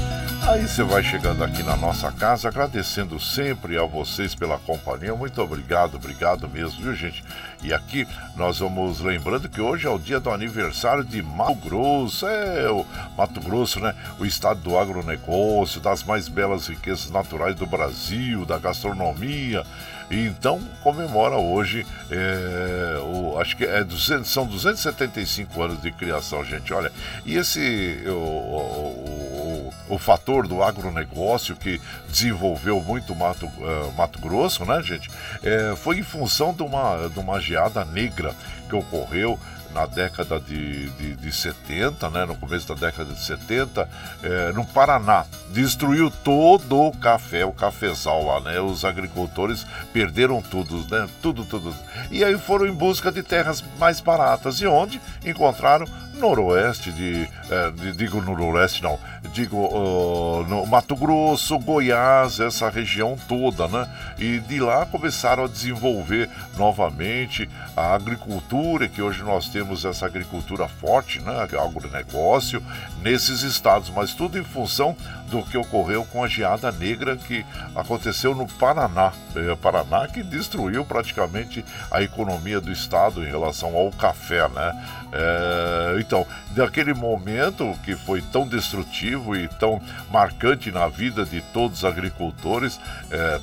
Aí 0.48 0.66
você 0.66 0.82
vai 0.82 1.04
chegando 1.04 1.44
aqui 1.44 1.62
na 1.62 1.76
nossa 1.76 2.10
casa, 2.10 2.48
agradecendo 2.48 3.20
sempre 3.20 3.76
a 3.76 3.82
vocês 3.84 4.34
pela 4.34 4.58
companhia. 4.58 5.14
Muito 5.14 5.42
obrigado, 5.42 5.96
obrigado 5.96 6.48
mesmo, 6.48 6.84
viu, 6.84 6.94
gente? 6.94 7.22
E 7.62 7.70
aqui 7.70 8.08
nós 8.34 8.58
vamos 8.58 8.98
lembrando 9.00 9.46
que 9.46 9.60
hoje 9.60 9.86
é 9.86 9.90
o 9.90 9.98
dia 9.98 10.18
do 10.18 10.30
aniversário 10.30 11.04
de 11.04 11.20
Mato 11.22 11.56
Grosso. 11.56 12.26
É, 12.26 12.70
o 12.70 12.86
Mato 13.14 13.42
Grosso, 13.42 13.78
né? 13.78 13.94
O 14.18 14.24
estado 14.24 14.60
do 14.60 14.78
agronegócio, 14.78 15.82
das 15.82 16.02
mais 16.02 16.28
belas 16.28 16.66
riquezas 16.66 17.10
naturais 17.10 17.54
do 17.54 17.66
Brasil, 17.66 18.46
da 18.46 18.58
gastronomia. 18.58 19.66
E 20.10 20.26
então 20.26 20.60
comemora 20.82 21.36
hoje, 21.36 21.86
é, 22.10 22.98
o, 23.02 23.38
acho 23.38 23.56
que 23.56 23.64
é 23.64 23.84
200, 23.84 24.30
são 24.30 24.46
275 24.46 25.62
anos 25.62 25.82
de 25.82 25.92
criação, 25.92 26.44
gente. 26.44 26.72
Olha, 26.72 26.90
e 27.26 27.36
esse 27.36 28.02
o, 28.06 28.10
o, 28.10 29.72
o, 29.88 29.94
o 29.94 29.98
fator 29.98 30.46
do 30.46 30.62
agronegócio 30.62 31.54
que 31.56 31.80
desenvolveu 32.08 32.80
muito 32.80 33.14
Mato, 33.14 33.46
uh, 33.46 33.92
Mato 33.96 34.18
Grosso, 34.18 34.64
né, 34.64 34.82
gente? 34.82 35.10
É, 35.42 35.74
foi 35.76 35.98
em 35.98 36.02
função 36.02 36.54
de 36.54 36.62
uma, 36.62 37.08
de 37.08 37.18
uma 37.18 37.40
geada 37.40 37.84
negra 37.84 38.34
que 38.68 38.76
ocorreu 38.76 39.38
na 39.78 39.86
década 39.86 40.40
de, 40.40 40.90
de, 40.90 41.14
de 41.14 41.32
70, 41.32 42.10
né, 42.10 42.24
no 42.24 42.34
começo 42.34 42.66
da 42.66 42.74
década 42.74 43.14
de 43.14 43.20
70, 43.20 43.88
é, 44.22 44.52
no 44.52 44.64
Paraná. 44.64 45.24
Destruiu 45.50 46.10
todo 46.10 46.76
o 46.76 46.96
café, 46.96 47.44
o 47.44 47.52
cafezal 47.52 48.26
lá, 48.26 48.40
né? 48.40 48.60
Os 48.60 48.84
agricultores 48.84 49.64
perderam 49.92 50.42
tudo, 50.42 50.84
né? 50.90 51.08
Tudo, 51.22 51.44
tudo. 51.44 51.72
E 52.10 52.24
aí 52.24 52.36
foram 52.38 52.66
em 52.66 52.72
busca 52.72 53.12
de 53.12 53.22
terras 53.22 53.62
mais 53.78 54.00
baratas. 54.00 54.60
E 54.60 54.66
onde 54.66 55.00
encontraram 55.24 55.86
noroeste 56.18 56.92
de, 56.92 57.28
é, 57.50 57.70
de, 57.70 57.92
digo 57.92 58.20
noroeste 58.20 58.82
não, 58.82 58.98
digo 59.32 59.56
uh, 59.56 60.44
no 60.48 60.66
Mato 60.66 60.96
Grosso, 60.96 61.58
Goiás, 61.58 62.40
essa 62.40 62.68
região 62.68 63.16
toda, 63.28 63.68
né? 63.68 63.88
E 64.18 64.38
de 64.40 64.60
lá 64.60 64.84
começaram 64.84 65.44
a 65.44 65.48
desenvolver 65.48 66.28
novamente 66.56 67.48
a 67.76 67.94
agricultura, 67.94 68.88
que 68.88 69.00
hoje 69.00 69.22
nós 69.22 69.48
temos 69.48 69.84
essa 69.84 70.06
agricultura 70.06 70.68
forte, 70.68 71.20
né? 71.20 71.42
Agronegócio 71.42 72.62
nesses 73.02 73.42
estados, 73.42 73.90
mas 73.90 74.12
tudo 74.14 74.38
em 74.38 74.44
função 74.44 74.96
do 75.30 75.42
que 75.42 75.56
ocorreu 75.56 76.04
com 76.04 76.24
a 76.24 76.28
geada 76.28 76.72
negra 76.72 77.16
que 77.16 77.44
aconteceu 77.74 78.34
no 78.34 78.46
Paraná. 78.46 79.12
É, 79.36 79.54
Paraná 79.56 80.06
que 80.08 80.22
destruiu 80.22 80.84
praticamente 80.84 81.64
a 81.90 82.02
economia 82.02 82.60
do 82.60 82.72
estado 82.72 83.22
em 83.24 83.30
relação 83.30 83.76
ao 83.76 83.90
café, 83.90 84.48
né? 84.48 84.98
É, 85.12 86.00
então, 86.08 86.26
daquele 86.52 86.94
momento 86.94 87.78
que 87.84 87.94
foi 87.94 88.22
tão 88.22 88.48
destrutivo 88.48 89.36
e 89.36 89.46
tão 89.46 89.78
marcante 90.10 90.72
na 90.72 90.88
vida 90.88 91.22
de 91.22 91.42
todos 91.52 91.78
os 91.78 91.84
agricultores 91.84 92.80
é, 93.10 93.38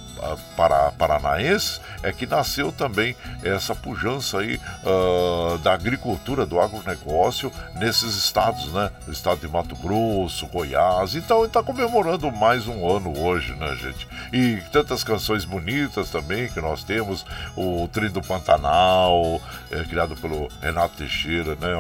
para, 0.58 0.92
paranaenses, 0.94 1.80
é 2.02 2.12
que 2.12 2.26
nasceu 2.26 2.72
também 2.72 3.16
essa 3.44 3.76
pujança 3.76 4.40
aí 4.40 4.60
uh, 4.84 5.60
da 5.60 5.74
agricultura, 5.74 6.44
do 6.44 6.60
agronegócio 6.60 7.52
nesses 7.76 8.16
estados, 8.16 8.72
né? 8.74 8.90
O 9.08 9.12
estado 9.12 9.42
de 9.42 9.48
Mato 9.48 9.76
Grosso, 9.76 10.48
Goiás. 10.48 11.14
Então, 11.14 11.46
está 11.46 11.62
comemorando 11.62 12.32
mais 12.32 12.68
um 12.68 12.90
ano 12.90 13.16
hoje, 13.20 13.54
né, 13.54 13.76
gente? 13.76 14.08
E 14.34 14.60
tantas 14.72 15.04
canções 15.04 15.46
bonitas 15.46 16.10
também 16.10 16.48
que 16.48 16.60
nós 16.60 16.84
temos, 16.84 17.26
o 17.56 17.88
Trem 17.90 18.10
do 18.10 18.22
Pantanal, 18.22 19.40
é, 19.70 19.84
criado 19.84 20.16
pelo 20.16 20.48
Renato 20.62 20.98
Teixeira, 20.98 21.56
né? 21.56 21.76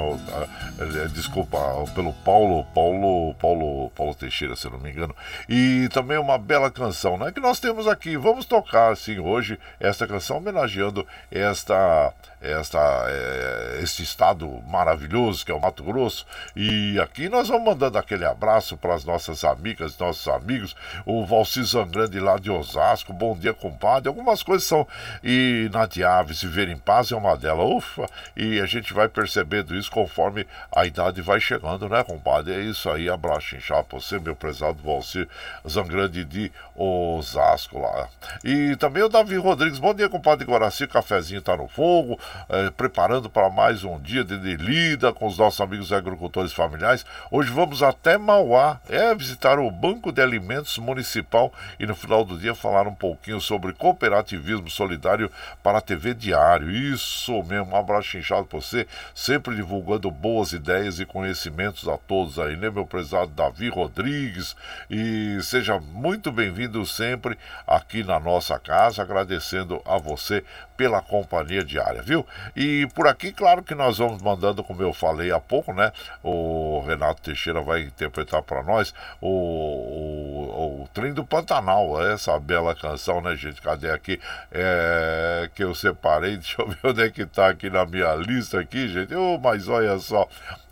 Desculpa, 1.13 1.57
pelo 1.93 2.11
Paulo, 2.13 2.65
Paulo, 2.73 3.33
Paulo, 3.35 3.89
Paulo 3.91 4.15
Teixeira, 4.15 4.55
se 4.55 4.69
não 4.69 4.77
me 4.77 4.91
engano. 4.91 5.15
E 5.47 5.87
também 5.93 6.17
uma 6.17 6.37
bela 6.37 6.69
canção, 6.69 7.17
né? 7.17 7.31
Que 7.31 7.39
nós 7.39 7.59
temos 7.59 7.87
aqui. 7.87 8.17
Vamos 8.17 8.45
tocar, 8.45 8.91
assim, 8.91 9.19
hoje, 9.19 9.57
esta 9.79 10.05
canção 10.05 10.37
homenageando 10.37 11.07
esta 11.31 12.13
esta, 12.51 12.79
é, 13.07 13.79
este 13.81 14.03
estado 14.03 14.47
maravilhoso 14.67 15.45
que 15.45 15.51
é 15.51 15.55
o 15.55 15.59
Mato 15.59 15.83
Grosso. 15.83 16.25
E 16.55 16.99
aqui 16.99 17.29
nós 17.29 17.47
vamos 17.47 17.65
mandando 17.65 17.97
aquele 17.97 18.25
abraço 18.25 18.77
para 18.77 18.93
as 18.93 19.03
nossas 19.03 19.43
amigas, 19.43 19.97
nossos 19.97 20.27
amigos, 20.27 20.75
o 21.05 21.25
Valci 21.25 21.63
Zangrande 21.63 22.19
lá 22.19 22.37
de 22.37 22.51
Osasco, 22.51 23.13
bom 23.13 23.35
dia, 23.35 23.53
compadre. 23.53 24.07
Algumas 24.07 24.43
coisas 24.43 24.67
são 24.67 24.87
inadiáveis, 25.23 26.41
viver 26.41 26.69
em 26.69 26.77
paz 26.77 27.11
é 27.11 27.15
uma 27.15 27.35
delas. 27.35 27.67
Ufa! 27.67 28.07
E 28.35 28.59
a 28.59 28.65
gente 28.65 28.93
vai 28.93 29.07
percebendo 29.07 29.75
isso 29.75 29.89
conforme 29.89 30.45
a 30.75 30.85
idade 30.85 31.21
vai 31.21 31.39
chegando, 31.39 31.89
né, 31.89 32.03
compadre? 32.03 32.53
É 32.53 32.59
isso 32.59 32.89
aí, 32.89 33.09
abraço 33.09 33.55
inchado 33.55 33.85
você, 33.91 34.19
meu 34.19 34.35
prezado 34.35 34.81
Valci 34.83 35.27
Zangrande 35.67 36.25
de 36.25 36.51
Osasco 36.75 37.79
lá. 37.79 38.07
E 38.43 38.75
também 38.75 39.03
o 39.03 39.09
Davi 39.09 39.37
Rodrigues, 39.37 39.79
bom 39.79 39.93
dia, 39.93 40.09
compadre 40.09 40.45
Guaraci, 40.45 40.87
cafezinho 40.87 41.41
tá 41.41 41.55
no 41.55 41.67
fogo 41.67 42.19
eh, 42.49 42.71
preparando 42.75 43.29
para 43.29 43.49
mais 43.49 43.83
um 43.83 43.99
dia 43.99 44.23
de, 44.23 44.35
lida 44.55 45.13
com 45.13 45.27
os 45.27 45.37
nossos 45.37 45.61
amigos 45.61 45.91
agricultores 45.91 46.53
familiares. 46.53 47.05
Hoje 47.31 47.49
vamos 47.51 47.81
até 47.81 48.17
Mauá, 48.17 48.79
é 48.89 49.13
visitar 49.15 49.59
o 49.59 49.69
Banco 49.71 50.11
de 50.11 50.21
Alimentos 50.21 50.77
Municipal 50.77 51.51
e 51.79 51.85
no 51.85 51.95
final 51.95 52.23
do 52.23 52.37
dia 52.37 52.55
falar 52.55 52.87
um 52.87 52.95
pouquinho 52.95 53.41
sobre 53.41 53.73
cooperativismo 53.73 54.69
solidário 54.69 55.31
para 55.63 55.79
a 55.79 55.81
TV 55.81 56.13
Diário. 56.13 56.69
Isso 56.69 57.31
mesmo, 57.43 57.71
um 57.71 57.75
abraço 57.75 58.17
inchado 58.17 58.45
para 58.45 58.59
você, 58.59 58.87
sempre 59.13 59.55
divulgando 59.55 60.09
boas 60.11 60.53
ideias 60.53 60.99
e 60.99 61.05
conhecimentos 61.05 61.87
a 61.87 61.97
todos 61.97 62.39
aí, 62.39 62.55
né, 62.55 62.69
meu 62.69 62.85
prezado 62.85 63.31
Davi 63.31 63.69
Rodrigues? 63.69 64.55
E 64.89 65.39
seja 65.41 65.79
muito 65.79 66.31
bem-vindo 66.31 66.85
sempre 66.85 67.37
aqui 67.67 68.03
na 68.03 68.19
nossa 68.19 68.59
casa, 68.59 69.01
agradecendo 69.01 69.81
a 69.85 69.97
você 69.97 70.43
pela 70.77 71.01
companhia 71.01 71.63
diária, 71.63 72.01
viu? 72.01 72.25
E 72.55 72.87
por 72.93 73.07
aqui, 73.07 73.31
claro 73.31 73.63
que 73.63 73.75
nós 73.75 73.97
vamos 73.97 74.21
mandando, 74.21 74.63
como 74.63 74.81
eu 74.81 74.93
falei 74.93 75.31
há 75.31 75.39
pouco, 75.39 75.73
né? 75.73 75.91
O 76.23 76.83
Renato 76.85 77.21
Teixeira 77.21 77.61
vai 77.61 77.81
interpretar 77.81 78.41
para 78.41 78.63
nós 78.63 78.93
o, 79.21 79.27
o, 79.27 80.83
o, 80.83 80.87
Trem 80.93 81.13
do 81.13 81.25
Pantanal, 81.25 82.01
essa 82.05 82.39
bela 82.39 82.75
canção, 82.75 83.21
né, 83.21 83.35
gente? 83.35 83.61
Cadê 83.61 83.91
aqui? 83.91 84.19
É, 84.51 85.49
que 85.53 85.63
eu 85.63 85.73
separei, 85.73 86.37
deixa 86.37 86.61
eu 86.61 86.67
ver 86.67 86.77
onde 86.83 87.03
é 87.03 87.09
que 87.09 87.25
tá 87.25 87.49
aqui 87.49 87.69
na 87.69 87.85
minha 87.85 88.13
lista 88.15 88.59
aqui, 88.59 88.87
gente. 88.87 89.13
Oh, 89.15 89.37
mas 89.37 89.67
olha 89.67 89.97
só 89.99 90.27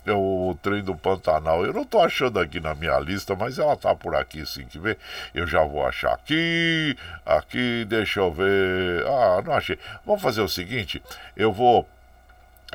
é 0.05 0.13
o 0.13 0.57
trem 0.61 0.83
do 0.83 0.95
Pantanal. 0.95 1.65
Eu 1.65 1.73
não 1.73 1.85
tô 1.85 1.99
achando 1.99 2.39
aqui 2.39 2.59
na 2.59 2.75
minha 2.75 2.99
lista, 2.99 3.35
mas 3.35 3.59
ela 3.59 3.75
tá 3.75 3.95
por 3.95 4.15
aqui 4.15 4.45
sim, 4.45 4.65
que 4.65 4.79
ver. 4.79 4.97
Eu 5.33 5.47
já 5.47 5.63
vou 5.63 5.85
achar 5.85 6.13
aqui, 6.13 6.95
aqui, 7.25 7.85
deixa 7.85 8.19
eu 8.19 8.31
ver. 8.31 9.05
Ah, 9.07 9.41
não 9.45 9.53
achei. 9.53 9.77
Vamos 10.05 10.21
fazer 10.21 10.41
o 10.41 10.47
seguinte, 10.47 11.01
eu 11.35 11.51
vou 11.51 11.87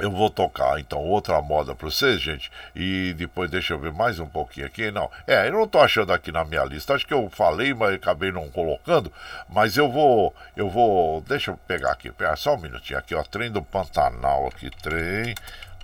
eu 0.00 0.10
vou 0.10 0.30
tocar 0.30 0.78
então 0.78 1.00
outra 1.00 1.40
moda 1.42 1.74
para 1.74 1.90
vocês, 1.90 2.20
gente. 2.20 2.50
E 2.74 3.12
depois 3.14 3.50
deixa 3.50 3.74
eu 3.74 3.78
ver 3.78 3.92
mais 3.92 4.20
um 4.20 4.26
pouquinho 4.26 4.66
aqui. 4.66 4.90
Não, 4.90 5.10
é, 5.26 5.48
eu 5.48 5.52
não 5.52 5.66
tô 5.66 5.80
achando 5.80 6.12
aqui 6.12 6.30
na 6.30 6.44
minha 6.44 6.64
lista. 6.64 6.94
Acho 6.94 7.06
que 7.06 7.14
eu 7.14 7.28
falei, 7.30 7.74
mas 7.74 7.94
acabei 7.94 8.30
não 8.30 8.48
colocando. 8.48 9.12
Mas 9.48 9.76
eu 9.76 9.90
vou, 9.90 10.34
eu 10.56 10.70
vou. 10.70 11.20
Deixa 11.22 11.50
eu 11.50 11.56
pegar 11.66 11.90
aqui. 11.90 12.12
Só 12.36 12.54
um 12.54 12.58
minutinho 12.58 12.98
aqui, 12.98 13.14
ó. 13.14 13.22
Trem 13.24 13.50
do 13.50 13.62
Pantanal 13.62 14.46
aqui, 14.46 14.70
trem 14.70 15.34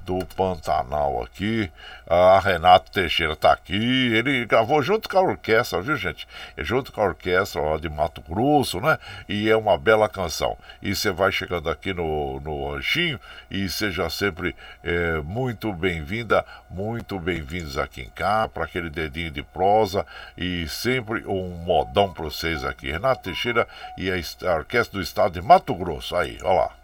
do 0.04 0.24
Pantanal 0.36 1.22
aqui. 1.22 1.70
A 2.06 2.38
Renato 2.38 2.90
Teixeira 2.90 3.34
tá 3.34 3.52
aqui. 3.52 4.12
Ele 4.14 4.44
gravou 4.44 4.82
junto 4.82 5.08
com 5.08 5.18
a 5.18 5.22
orquestra, 5.22 5.80
viu, 5.80 5.96
gente? 5.96 6.28
É 6.56 6.62
junto 6.62 6.92
com 6.92 7.00
a 7.00 7.04
orquestra 7.04 7.60
lá 7.60 7.76
de 7.78 7.88
Mato 7.88 8.22
Grosso, 8.22 8.80
né? 8.80 8.98
E 9.28 9.48
é 9.48 9.56
uma 9.56 9.78
bela 9.78 10.08
canção. 10.08 10.56
E 10.82 10.94
você 10.94 11.10
vai 11.10 11.32
chegando 11.32 11.70
aqui 11.70 11.94
no, 11.94 12.38
no 12.40 12.74
Anjinho 12.74 13.18
e 13.50 13.68
seja 13.68 14.08
sempre 14.10 14.54
é, 14.82 15.18
muito 15.20 15.72
bem-vinda, 15.72 16.44
muito 16.68 17.18
bem-vindos 17.18 17.78
aqui 17.78 18.02
em 18.02 18.10
cá, 18.10 18.48
para 18.48 18.64
aquele 18.64 18.90
dedinho 18.90 19.30
de 19.30 19.42
prosa 19.42 20.04
e 20.36 20.68
sempre 20.68 21.26
um 21.26 21.48
modão 21.64 22.12
para 22.12 22.24
vocês 22.24 22.64
aqui. 22.64 22.90
Renato 22.90 23.22
Teixeira 23.22 23.66
e 23.96 24.10
a 24.10 24.54
Orquestra 24.54 24.98
do 24.98 25.02
Estado 25.02 25.40
de 25.40 25.42
Mato 25.42 25.74
Grosso. 25.74 26.14
Aí, 26.14 26.38
ó 26.42 26.52
lá. 26.52 26.83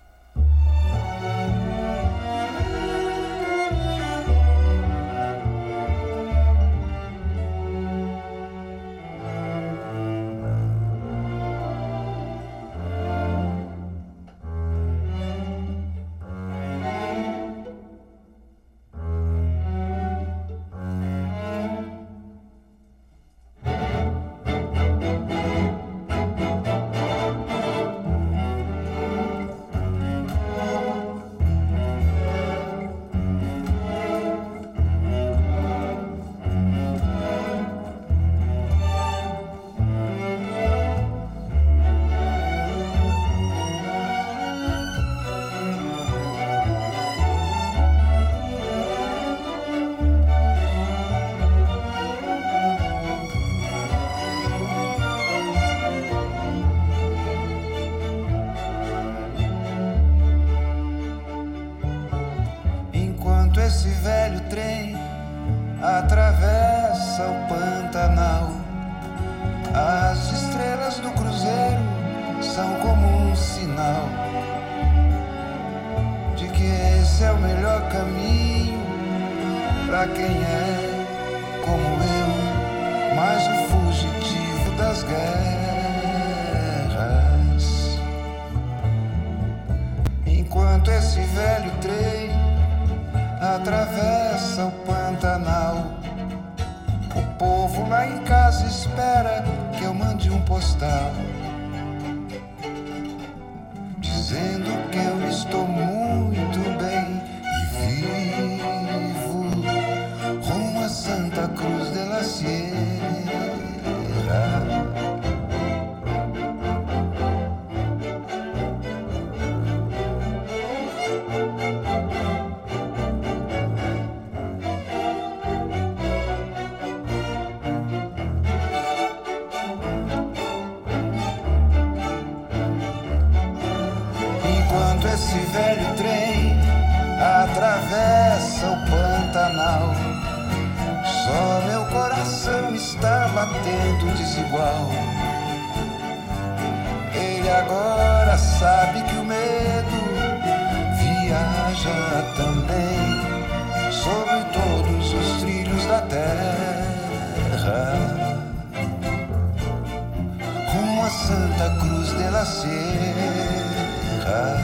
Sierra 162.61 164.56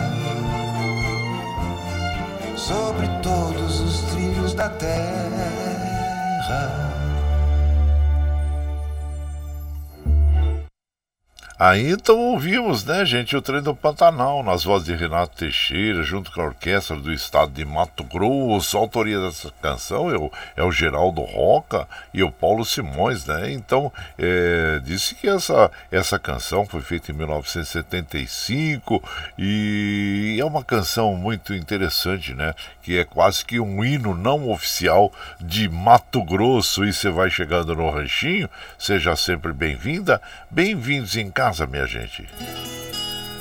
sobre 2.55 3.09
todos 3.23 3.81
os 3.81 4.01
trilhos 4.11 4.53
da 4.53 4.69
terra. 4.69 5.47
Então 11.59 12.19
ouvimos, 12.19 12.85
né, 12.85 13.03
gente, 13.07 13.35
o 13.35 13.41
trem 13.41 13.63
do 13.63 13.75
Pantanal, 13.75 14.43
nas 14.43 14.63
vozes 14.63 14.87
de 14.87 14.95
Renato 14.95 15.39
Teixeira, 15.39 16.03
junto 16.03 16.31
com 16.31 16.43
a 16.43 16.45
orquestra 16.45 16.97
do 16.97 17.11
estado 17.11 17.51
de 17.51 17.65
Mato 17.65 18.05
Grosso. 18.05 18.77
A 18.77 18.81
autoria 18.81 19.19
dessa 19.19 19.51
canção 19.63 20.11
é 20.11 20.19
o, 20.19 20.31
é 20.55 20.63
o 20.63 20.71
Geraldo 20.71 21.23
Roca 21.23 21.89
e 22.13 22.23
o 22.23 22.31
Paulo 22.31 22.63
Simões, 22.63 23.25
né? 23.25 23.51
Então, 23.51 23.91
é, 24.19 24.81
disse 24.85 25.15
que 25.15 25.27
essa, 25.29 25.71
essa 25.91 26.19
canção 26.19 26.67
foi 26.67 26.83
feita 26.83 27.11
em 27.11 27.15
1975 27.15 29.03
e 29.39 30.37
é 30.39 30.45
uma 30.45 30.63
canção 30.63 31.17
muito 31.17 31.55
interessante, 31.55 32.35
né? 32.35 32.55
Que 32.87 32.99
é 33.01 33.05
quase 33.05 33.45
que 33.45 33.59
um 33.59 33.85
hino 33.85 34.15
não 34.15 34.49
oficial 34.49 35.13
de 35.41 35.69
Mato 35.69 36.23
Grosso. 36.23 36.85
E 36.85 36.93
você 36.93 37.11
vai 37.11 37.29
chegando 37.29 37.75
no 37.75 37.91
ranchinho, 37.91 38.49
seja 38.79 39.17
sempre 39.17 39.53
bem-vinda, 39.53 40.23
bem-vindos 40.49 41.17
em 41.17 41.29
casa 41.29 41.67
minha 41.67 41.85
gente. 41.85 42.29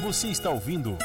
Você 0.02 0.30
está 0.30 0.50
ouvindo 0.50 0.98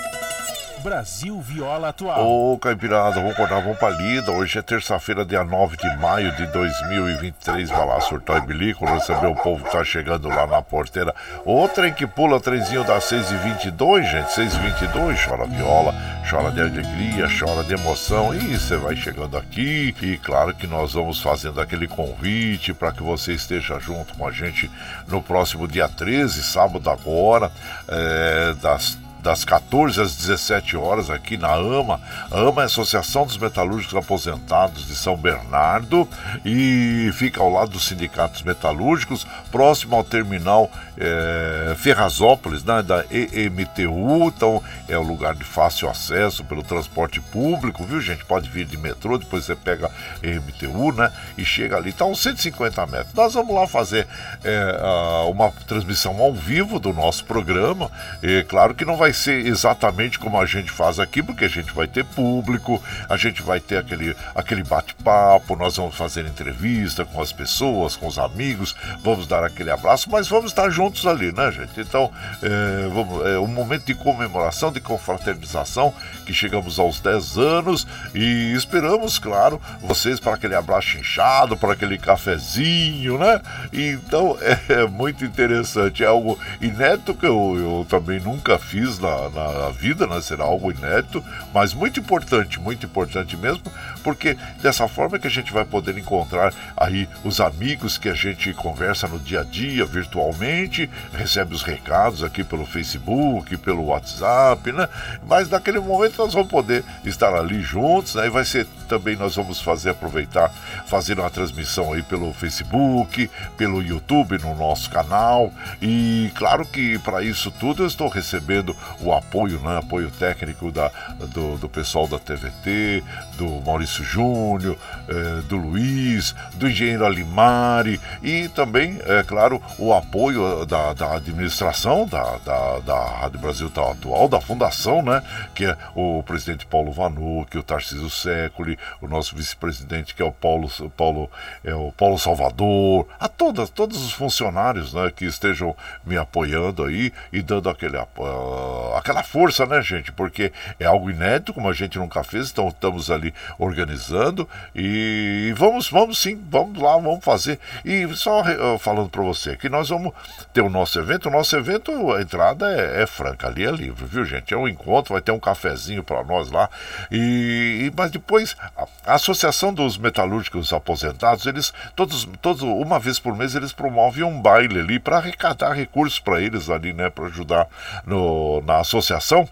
Brasil 0.83 1.39
Viola 1.41 1.91
Atual. 1.91 2.26
Ô, 2.26 2.59
Caipirada, 2.59 3.16
vamos 3.16 3.33
acordar, 3.33 3.61
vamos 3.61 3.78
pra 3.78 3.91
lida. 3.91 4.33
Hoje 4.33 4.59
é 4.59 4.62
terça-feira, 4.62 5.24
dia 5.24 5.45
9 5.45 5.76
de 5.76 5.97
maio 5.99 6.35
de 6.37 6.47
2023. 6.47 7.68
Vai 7.68 7.87
lá 7.87 8.01
surtar 8.01 8.39
e 8.39 8.47
bilico, 8.47 8.87
receber 8.87 9.26
o 9.26 9.35
povo 9.35 9.62
que 9.62 9.70
tá 9.70 9.85
chegando 9.85 10.28
lá 10.28 10.47
na 10.47 10.62
porteira. 10.62 11.14
O 11.45 11.68
trem 11.68 11.93
que 11.93 12.07
pula, 12.07 12.41
trenzinho 12.41 12.83
das 12.85 13.05
6h22, 13.05 14.11
gente. 14.11 14.28
6h22, 14.28 15.28
chora 15.28 15.47
viola, 15.47 15.95
chora 16.28 16.51
de 16.51 16.61
alegria, 16.61 17.28
chora 17.39 17.62
de 17.62 17.74
emoção. 17.74 18.35
E 18.35 18.59
você 18.59 18.76
vai 18.76 18.97
chegando 18.97 19.37
aqui. 19.37 19.95
E 20.01 20.16
claro 20.16 20.55
que 20.55 20.66
nós 20.66 20.95
vamos 20.95 21.20
fazendo 21.20 21.61
aquele 21.61 21.87
convite 21.87 22.72
para 22.72 22.91
que 22.93 23.03
você 23.03 23.35
esteja 23.35 23.78
junto 23.78 24.14
com 24.14 24.26
a 24.26 24.33
gente 24.33 24.70
no 25.07 25.20
próximo 25.20 25.68
dia 25.68 25.89
13, 25.89 26.43
sábado 26.43 26.89
agora, 26.89 27.53
é, 27.87 28.55
das 28.62 28.97
das 29.22 29.44
14 29.44 30.00
às 30.00 30.16
17 30.16 30.76
horas 30.76 31.10
aqui 31.10 31.36
na 31.36 31.52
AMA. 31.52 32.00
A 32.30 32.38
AMA 32.38 32.62
é 32.62 32.64
a 32.64 32.66
Associação 32.66 33.26
dos 33.26 33.36
Metalúrgicos 33.36 33.94
Aposentados 33.94 34.86
de 34.86 34.94
São 34.94 35.16
Bernardo 35.16 36.08
e 36.44 37.10
fica 37.14 37.40
ao 37.40 37.50
lado 37.50 37.70
dos 37.70 37.86
sindicatos 37.86 38.42
metalúrgicos, 38.42 39.26
próximo 39.50 39.96
ao 39.96 40.04
terminal 40.04 40.70
é, 40.96 41.74
Ferrazópolis, 41.76 42.64
né, 42.64 42.82
da 42.82 43.04
EMTU. 43.10 44.28
Então 44.34 44.62
é 44.88 44.98
um 44.98 45.02
lugar 45.02 45.34
de 45.34 45.44
fácil 45.44 45.88
acesso 45.88 46.44
pelo 46.44 46.62
transporte 46.62 47.20
público, 47.20 47.84
viu 47.84 48.00
gente? 48.00 48.24
Pode 48.24 48.48
vir 48.48 48.64
de 48.64 48.76
metrô, 48.76 49.18
depois 49.18 49.44
você 49.44 49.54
pega 49.54 49.90
EMTU, 50.22 50.92
né? 50.92 51.12
E 51.36 51.44
chega 51.44 51.76
ali, 51.76 51.90
está 51.90 52.04
uns 52.04 52.20
150 52.22 52.86
metros. 52.86 53.14
Nós 53.14 53.34
vamos 53.34 53.54
lá 53.54 53.66
fazer 53.66 54.06
é, 54.42 55.26
uma 55.28 55.50
transmissão 55.66 56.18
ao 56.20 56.32
vivo 56.32 56.78
do 56.78 56.92
nosso 56.92 57.24
programa. 57.24 57.90
E 58.22 58.44
claro 58.44 58.74
que 58.74 58.84
não 58.84 58.96
vai 58.96 59.09
vai 59.11 59.14
ser 59.14 59.44
exatamente 59.44 60.20
como 60.20 60.40
a 60.40 60.46
gente 60.46 60.70
faz 60.70 61.00
aqui, 61.00 61.20
porque 61.20 61.44
a 61.44 61.48
gente 61.48 61.72
vai 61.72 61.88
ter 61.88 62.04
público, 62.04 62.80
a 63.08 63.16
gente 63.16 63.42
vai 63.42 63.58
ter 63.58 63.78
aquele, 63.78 64.16
aquele 64.36 64.62
bate-papo, 64.62 65.56
nós 65.56 65.76
vamos 65.76 65.96
fazer 65.96 66.24
entrevista 66.26 67.04
com 67.04 67.20
as 67.20 67.32
pessoas, 67.32 67.96
com 67.96 68.06
os 68.06 68.20
amigos, 68.20 68.76
vamos 69.02 69.26
dar 69.26 69.42
aquele 69.42 69.70
abraço, 69.70 70.08
mas 70.08 70.28
vamos 70.28 70.52
estar 70.52 70.70
juntos 70.70 71.06
ali, 71.08 71.32
né, 71.32 71.50
gente? 71.50 71.80
Então, 71.80 72.12
é, 72.40 72.88
vamos, 72.88 73.26
é 73.26 73.38
um 73.40 73.48
momento 73.48 73.84
de 73.84 73.94
comemoração, 73.94 74.70
de 74.70 74.80
confraternização, 74.80 75.92
que 76.24 76.32
chegamos 76.32 76.78
aos 76.78 77.00
10 77.00 77.36
anos 77.36 77.88
e 78.14 78.52
esperamos, 78.54 79.18
claro, 79.18 79.61
vocês 79.80 80.20
para 80.20 80.34
aquele 80.34 80.54
abraço 80.54 80.96
inchado, 80.96 81.56
para 81.56 81.72
aquele 81.72 81.98
cafezinho, 81.98 83.18
né? 83.18 83.40
Então, 83.72 84.38
é, 84.40 84.82
é 84.82 84.86
muito 84.86 85.24
interessante, 85.24 86.04
é 86.04 86.06
algo 86.06 86.38
inédito 86.61 87.12
que 87.12 87.26
eu, 87.26 87.56
eu 87.58 87.86
também 87.88 88.20
nunca 88.20 88.56
fiz 88.56 88.99
na, 89.01 89.28
na 89.28 89.70
vida, 89.70 90.07
né? 90.07 90.20
Será 90.20 90.44
algo 90.44 90.70
inédito, 90.70 91.24
mas 91.53 91.72
muito 91.72 92.01
importante, 92.01 92.61
muito 92.61 92.86
importante 92.86 93.36
mesmo, 93.36 93.64
porque 94.03 94.36
dessa 94.62 94.86
forma 94.88 95.18
que 95.18 95.26
a 95.26 95.30
gente 95.30 95.53
vai 95.53 95.64
poder 95.64 95.96
encontrar 95.96 96.53
aí 96.76 97.09
os 97.24 97.40
amigos 97.40 97.98
que 97.98 98.09
a 98.09 98.14
gente 98.14 98.53
conversa 98.55 99.09
no 99.09 99.18
dia 99.18 99.40
a 99.40 99.44
dia, 99.44 99.84
virtualmente, 99.84 100.88
recebe 101.12 101.55
os 101.55 101.62
recados 101.62 102.22
aqui 102.22 102.44
pelo 102.44 102.66
Facebook, 102.66 103.57
pelo 103.59 103.86
WhatsApp, 103.86 104.72
né? 104.72 104.88
Mas 105.26 105.48
naquele 105.48 105.80
momento 105.80 106.18
nós 106.18 106.32
vamos 106.32 106.48
poder 106.48 106.84
estar 107.05 107.34
ali 107.34 107.61
juntos, 107.62 108.14
né? 108.14 108.26
E 108.26 108.30
vai 108.30 108.44
ser 108.44 108.66
também 108.88 109.14
nós 109.16 109.36
vamos 109.36 109.61
fazer 109.61 109.90
aproveitar, 109.90 110.53
fazer 110.86 111.18
uma 111.18 111.30
transmissão 111.30 111.92
aí 111.92 112.03
pelo 112.03 112.32
Facebook, 112.32 113.30
pelo 113.57 113.82
YouTube, 113.82 114.38
no 114.38 114.55
nosso 114.57 114.90
canal. 114.90 115.53
E 115.80 116.30
claro 116.34 116.66
que 116.66 116.98
para 116.98 117.22
isso 117.22 117.51
tudo 117.53 117.84
eu 117.84 117.86
estou 117.86 118.09
recebendo 118.09 118.76
o 119.01 119.12
apoio, 119.12 119.61
né, 119.61 119.78
apoio 119.78 120.11
técnico 120.11 120.70
da, 120.70 120.91
do, 121.32 121.57
do 121.59 121.68
pessoal 121.68 122.07
da 122.07 122.18
TVT, 122.18 123.03
do 123.36 123.47
Maurício 123.64 124.05
Júnior, 124.05 124.76
eh, 125.09 125.43
do 125.49 125.57
Luiz, 125.57 126.34
do 126.55 126.68
engenheiro 126.68 127.05
Alimari 127.05 128.01
e 128.22 128.49
também, 128.49 128.99
é 129.07 129.22
claro, 129.22 129.62
o 129.78 129.93
apoio 129.93 130.64
da, 130.66 130.93
da 130.93 131.16
administração 131.16 132.07
da, 132.07 132.38
da, 132.38 132.78
da 132.80 133.05
Rádio 133.20 133.41
Brasil 133.41 133.66
Atual, 133.68 134.28
da 134.28 134.41
fundação, 134.41 135.03
né, 135.03 135.22
que 135.55 135.64
é 135.64 135.76
o 135.95 136.22
presidente 136.22 136.66
Paulo 136.66 136.93
Vanucci, 136.93 137.59
o 137.59 137.62
Tarcísio 137.62 138.11
Séculi, 138.11 138.78
o 139.01 139.09
nosso 139.09 139.34
vice-presidente 139.34 140.14
que 140.14 140.22
é 140.22 140.24
o 140.24 140.32
Paulo, 140.32 140.68
Paulo, 140.97 141.30
é 141.64 141.74
o 141.74 141.93
Paulo 141.93 142.18
Salvador, 142.18 143.07
a 143.18 143.28
todas, 143.28 143.70
todos 143.70 144.05
os 144.05 144.12
funcionários 144.12 144.93
né, 144.93 145.11
que 145.14 145.24
estejam 145.24 145.74
me 146.05 146.16
apoiando 146.16 146.84
aí 146.84 147.12
e 147.32 147.43
dando 147.43 147.68
aquele 147.68 147.97
apoio 147.97 148.30
uh, 148.30 148.80
aquela 148.97 149.22
força, 149.22 149.66
né, 149.66 149.81
gente? 149.83 150.12
Porque 150.12 150.53
é 150.78 150.85
algo 150.85 151.11
inédito, 151.11 151.53
como 151.55 151.68
a 151.68 151.72
gente 151.72 151.99
nunca 151.99 152.22
fez, 152.22 152.51
então 152.51 152.68
estamos 152.68 153.11
ali 153.11 153.35
organizando 153.59 154.49
e 154.74 155.53
vamos, 155.57 155.89
vamos 155.91 156.18
sim, 156.18 156.41
vamos 156.51 156.81
lá, 156.81 156.93
vamos 156.97 157.24
fazer. 157.24 157.59
E 157.85 158.07
só 158.14 158.43
uh, 158.43 158.78
falando 158.78 159.09
para 159.09 159.22
você 159.22 159.57
que 159.57 159.68
nós 159.68 159.89
vamos 159.89 160.12
ter 160.53 160.61
o 160.61 160.70
nosso 160.70 160.99
evento, 160.99 161.28
o 161.28 161.33
nosso 161.33 161.57
evento, 161.57 162.12
a 162.12 162.20
entrada 162.20 162.66
é, 162.72 163.03
é, 163.03 163.07
franca, 163.07 163.47
ali 163.47 163.64
é 163.66 163.70
livre, 163.70 164.05
viu, 164.05 164.24
gente? 164.24 164.53
É 164.53 164.57
um 164.57 164.68
encontro, 164.68 165.12
vai 165.12 165.22
ter 165.22 165.33
um 165.33 165.41
cafezinho 165.41 166.03
para 166.03 166.22
nós 166.24 166.51
lá. 166.51 166.68
E, 167.11 167.87
e, 167.87 167.93
mas 167.97 168.11
depois, 168.11 168.57
a, 168.76 168.87
a 169.07 169.14
Associação 169.14 169.72
dos 169.72 169.97
Metalúrgicos 169.97 170.72
Aposentados, 170.72 171.47
eles, 171.47 171.72
todos, 171.95 172.28
todos, 172.41 172.62
uma 172.62 172.99
vez 172.99 173.18
por 173.18 173.37
mês, 173.37 173.55
eles 173.55 173.72
promovem 173.72 174.24
um 174.24 174.41
baile 174.41 174.81
ali 174.81 174.99
para 174.99 175.18
arrecadar 175.18 175.72
recursos 175.72 176.18
para 176.18 176.41
eles 176.41 176.68
ali, 176.68 176.93
né, 176.93 177.11
para 177.11 177.26
ajudar 177.26 177.66
no, 178.07 178.62
na 178.70 178.80
associação. 178.80 179.48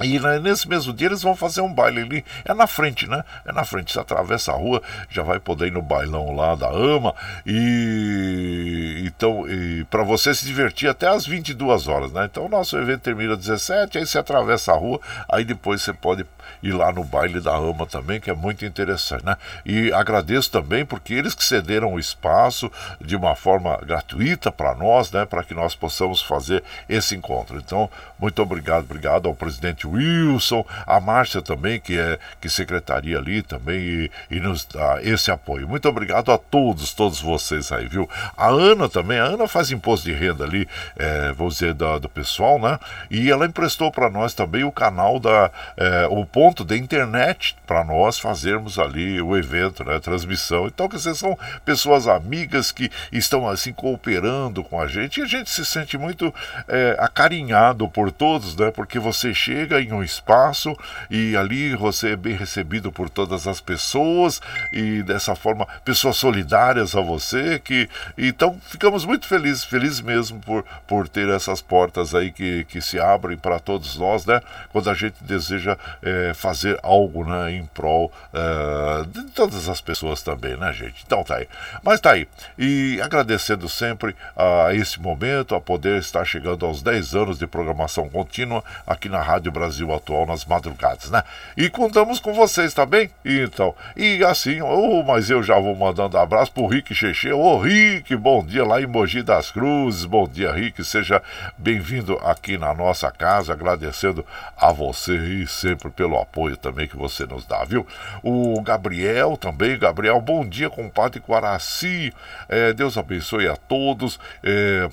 E 0.00 0.18
né, 0.18 0.38
nesse 0.38 0.66
mesmo 0.66 0.90
dia 0.92 1.08
eles 1.08 1.20
vão 1.22 1.36
fazer 1.36 1.60
um 1.60 1.72
baile 1.72 2.00
ali. 2.00 2.24
É 2.46 2.54
na 2.54 2.66
frente, 2.66 3.06
né? 3.06 3.22
É 3.44 3.52
na 3.52 3.62
frente. 3.62 3.92
Você 3.92 4.00
atravessa 4.00 4.50
a 4.50 4.54
rua, 4.54 4.82
já 5.10 5.22
vai 5.22 5.38
poder 5.38 5.66
ir 5.66 5.72
no 5.72 5.82
bailão 5.82 6.34
lá 6.34 6.54
da 6.54 6.68
AMA. 6.68 7.14
E 7.46 9.04
então, 9.04 9.44
para 9.90 10.02
você 10.02 10.34
se 10.34 10.46
divertir 10.46 10.88
até 10.88 11.06
às 11.06 11.26
22 11.26 11.88
horas, 11.88 12.10
né? 12.10 12.24
Então 12.24 12.46
o 12.46 12.48
nosso 12.48 12.76
evento 12.78 13.02
termina 13.02 13.34
às 13.34 13.40
17, 13.40 13.98
aí 13.98 14.06
você 14.06 14.18
atravessa 14.18 14.72
a 14.72 14.76
rua, 14.76 14.98
aí 15.30 15.44
depois 15.44 15.82
você 15.82 15.92
pode 15.92 16.24
ir 16.62 16.72
lá 16.72 16.92
no 16.92 17.04
baile 17.04 17.40
da 17.40 17.54
AMA 17.54 17.86
também, 17.86 18.20
que 18.20 18.30
é 18.30 18.34
muito 18.34 18.64
interessante, 18.64 19.24
né? 19.24 19.36
E 19.64 19.92
agradeço 19.92 20.50
também 20.50 20.84
porque 20.84 21.14
eles 21.14 21.34
que 21.34 21.44
cederam 21.44 21.94
o 21.94 21.98
espaço 21.98 22.70
de 23.00 23.16
uma 23.16 23.34
forma 23.34 23.76
gratuita 23.78 24.50
para 24.50 24.74
nós, 24.74 25.10
né? 25.10 25.24
Para 25.24 25.44
que 25.44 25.54
nós 25.54 25.74
possamos 25.74 26.22
fazer 26.22 26.62
esse 26.88 27.14
encontro. 27.14 27.58
Então, 27.58 27.90
muito 28.18 28.40
obrigado, 28.42 28.84
obrigado 28.84 29.28
ao 29.28 29.34
presidente 29.34 29.86
Wilson, 29.86 30.64
a 30.86 31.00
Márcia 31.00 31.42
também, 31.42 31.80
que 31.80 31.98
é 31.98 32.18
que 32.40 32.48
secretaria 32.48 33.18
ali 33.18 33.42
também 33.42 33.78
e, 33.78 34.10
e 34.30 34.40
nos 34.40 34.64
dá 34.64 34.98
esse 35.02 35.30
apoio. 35.30 35.68
Muito 35.68 35.88
obrigado 35.88 36.30
a 36.30 36.38
todos, 36.38 36.92
todos 36.92 37.20
vocês 37.20 37.72
aí, 37.72 37.86
viu? 37.86 38.08
A 38.36 38.48
Ana 38.48 38.88
também, 38.88 39.18
a 39.18 39.24
Ana 39.24 39.48
faz 39.48 39.70
imposto 39.70 40.06
de 40.06 40.12
renda 40.12 40.44
ali, 40.44 40.68
é, 40.96 41.32
vou 41.32 41.48
dizer, 41.48 41.74
da, 41.74 41.98
do 41.98 42.08
pessoal, 42.08 42.58
né? 42.58 42.78
E 43.10 43.30
ela 43.30 43.46
emprestou 43.46 43.90
para 43.90 44.10
nós 44.10 44.34
também 44.34 44.64
o 44.64 44.72
canal 44.72 45.18
da, 45.18 45.50
é, 45.76 46.06
o 46.10 46.24
ponto 46.32 46.64
da 46.64 46.76
internet 46.76 47.54
para 47.66 47.84
nós 47.84 48.18
fazermos 48.18 48.78
ali 48.78 49.20
o 49.20 49.36
evento, 49.36 49.84
né? 49.84 49.96
A 49.96 50.00
transmissão. 50.00 50.66
Então, 50.66 50.88
que 50.88 50.98
vocês 50.98 51.18
são 51.18 51.38
pessoas 51.64 52.08
amigas 52.08 52.72
que 52.72 52.90
estão 53.12 53.48
assim 53.48 53.72
cooperando 53.72 54.64
com 54.64 54.80
a 54.80 54.86
gente 54.86 55.20
e 55.20 55.22
a 55.22 55.26
gente 55.26 55.50
se 55.50 55.64
sente 55.64 55.98
muito 55.98 56.34
é, 56.66 56.96
acarinhado 56.98 57.86
por 57.88 58.10
todos, 58.10 58.56
né? 58.56 58.70
Porque 58.70 58.98
você 58.98 59.34
chega 59.34 59.80
em 59.80 59.92
um 59.92 60.02
espaço 60.02 60.74
e 61.10 61.36
ali 61.36 61.76
você 61.76 62.12
é 62.12 62.16
bem 62.16 62.34
recebido 62.34 62.90
por 62.90 63.10
todas 63.10 63.46
as 63.46 63.60
pessoas 63.60 64.40
e 64.72 65.02
dessa 65.02 65.34
forma 65.34 65.66
pessoas 65.84 66.16
solidárias 66.16 66.96
a 66.96 67.00
você 67.00 67.58
que 67.58 67.88
então 68.16 68.58
ficamos 68.68 69.04
muito 69.04 69.26
felizes, 69.26 69.64
felizes 69.64 70.00
mesmo 70.00 70.40
por, 70.40 70.64
por 70.86 71.08
ter 71.08 71.28
essas 71.28 71.60
portas 71.60 72.14
aí 72.14 72.30
que, 72.30 72.64
que 72.64 72.80
se 72.80 72.98
abrem 72.98 73.36
para 73.36 73.58
todos 73.58 73.96
nós, 73.96 74.24
né? 74.24 74.40
Quando 74.70 74.88
a 74.88 74.94
gente 74.94 75.22
deseja 75.22 75.76
é, 76.02 76.21
fazer 76.34 76.78
algo, 76.82 77.24
né? 77.24 77.52
Em 77.52 77.64
prol 77.66 78.12
é, 78.32 79.04
de 79.06 79.30
todas 79.30 79.68
as 79.68 79.80
pessoas 79.80 80.22
também, 80.22 80.56
né, 80.56 80.72
gente? 80.72 81.02
Então 81.04 81.22
tá 81.24 81.36
aí. 81.36 81.48
Mas 81.82 82.00
tá 82.00 82.12
aí. 82.12 82.28
E 82.58 83.00
agradecendo 83.02 83.68
sempre 83.68 84.14
a 84.36 84.74
esse 84.74 85.00
momento, 85.00 85.54
a 85.54 85.60
poder 85.60 85.98
estar 85.98 86.24
chegando 86.24 86.64
aos 86.66 86.82
10 86.82 87.14
anos 87.14 87.38
de 87.38 87.46
programação 87.46 88.08
contínua 88.08 88.62
aqui 88.86 89.08
na 89.08 89.20
Rádio 89.20 89.52
Brasil 89.52 89.92
Atual 89.92 90.26
nas 90.26 90.44
madrugadas, 90.44 91.10
né? 91.10 91.22
E 91.56 91.68
contamos 91.68 92.18
com 92.18 92.32
vocês, 92.32 92.72
tá 92.74 92.86
bem? 92.86 93.10
Então, 93.24 93.74
e 93.96 94.24
assim, 94.24 94.60
oh, 94.60 95.02
mas 95.02 95.30
eu 95.30 95.42
já 95.42 95.58
vou 95.58 95.74
mandando 95.74 96.18
abraço 96.18 96.52
pro 96.52 96.66
Rick 96.66 96.94
Cheche. 96.94 97.32
Ô, 97.32 97.38
oh, 97.38 97.58
Rick, 97.60 98.14
bom 98.16 98.44
dia 98.44 98.64
lá 98.64 98.80
em 98.80 98.86
Mogi 98.86 99.22
das 99.22 99.50
Cruzes. 99.50 100.04
Bom 100.04 100.26
dia, 100.26 100.52
Rick. 100.52 100.82
Seja 100.84 101.22
bem-vindo 101.56 102.18
aqui 102.24 102.58
na 102.58 102.74
nossa 102.74 103.10
casa, 103.10 103.52
agradecendo 103.52 104.24
a 104.56 104.72
você 104.72 105.16
e 105.16 105.46
sempre 105.46 105.90
pelo 105.90 106.11
apoio 106.18 106.56
também 106.56 106.86
que 106.86 106.96
você 106.96 107.26
nos 107.26 107.44
dá, 107.44 107.64
viu? 107.64 107.86
O 108.22 108.60
Gabriel 108.62 109.36
também, 109.36 109.78
Gabriel, 109.78 110.20
bom 110.20 110.46
dia, 110.46 110.70
compadre 110.70 111.20
Guaraci. 111.20 112.12
É, 112.48 112.72
Deus 112.72 112.96
abençoe 112.96 113.48
a 113.48 113.56
todos. 113.56 114.18
É, 114.42 114.88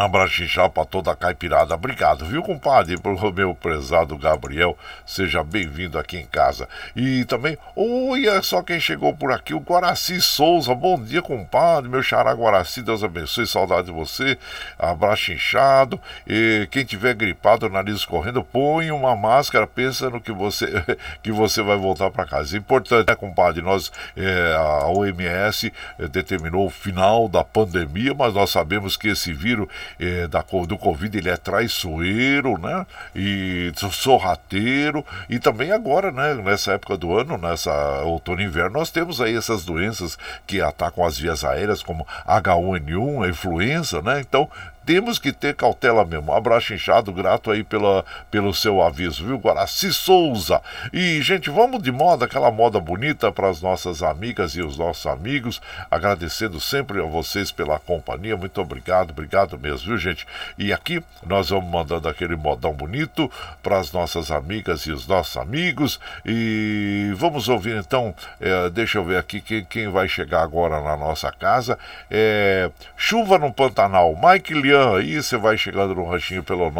Abraço 0.00 0.42
para 0.72 0.86
toda 0.86 1.12
a 1.12 1.14
caipirada. 1.14 1.74
Obrigado, 1.74 2.24
viu, 2.24 2.42
compadre? 2.42 2.96
Pro 2.96 3.30
meu 3.34 3.54
prezado 3.54 4.16
Gabriel. 4.16 4.74
Seja 5.04 5.44
bem-vindo 5.44 5.98
aqui 5.98 6.16
em 6.16 6.24
casa. 6.24 6.66
E 6.96 7.26
também, 7.26 7.58
olha 7.76 8.40
só 8.40 8.62
quem 8.62 8.80
chegou 8.80 9.14
por 9.14 9.30
aqui, 9.30 9.52
o 9.52 9.60
Guaraci 9.60 10.18
Souza. 10.18 10.74
Bom 10.74 10.98
dia, 10.98 11.20
compadre. 11.20 11.90
Meu 11.90 12.02
xará 12.02 12.32
Guaraci, 12.32 12.80
Deus 12.80 13.04
abençoe. 13.04 13.46
Saudade 13.46 13.88
de 13.88 13.92
você. 13.92 14.38
Abraço 14.78 15.32
inchado. 15.32 16.00
E 16.26 16.66
quem 16.70 16.82
tiver 16.82 17.12
gripado, 17.12 17.68
nariz 17.68 17.96
escorrendo, 17.96 18.42
põe 18.42 18.90
uma 18.90 19.14
máscara. 19.14 19.66
Pensa 19.66 20.08
no 20.08 20.18
que 20.18 20.32
você, 20.32 20.66
que 21.22 21.30
você 21.30 21.60
vai 21.60 21.76
voltar 21.76 22.10
para 22.10 22.24
casa. 22.24 22.56
Importante, 22.56 23.06
né, 23.06 23.14
compadre? 23.14 23.60
Nós, 23.60 23.92
é, 24.16 24.54
a 24.56 24.86
OMS 24.86 25.70
é, 25.98 26.08
determinou 26.08 26.64
o 26.64 26.70
final 26.70 27.28
da 27.28 27.44
pandemia, 27.44 28.14
mas 28.14 28.32
nós 28.32 28.48
sabemos 28.48 28.96
que 28.96 29.08
esse 29.08 29.34
vírus 29.34 29.68
é, 29.98 30.26
da, 30.26 30.44
do 30.66 30.78
Covid, 30.78 31.16
ele 31.16 31.30
é 31.30 31.36
traiçoeiro, 31.36 32.58
né? 32.58 32.86
E 33.14 33.72
sorrateiro. 33.90 35.04
E 35.28 35.38
também 35.38 35.72
agora, 35.72 36.10
né? 36.10 36.34
Nessa 36.34 36.72
época 36.72 36.96
do 36.96 37.16
ano, 37.16 37.36
nessa 37.36 38.02
outono 38.02 38.40
e 38.40 38.44
inverno, 38.44 38.78
nós 38.78 38.90
temos 38.90 39.20
aí 39.20 39.36
essas 39.36 39.64
doenças 39.64 40.18
que 40.46 40.60
atacam 40.60 41.04
as 41.04 41.18
vias 41.18 41.44
aéreas, 41.44 41.82
como 41.82 42.06
H1N1, 42.26 43.24
a 43.24 43.28
influenza, 43.28 44.02
né? 44.02 44.20
Então, 44.20 44.48
temos 44.90 45.20
que 45.20 45.30
ter 45.30 45.54
cautela 45.54 46.04
mesmo. 46.04 46.32
Abraço 46.32 46.74
inchado, 46.74 47.12
grato 47.12 47.52
aí 47.52 47.62
pela, 47.62 48.04
pelo 48.28 48.52
seu 48.52 48.82
aviso, 48.82 49.24
viu, 49.24 49.38
Guaraci 49.38 49.92
Souza? 49.92 50.60
E, 50.92 51.22
gente, 51.22 51.48
vamos 51.48 51.80
de 51.80 51.92
moda, 51.92 52.24
aquela 52.24 52.50
moda 52.50 52.80
bonita 52.80 53.30
para 53.30 53.48
as 53.48 53.62
nossas 53.62 54.02
amigas 54.02 54.56
e 54.56 54.60
os 54.60 54.76
nossos 54.76 55.06
amigos. 55.06 55.62
Agradecendo 55.88 56.60
sempre 56.60 57.00
a 57.00 57.04
vocês 57.04 57.52
pela 57.52 57.78
companhia. 57.78 58.36
Muito 58.36 58.60
obrigado, 58.60 59.12
obrigado 59.12 59.56
mesmo, 59.56 59.86
viu, 59.86 59.96
gente? 59.96 60.26
E 60.58 60.72
aqui 60.72 61.00
nós 61.24 61.50
vamos 61.50 61.70
mandando 61.70 62.08
aquele 62.08 62.34
modão 62.34 62.72
bonito 62.72 63.30
para 63.62 63.78
as 63.78 63.92
nossas 63.92 64.32
amigas 64.32 64.86
e 64.86 64.90
os 64.90 65.06
nossos 65.06 65.36
amigos. 65.36 66.00
E 66.26 67.12
vamos 67.14 67.48
ouvir 67.48 67.76
então, 67.76 68.12
é, 68.40 68.68
deixa 68.70 68.98
eu 68.98 69.04
ver 69.04 69.18
aqui 69.18 69.40
quem, 69.40 69.64
quem 69.64 69.88
vai 69.88 70.08
chegar 70.08 70.42
agora 70.42 70.80
na 70.80 70.96
nossa 70.96 71.30
casa. 71.30 71.78
É, 72.10 72.72
Chuva 72.96 73.38
no 73.38 73.52
Pantanal, 73.52 74.18
Mike 74.20 74.52
Aí 74.80 75.22
você 75.22 75.36
vai 75.36 75.58
chegando 75.58 75.94
no 75.94 76.08
ranchinho 76.08 76.42
pelo 76.42 76.70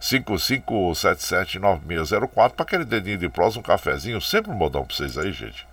955779604 0.00 2.52
para 2.52 2.64
aquele 2.64 2.86
dedinho 2.86 3.18
de 3.18 3.28
prosa, 3.28 3.58
um 3.58 3.62
cafezinho, 3.62 4.18
sempre 4.20 4.50
um 4.50 4.54
modão 4.54 4.84
para 4.84 4.96
vocês 4.96 5.18
aí, 5.18 5.30
gente. 5.30 5.66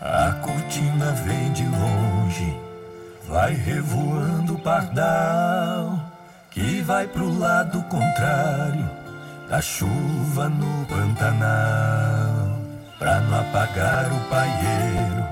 A 0.00 0.32
cortina 0.42 1.12
vem 1.12 1.52
de 1.52 1.64
longe, 1.64 2.58
vai 3.28 3.54
revoando 3.54 4.54
o 4.54 4.58
pardal 4.58 6.11
que 6.52 6.82
vai 6.82 7.06
pro 7.06 7.38
lado 7.38 7.82
contrário 7.84 8.88
da 9.48 9.60
chuva 9.60 10.48
no 10.48 10.86
Pantanal. 10.86 12.60
Pra 12.98 13.20
não 13.20 13.40
apagar 13.40 14.12
o 14.12 14.20
paieiro, 14.28 15.26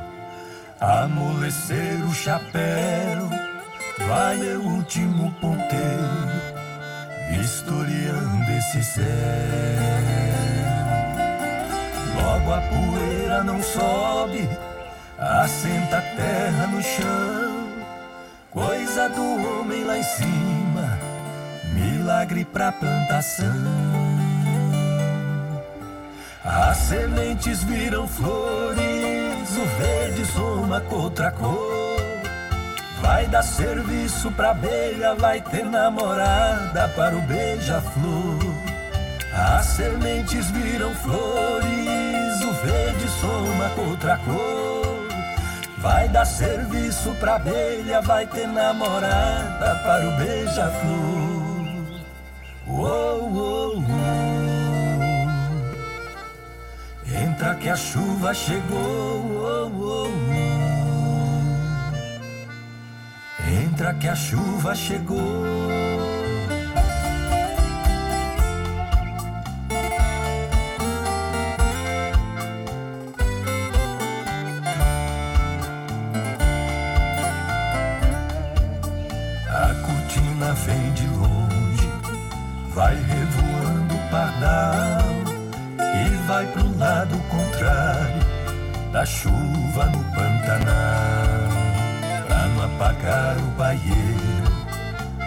amolecer 0.80 2.04
o 2.04 2.12
chapéu, 2.12 3.28
vai 4.08 4.38
o 4.56 4.62
último 4.62 5.30
ponteiro, 5.34 6.30
vistoriando 7.30 8.50
esse 8.50 8.82
céu. 8.82 9.04
Logo 12.20 12.52
a 12.52 12.60
poeira 12.62 13.44
não 13.44 13.62
sobe, 13.62 14.48
assenta 15.16 15.98
a 15.98 16.02
terra 16.02 16.66
no 16.66 16.82
chão, 16.82 17.68
coisa 18.50 19.08
do 19.10 19.60
homem 19.60 19.84
lá 19.84 19.96
em 19.96 20.02
cima 20.02 20.59
milagre 22.10 22.44
pra 22.44 22.72
plantação. 22.72 23.46
As 26.44 26.76
sementes 26.76 27.62
viram 27.62 28.08
flores, 28.08 29.50
o 29.56 29.78
verde 29.78 30.24
soma 30.32 30.80
com 30.80 30.96
outra 30.96 31.30
cor. 31.30 32.00
Vai 33.00 33.26
dar 33.26 33.42
serviço 33.42 34.28
pra 34.32 34.50
abelha, 34.50 35.14
vai 35.14 35.40
ter 35.40 35.64
namorada 35.64 36.88
para 36.96 37.16
o 37.16 37.20
beija-flor. 37.22 38.38
As 39.32 39.66
sementes 39.66 40.50
viram 40.50 40.92
flores, 40.96 42.40
o 42.42 42.52
verde 42.66 43.08
soma 43.20 43.70
com 43.76 43.82
outra 43.90 44.18
cor. 44.18 45.06
Vai 45.78 46.08
dar 46.08 46.24
serviço 46.24 47.14
pra 47.20 47.36
abelha, 47.36 48.02
vai 48.02 48.26
ter 48.26 48.48
namorada 48.48 49.76
para 49.84 50.08
o 50.08 50.16
beija-flor. 50.16 51.39
Uou, 52.70 53.32
uou, 53.34 53.74
uou. 53.74 53.84
Entra 57.12 57.54
que 57.56 57.68
a 57.68 57.76
chuva 57.76 58.32
chegou. 58.32 59.26
Uou, 59.26 59.72
uou. 59.78 60.10
Entra 63.64 63.94
que 63.94 64.08
a 64.08 64.14
chuva 64.14 64.74
chegou. 64.74 65.99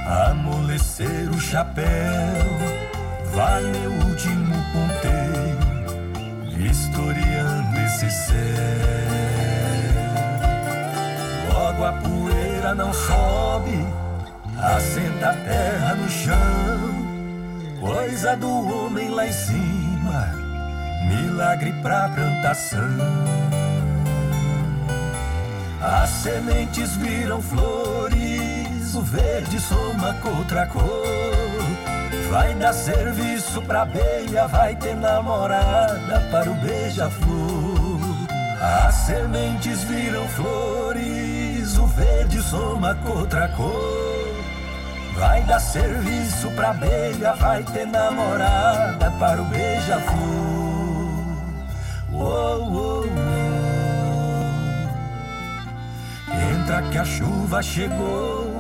Amolecer 0.05 1.29
o 1.29 1.39
chapéu, 1.39 1.85
vai 3.33 3.63
meu 3.63 3.91
último 3.91 4.55
ponteiro, 4.73 6.57
vistoriando 6.57 7.79
esse 7.79 8.09
céu. 8.09 8.35
Logo 11.53 11.85
a 11.85 11.93
poeira 11.93 12.75
não 12.75 12.93
sobe, 12.93 13.87
assenta 14.57 15.29
a 15.29 15.33
terra 15.33 15.95
no 15.95 16.09
chão. 16.09 17.03
Coisa 17.79 18.35
do 18.37 18.49
homem 18.49 19.09
lá 19.09 19.27
em 19.27 19.31
cima, 19.33 20.29
milagre 21.07 21.73
pra 21.81 22.09
plantação. 22.09 22.79
As 25.81 26.09
sementes 26.09 26.95
viram 26.95 27.41
flores, 27.41 28.02
o 28.95 29.01
verde 29.01 29.59
soma 29.59 30.13
com 30.21 30.29
outra 30.37 30.67
cor. 30.67 30.83
Vai 32.29 32.53
dar 32.55 32.73
serviço 32.73 33.61
pra 33.61 33.83
abelha, 33.83 34.47
vai 34.47 34.75
ter 34.75 34.95
namorada 34.95 36.19
para 36.31 36.49
o 36.49 36.53
beija-flor. 36.55 37.99
As 38.61 38.93
sementes 38.95 39.83
viram 39.83 40.27
flores, 40.29 41.77
o 41.77 41.87
verde 41.87 42.41
soma 42.41 42.95
com 42.95 43.19
outra 43.19 43.47
cor. 43.49 44.33
Vai 45.15 45.43
dar 45.43 45.59
serviço 45.59 46.49
pra 46.51 46.71
abelha, 46.71 47.33
vai 47.33 47.63
ter 47.63 47.85
namorada 47.85 49.11
para 49.11 49.41
o 49.41 49.45
beija-flor. 49.45 50.13
Uou, 52.11 52.71
uou, 52.71 53.05
uou. 53.05 53.05
Entra 56.51 56.81
que 56.83 56.97
a 56.97 57.05
chuva 57.05 57.61
chegou. 57.61 58.52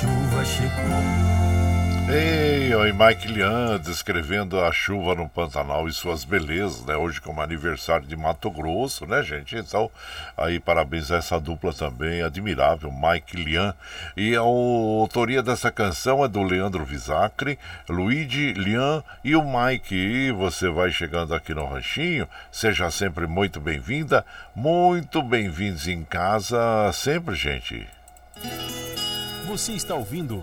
Chuva 0.00 0.44
chegou. 0.46 1.20
Ei, 2.08 2.74
oi, 2.74 2.92
Mike 2.92 3.28
Lian 3.28 3.78
descrevendo 3.78 4.58
a 4.58 4.72
chuva 4.72 5.14
no 5.14 5.28
Pantanal 5.28 5.86
e 5.86 5.92
suas 5.92 6.24
belezas, 6.24 6.84
né? 6.86 6.96
Hoje 6.96 7.20
como 7.20 7.42
aniversário 7.42 8.06
de 8.06 8.16
Mato 8.16 8.50
Grosso, 8.50 9.06
né, 9.06 9.22
gente? 9.22 9.56
Então, 9.56 9.90
aí 10.36 10.58
parabéns 10.58 11.12
a 11.12 11.16
essa 11.16 11.38
dupla 11.38 11.72
também, 11.74 12.22
admirável, 12.22 12.90
Mike 12.90 13.36
Lian. 13.36 13.74
E 14.16 14.34
a 14.34 14.40
autoria 14.40 15.42
dessa 15.42 15.70
canção 15.70 16.24
é 16.24 16.28
do 16.28 16.42
Leandro 16.42 16.82
Visacre, 16.82 17.58
Luigi 17.86 18.54
Lian 18.54 19.04
e 19.22 19.36
o 19.36 19.44
Mike. 19.44 19.94
E 19.94 20.32
você 20.32 20.70
vai 20.70 20.90
chegando 20.90 21.34
aqui 21.34 21.52
no 21.52 21.66
Ranchinho, 21.66 22.26
seja 22.50 22.90
sempre 22.90 23.26
muito 23.26 23.60
bem-vinda, 23.60 24.24
muito 24.56 25.22
bem-vindos 25.22 25.86
em 25.86 26.02
casa 26.04 26.90
sempre, 26.92 27.34
gente. 27.34 27.86
Você 29.50 29.72
está 29.72 29.96
ouvindo 29.96 30.40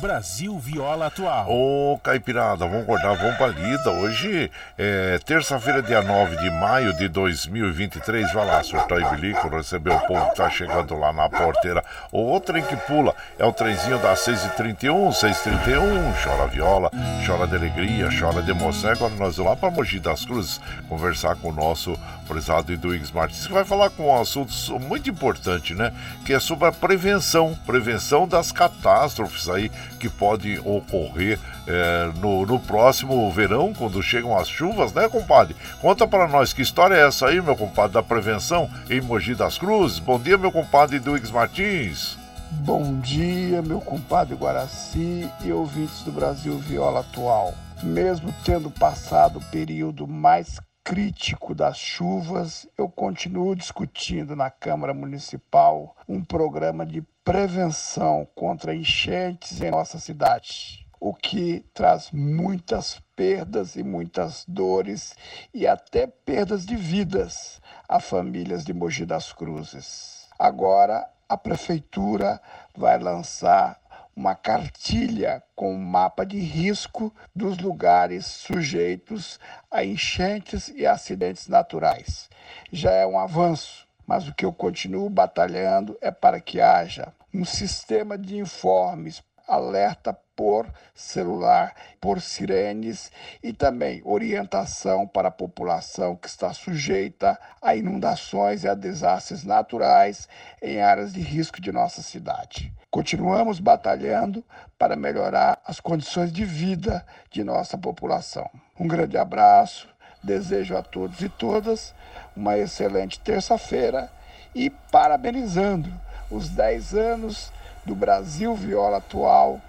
Brasil 0.00 0.58
Viola 0.58 1.06
Atual. 1.06 1.46
Ô, 1.48 2.00
Caipirada, 2.02 2.66
vamos 2.66 2.82
acordar, 2.82 3.14
vamos 3.16 3.36
pra 3.36 3.46
lida. 3.46 3.92
Hoje 3.92 4.50
é 4.76 5.20
terça-feira, 5.24 5.80
dia 5.80 6.02
9 6.02 6.36
de 6.36 6.50
maio 6.50 6.92
de 6.94 7.06
2023. 7.06 8.32
Vai 8.32 8.44
lá, 8.44 8.60
surtar 8.64 9.00
e 9.00 9.16
bilico, 9.16 9.48
receber 9.48 9.92
o 9.92 10.00
povo 10.00 10.30
que 10.30 10.36
tá 10.36 10.50
chegando 10.50 10.96
lá 10.96 11.12
na 11.12 11.28
porteira. 11.28 11.84
O 12.10 12.40
trem 12.40 12.64
que 12.64 12.76
pula 12.76 13.14
é 13.38 13.44
o 13.44 13.52
trenzinho 13.52 14.00
das 14.00 14.18
6h31, 14.26 15.10
6h31. 15.10 16.22
Chora 16.22 16.48
viola, 16.48 16.90
chora 17.24 17.46
de 17.46 17.54
alegria, 17.54 18.08
chora 18.18 18.42
de 18.42 18.50
emoção. 18.50 18.90
Agora 18.90 19.14
nós 19.14 19.36
vamos 19.36 19.52
lá 19.52 19.56
pra 19.56 19.70
Mogi 19.70 20.00
das 20.00 20.24
Cruzes 20.24 20.60
conversar 20.88 21.36
com 21.36 21.50
o 21.50 21.52
nosso 21.52 21.96
prezado 22.28 22.72
Eduígues 22.72 23.10
Martins, 23.10 23.46
que 23.46 23.52
vai 23.52 23.64
falar 23.64 23.88
com 23.90 24.08
um 24.08 24.20
assunto 24.20 24.52
muito 24.78 25.08
importante, 25.08 25.74
né? 25.74 25.92
Que 26.26 26.34
é 26.34 26.38
sobre 26.38 26.68
a 26.68 26.72
prevenção, 26.72 27.58
prevenção 27.66 28.28
das 28.28 28.52
catástrofes 28.52 29.48
aí 29.48 29.70
que 29.98 30.08
pode 30.08 30.58
ocorrer 30.60 31.38
é, 31.66 32.10
no, 32.20 32.44
no, 32.44 32.60
próximo 32.60 33.30
verão, 33.32 33.72
quando 33.72 34.02
chegam 34.02 34.38
as 34.38 34.48
chuvas, 34.48 34.92
né, 34.92 35.08
compadre? 35.08 35.56
Conta 35.80 36.06
para 36.06 36.28
nós 36.28 36.52
que 36.52 36.62
história 36.62 36.94
é 36.94 37.06
essa 37.06 37.28
aí, 37.28 37.40
meu 37.40 37.56
compadre, 37.56 37.94
da 37.94 38.02
prevenção 38.02 38.70
em 38.90 39.00
Mogi 39.00 39.34
das 39.34 39.56
Cruzes. 39.56 39.98
Bom 39.98 40.18
dia, 40.18 40.36
meu 40.36 40.52
compadre 40.52 40.98
Duígues 40.98 41.30
Martins. 41.30 42.18
Bom 42.50 42.98
dia, 43.00 43.60
meu 43.62 43.80
compadre 43.80 44.34
Guaraci 44.34 45.28
e 45.44 45.52
ouvintes 45.52 46.02
do 46.02 46.12
Brasil 46.12 46.58
Viola 46.58 47.00
Atual. 47.00 47.54
Mesmo 47.82 48.34
tendo 48.44 48.70
passado 48.70 49.38
o 49.38 49.44
período 49.44 50.06
mais 50.06 50.58
crítico 50.88 51.54
das 51.54 51.76
chuvas, 51.76 52.66
eu 52.78 52.88
continuo 52.88 53.54
discutindo 53.54 54.34
na 54.34 54.50
Câmara 54.50 54.94
Municipal 54.94 55.94
um 56.08 56.24
programa 56.24 56.86
de 56.86 57.02
prevenção 57.22 58.26
contra 58.34 58.74
enchentes 58.74 59.60
em 59.60 59.70
nossa 59.70 59.98
cidade, 59.98 60.88
o 60.98 61.12
que 61.12 61.60
traz 61.74 62.10
muitas 62.10 63.02
perdas 63.14 63.76
e 63.76 63.82
muitas 63.82 64.46
dores 64.48 65.14
e 65.52 65.66
até 65.66 66.06
perdas 66.06 66.64
de 66.64 66.74
vidas 66.74 67.60
a 67.86 68.00
famílias 68.00 68.64
de 68.64 68.72
Mogi 68.72 69.04
das 69.04 69.30
Cruzes. 69.30 70.26
Agora, 70.38 71.06
a 71.28 71.36
prefeitura 71.36 72.40
vai 72.74 72.98
lançar 72.98 73.78
uma 74.18 74.34
cartilha 74.34 75.40
com 75.54 75.72
um 75.72 75.78
mapa 75.78 76.26
de 76.26 76.40
risco 76.40 77.14
dos 77.32 77.56
lugares 77.58 78.26
sujeitos 78.26 79.38
a 79.70 79.84
enchentes 79.84 80.66
e 80.74 80.84
acidentes 80.84 81.46
naturais. 81.46 82.28
Já 82.72 82.90
é 82.90 83.06
um 83.06 83.16
avanço, 83.16 83.86
mas 84.04 84.26
o 84.26 84.34
que 84.34 84.44
eu 84.44 84.52
continuo 84.52 85.08
batalhando 85.08 85.96
é 86.00 86.10
para 86.10 86.40
que 86.40 86.60
haja 86.60 87.12
um 87.32 87.44
sistema 87.44 88.18
de 88.18 88.36
informes, 88.36 89.22
alerta 89.46 90.18
por 90.38 90.72
celular, 90.94 91.74
por 92.00 92.20
sirenes 92.20 93.10
e 93.42 93.52
também 93.52 94.00
orientação 94.04 95.04
para 95.04 95.26
a 95.26 95.32
população 95.32 96.14
que 96.14 96.28
está 96.28 96.52
sujeita 96.52 97.36
a 97.60 97.74
inundações 97.74 98.62
e 98.62 98.68
a 98.68 98.74
desastres 98.74 99.42
naturais 99.42 100.28
em 100.62 100.80
áreas 100.80 101.12
de 101.12 101.20
risco 101.20 101.60
de 101.60 101.72
nossa 101.72 102.02
cidade. 102.02 102.72
Continuamos 102.88 103.58
batalhando 103.58 104.44
para 104.78 104.94
melhorar 104.94 105.60
as 105.66 105.80
condições 105.80 106.32
de 106.32 106.44
vida 106.44 107.04
de 107.32 107.42
nossa 107.42 107.76
população. 107.76 108.48
Um 108.78 108.86
grande 108.86 109.18
abraço, 109.18 109.88
desejo 110.22 110.76
a 110.76 110.84
todos 110.84 111.20
e 111.20 111.28
todas 111.28 111.92
uma 112.36 112.56
excelente 112.56 113.18
terça-feira 113.18 114.08
e 114.54 114.70
parabenizando 114.70 115.92
os 116.30 116.48
10 116.48 116.94
anos 116.94 117.52
do 117.84 117.96
Brasil 117.96 118.54
Viola 118.54 118.98
Atual, 118.98 119.60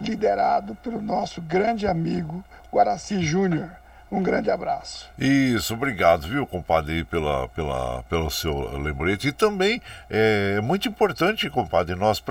liderado 0.00 0.74
pelo 0.76 1.00
nosso 1.00 1.40
grande 1.40 1.86
amigo 1.86 2.44
Guaraci 2.70 3.20
Júnior. 3.22 3.77
Um 4.10 4.22
grande 4.22 4.50
abraço. 4.50 5.06
Isso, 5.18 5.74
obrigado, 5.74 6.26
viu, 6.26 6.46
compadre, 6.46 7.04
pela, 7.04 7.46
pela, 7.48 8.02
pelo 8.04 8.30
seu 8.30 8.78
lembrete. 8.78 9.28
E 9.28 9.32
também 9.32 9.82
é 10.08 10.62
muito 10.62 10.88
importante, 10.88 11.50
compadre, 11.50 11.94
nós 11.94 12.22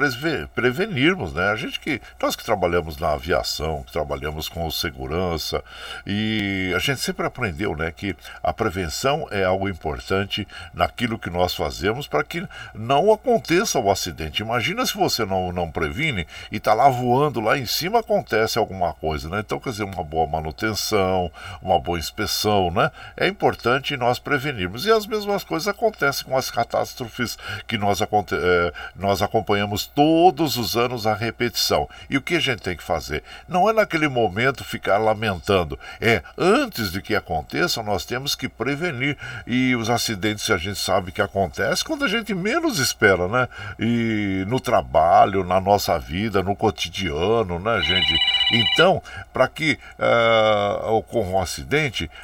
prevenirmos, 0.56 1.34
né? 1.34 1.50
A 1.50 1.56
gente 1.56 1.80
que, 1.80 2.02
nós 2.20 2.36
que 2.36 2.44
trabalhamos 2.44 2.98
na 2.98 3.14
aviação, 3.14 3.84
que 3.84 3.92
trabalhamos 3.92 4.50
com 4.50 4.70
segurança, 4.72 5.64
e 6.06 6.74
a 6.76 6.80
gente 6.80 7.00
sempre 7.00 7.28
aprendeu, 7.28 7.76
né, 7.76 7.92
que 7.92 8.16
a 8.42 8.52
prevenção 8.52 9.28
é 9.30 9.44
algo 9.44 9.70
importante 9.70 10.48
naquilo 10.74 11.20
que 11.20 11.30
nós 11.30 11.54
fazemos 11.54 12.08
para 12.08 12.24
que 12.24 12.48
não 12.74 13.14
aconteça 13.14 13.78
o 13.80 13.92
acidente. 13.92 14.42
Imagina 14.42 14.84
se 14.84 14.96
você 14.96 15.26
não, 15.26 15.52
não 15.52 15.70
previne 15.70 16.26
e 16.52 16.58
está 16.58 16.74
lá 16.74 16.90
voando 16.90 17.40
lá 17.40 17.56
em 17.56 17.68
cima, 17.68 18.00
acontece 18.00 18.58
alguma 18.58 18.94
coisa, 18.94 19.30
né? 19.30 19.42
Então, 19.42 19.60
quer 19.60 19.70
dizer, 19.70 19.84
uma 19.84 20.04
boa 20.04 20.26
manutenção, 20.26 21.32
uma 21.68 21.80
boa 21.80 22.00
inspeção, 22.00 22.72
né? 22.72 22.92
É 23.16 23.28
importante 23.28 23.98
nós 23.98 24.20
prevenirmos. 24.20 24.86
E 24.86 24.92
as 24.92 25.06
mesmas 25.06 25.44
coisas 25.44 25.68
acontecem 25.68 26.26
com 26.26 26.38
as 26.38 26.50
catástrofes 26.50 27.38
que 27.68 27.78
nós, 27.78 28.02
é, 28.02 28.74
nós 28.96 29.22
acompanhamos 29.22 29.86
todos 29.86 30.58
os 30.58 30.78
anos 30.78 31.06
a 31.06 31.14
repetição. 31.14 31.88
E 32.10 32.18
o 32.18 32.22
que 32.22 32.36
a 32.36 32.40
gente 32.40 32.62
tem 32.62 32.76
que 32.76 32.84
fazer? 32.84 33.24
Não 33.48 33.70
é 33.70 33.74
naquele 33.74 34.08
momento 34.08 34.64
ficar 34.64 34.98
lamentando, 34.98 35.78
é 36.00 36.24
antes 36.38 36.92
de 36.92 37.02
que 37.02 37.16
aconteça, 37.16 37.84
nós 37.84 38.06
temos 38.06 38.34
que 38.36 38.48
prevenir. 38.48 39.18
E 39.46 39.76
os 39.76 39.90
acidentes 39.90 40.50
a 40.50 40.58
gente 40.58 40.80
sabe 40.80 41.12
que 41.12 41.22
acontece 41.22 41.84
quando 41.84 42.06
a 42.06 42.08
gente 42.08 42.34
menos 42.34 42.80
espera, 42.80 43.28
né? 43.28 43.48
E 43.80 44.46
no 44.48 44.60
trabalho, 44.60 45.44
na 45.44 45.60
nossa 45.60 46.00
vida, 46.00 46.42
no 46.42 46.56
cotidiano, 46.56 47.60
né, 47.60 47.82
gente? 47.82 48.16
Então, 48.52 49.02
para 49.34 49.48
que 49.48 49.78
uh, 50.00 50.94
ocorra 50.94 51.30
um 51.30 51.42
acidente, 51.42 51.57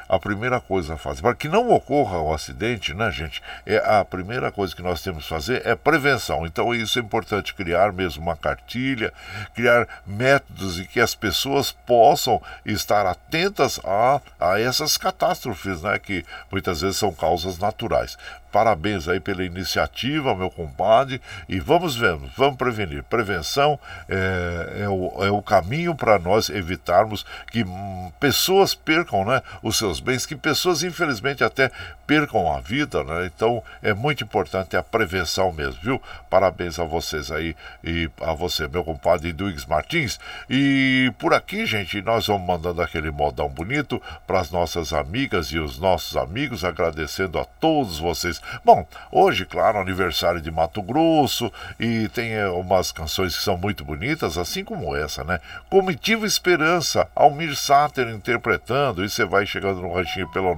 a 0.08 0.20
primeira 0.20 0.60
coisa 0.60 0.94
a 0.94 0.98
fazer, 0.98 1.22
para 1.22 1.36
que 1.36 1.48
não 1.48 1.72
ocorra 1.72 2.20
o 2.20 2.34
acidente, 2.34 2.94
né, 2.94 3.12
gente? 3.12 3.42
É 3.66 3.78
a 3.78 4.04
primeira 4.04 4.52
coisa 4.52 4.76
que 4.76 4.82
nós 4.82 5.02
temos 5.02 5.24
que 5.24 5.30
fazer 5.30 5.66
é 5.66 5.76
prevenção. 5.76 6.46
Então, 6.46 6.74
isso 6.74 7.00
é 7.00 7.02
importante 7.02 7.54
criar 7.54 7.92
mesmo 7.92 8.24
uma 8.24 8.36
cartilha, 8.36 9.14
criar 9.54 9.88
métodos 10.06 10.80
em 10.80 10.86
que 10.86 11.00
as 11.00 11.16
pessoas 11.16 11.72
possam 11.72 12.42
estar 12.66 13.06
atentas 13.06 13.80
a, 13.84 14.22
a 14.40 14.60
essas 14.60 14.98
catástrofes, 14.98 15.82
né, 15.82 15.98
que 16.00 16.26
muitas 16.52 16.82
vezes 16.82 16.98
são 16.98 17.14
causas 17.14 17.58
naturais. 17.58 18.18
Parabéns 18.54 19.08
aí 19.08 19.20
pela 19.20 19.44
iniciativa, 19.44 20.36
meu 20.36 20.52
compadre. 20.52 21.20
E 21.50 21.60
vamos 21.60 21.96
ver, 21.96 22.16
vamos 22.38 22.56
prevenir. 22.56 23.02
Prevenção 23.06 23.80
é, 24.08 24.84
é, 24.84 24.88
o, 24.88 25.26
é 25.26 25.32
o 25.32 25.42
caminho 25.42 25.96
para 25.96 26.20
nós 26.20 26.52
evitarmos 26.52 27.26
que 27.52 27.64
hum, 27.64 28.12
pessoas 28.20 28.76
percam 28.76 29.26
né, 29.26 29.42
os 29.64 29.76
seus 29.76 30.00
bens, 30.00 30.28
que 30.28 30.36
pessoas, 30.36 30.84
infelizmente, 30.84 31.44
até 31.44 31.72
percam 32.06 32.56
a 32.56 32.60
vida. 32.60 33.04
Né? 33.04 33.26
Então 33.26 33.64
é 33.82 33.92
muito 33.92 34.24
importante 34.24 34.78
a 34.78 34.84
prevenção 34.84 35.52
mesmo, 35.52 35.82
viu? 35.82 36.02
Parabéns 36.30 36.78
a 36.78 36.84
vocês 36.84 37.32
aí 37.32 37.56
e 37.84 38.08
a 38.22 38.34
você, 38.34 38.68
meu 38.68 38.84
compadre 38.84 39.34
Duígues 39.34 39.66
Martins. 39.66 40.20
E 40.48 41.12
por 41.18 41.34
aqui, 41.34 41.66
gente, 41.66 42.00
nós 42.04 42.28
vamos 42.28 42.46
mandando 42.46 42.84
aquele 42.84 43.10
modão 43.10 43.50
bonito 43.50 44.00
para 44.28 44.40
as 44.40 44.52
nossas 44.52 44.94
amigas 44.94 45.48
e 45.48 45.58
os 45.58 45.80
nossos 45.80 46.16
amigos, 46.16 46.64
agradecendo 46.64 47.40
a 47.40 47.46
todos 47.46 47.98
vocês 47.98 48.43
Bom, 48.64 48.86
hoje, 49.12 49.46
claro, 49.46 49.80
aniversário 49.80 50.42
de 50.42 50.52
Mato 50.52 50.82
Grosso 50.82 51.52
e 51.80 52.08
tem 52.10 52.34
eh, 52.34 52.48
umas 52.50 52.92
canções 52.92 53.36
que 53.36 53.44
são 53.44 53.58
muito 53.58 53.84
bonitas, 53.84 54.38
assim 54.38 54.64
como 54.64 54.96
essa, 54.96 55.24
né? 55.24 55.40
Comitiva 55.70 56.26
Esperança, 56.26 57.08
Almir 57.16 57.56
Sater 57.56 58.10
interpretando, 58.10 59.04
e 59.04 59.10
você 59.10 59.26
vai 59.26 59.46
chegando 59.46 59.82
no 59.82 59.94
ranchinho 59.94 60.32
pelo 60.32 60.56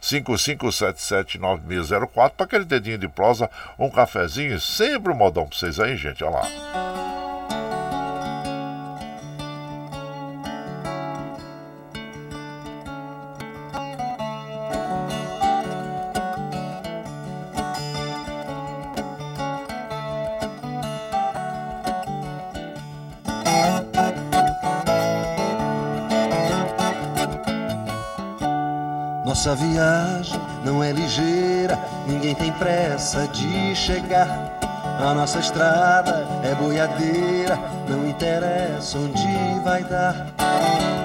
955779604 0.00 2.30
para 2.30 2.44
aquele 2.44 2.64
dedinho 2.64 2.98
de 2.98 3.08
prosa, 3.08 3.50
um 3.78 3.90
cafezinho, 3.90 4.58
sempre 4.60 5.12
um 5.12 5.16
modão 5.16 5.46
para 5.46 5.58
vocês 5.58 5.80
aí, 5.80 5.96
gente, 5.96 6.24
olha 6.24 6.36
lá. 6.36 6.48
Pressa 32.58 33.26
de 33.28 33.74
chegar. 33.74 34.58
A 35.00 35.14
nossa 35.14 35.38
estrada 35.38 36.26
é 36.42 36.54
boiadeira, 36.54 37.58
não 37.88 38.08
interessa 38.08 38.98
onde 38.98 39.60
vai 39.64 39.84
dar. 39.84 40.26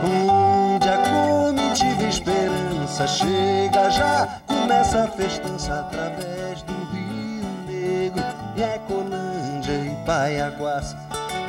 Onde 0.03 0.89
a 0.89 0.97
comitiva 0.97 2.03
esperança 2.03 3.07
chega 3.07 3.89
já, 3.91 4.27
começa 4.47 5.03
a 5.03 5.07
festança 5.07 5.79
através 5.79 6.61
do 6.63 6.73
Rio 6.91 7.45
Negro, 7.67 8.23
e 8.55 8.61
Ecolândia 8.63 9.73
e 9.73 10.05
Baiaguás. 10.05 10.95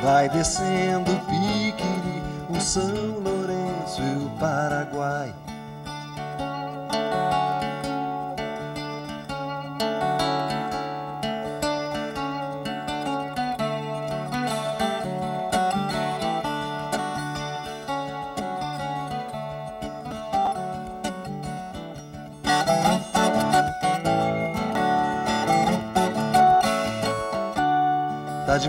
Vai 0.03 0.29
descendo 0.29 1.11
o 1.11 1.19
Piquiri, 1.21 2.23
o 2.49 2.61
São 2.61 3.19
Lourenço 3.23 4.01
e 4.01 4.25
o 4.25 4.29
Paraguai. 4.39 5.33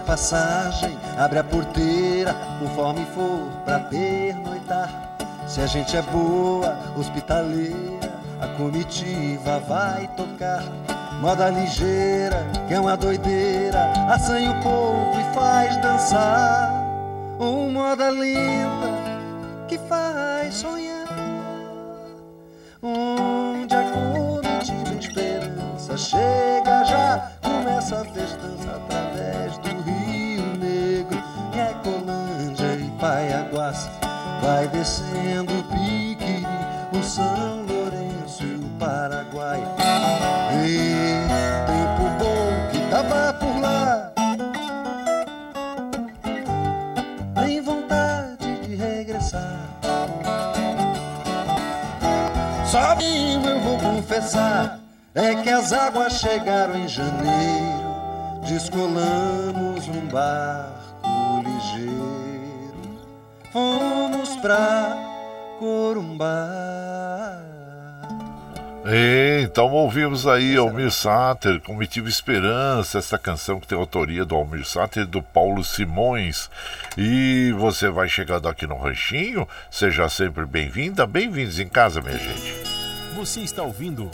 Passagem, 0.06 0.96
abre 1.18 1.40
a 1.40 1.44
porteira, 1.44 2.32
conforme 2.60 3.04
for 3.06 3.50
pra 3.64 3.80
pernoitar. 3.80 4.88
Se 5.48 5.60
a 5.60 5.66
gente 5.66 5.96
é 5.96 6.02
boa, 6.02 6.78
hospitaleira, 6.96 8.12
a 8.40 8.46
comitiva 8.56 9.58
vai 9.60 10.08
tocar. 10.16 10.62
Moda 11.20 11.50
ligeira, 11.50 12.46
que 12.68 12.74
é 12.74 12.80
uma 12.80 12.96
doideira, 12.96 13.92
assanha 14.08 14.52
o 14.52 14.62
povo 14.62 15.18
e 15.18 15.34
faz 15.34 15.76
dançar. 15.82 16.72
Um 17.40 17.72
moda 17.72 18.08
lenta, 18.08 19.66
que 19.66 19.76
faz 19.78 20.54
sonhar. 20.54 21.06
Onde 22.82 23.74
a 23.74 23.82
comitiva 23.90 24.94
esperança 25.00 25.96
chega 25.96 26.84
já, 26.84 27.32
começa 27.42 28.00
a 28.00 28.04
festança 28.04 28.70
através 28.76 29.05
Vai 34.42 34.68
descendo 34.68 35.58
o 35.58 35.64
Piquiri, 35.64 36.46
o 36.92 37.02
São 37.02 37.64
Lourenço 37.68 38.44
e 38.44 38.54
o 38.54 38.68
Paraguai. 38.78 39.60
E 40.64 41.26
tempo 41.66 42.08
bom 42.16 42.70
que 42.70 42.78
tava 42.90 43.32
por 43.34 43.60
lá. 43.60 44.12
Tem 47.34 47.60
vontade 47.60 48.60
de 48.60 48.76
regressar. 48.76 49.58
Só 52.66 52.94
eu 53.48 53.60
vou 53.60 53.78
confessar. 53.78 54.78
É 55.12 55.34
que 55.34 55.50
as 55.50 55.72
águas 55.72 56.12
chegaram 56.12 56.78
em 56.78 56.86
janeiro. 56.86 57.96
Descolamos 58.46 59.88
um 59.88 60.06
ligeiro. 60.06 60.85
Fomos 63.56 64.36
pra 64.36 64.94
Corumbá. 65.58 67.40
Então 69.42 69.72
ouvimos 69.72 70.26
aí 70.26 70.58
Almir 70.58 70.90
Sater, 70.90 71.62
Comitiva 71.62 72.06
Esperança, 72.06 72.98
essa 72.98 73.16
canção 73.16 73.58
que 73.58 73.66
tem 73.66 73.78
autoria 73.78 74.26
do 74.26 74.34
Almir 74.34 74.66
Sater 74.66 75.04
e 75.04 75.06
do 75.06 75.22
Paulo 75.22 75.64
Simões. 75.64 76.50
E 76.98 77.50
você 77.56 77.88
vai 77.88 78.10
chegando 78.10 78.46
aqui 78.46 78.66
no 78.66 78.76
Ranchinho, 78.76 79.48
seja 79.70 80.06
sempre 80.10 80.44
bem-vinda, 80.44 81.06
bem-vindos 81.06 81.58
em 81.58 81.66
casa, 81.66 82.02
minha 82.02 82.18
gente. 82.18 82.62
Você 83.14 83.40
está 83.40 83.62
ouvindo 83.62 84.10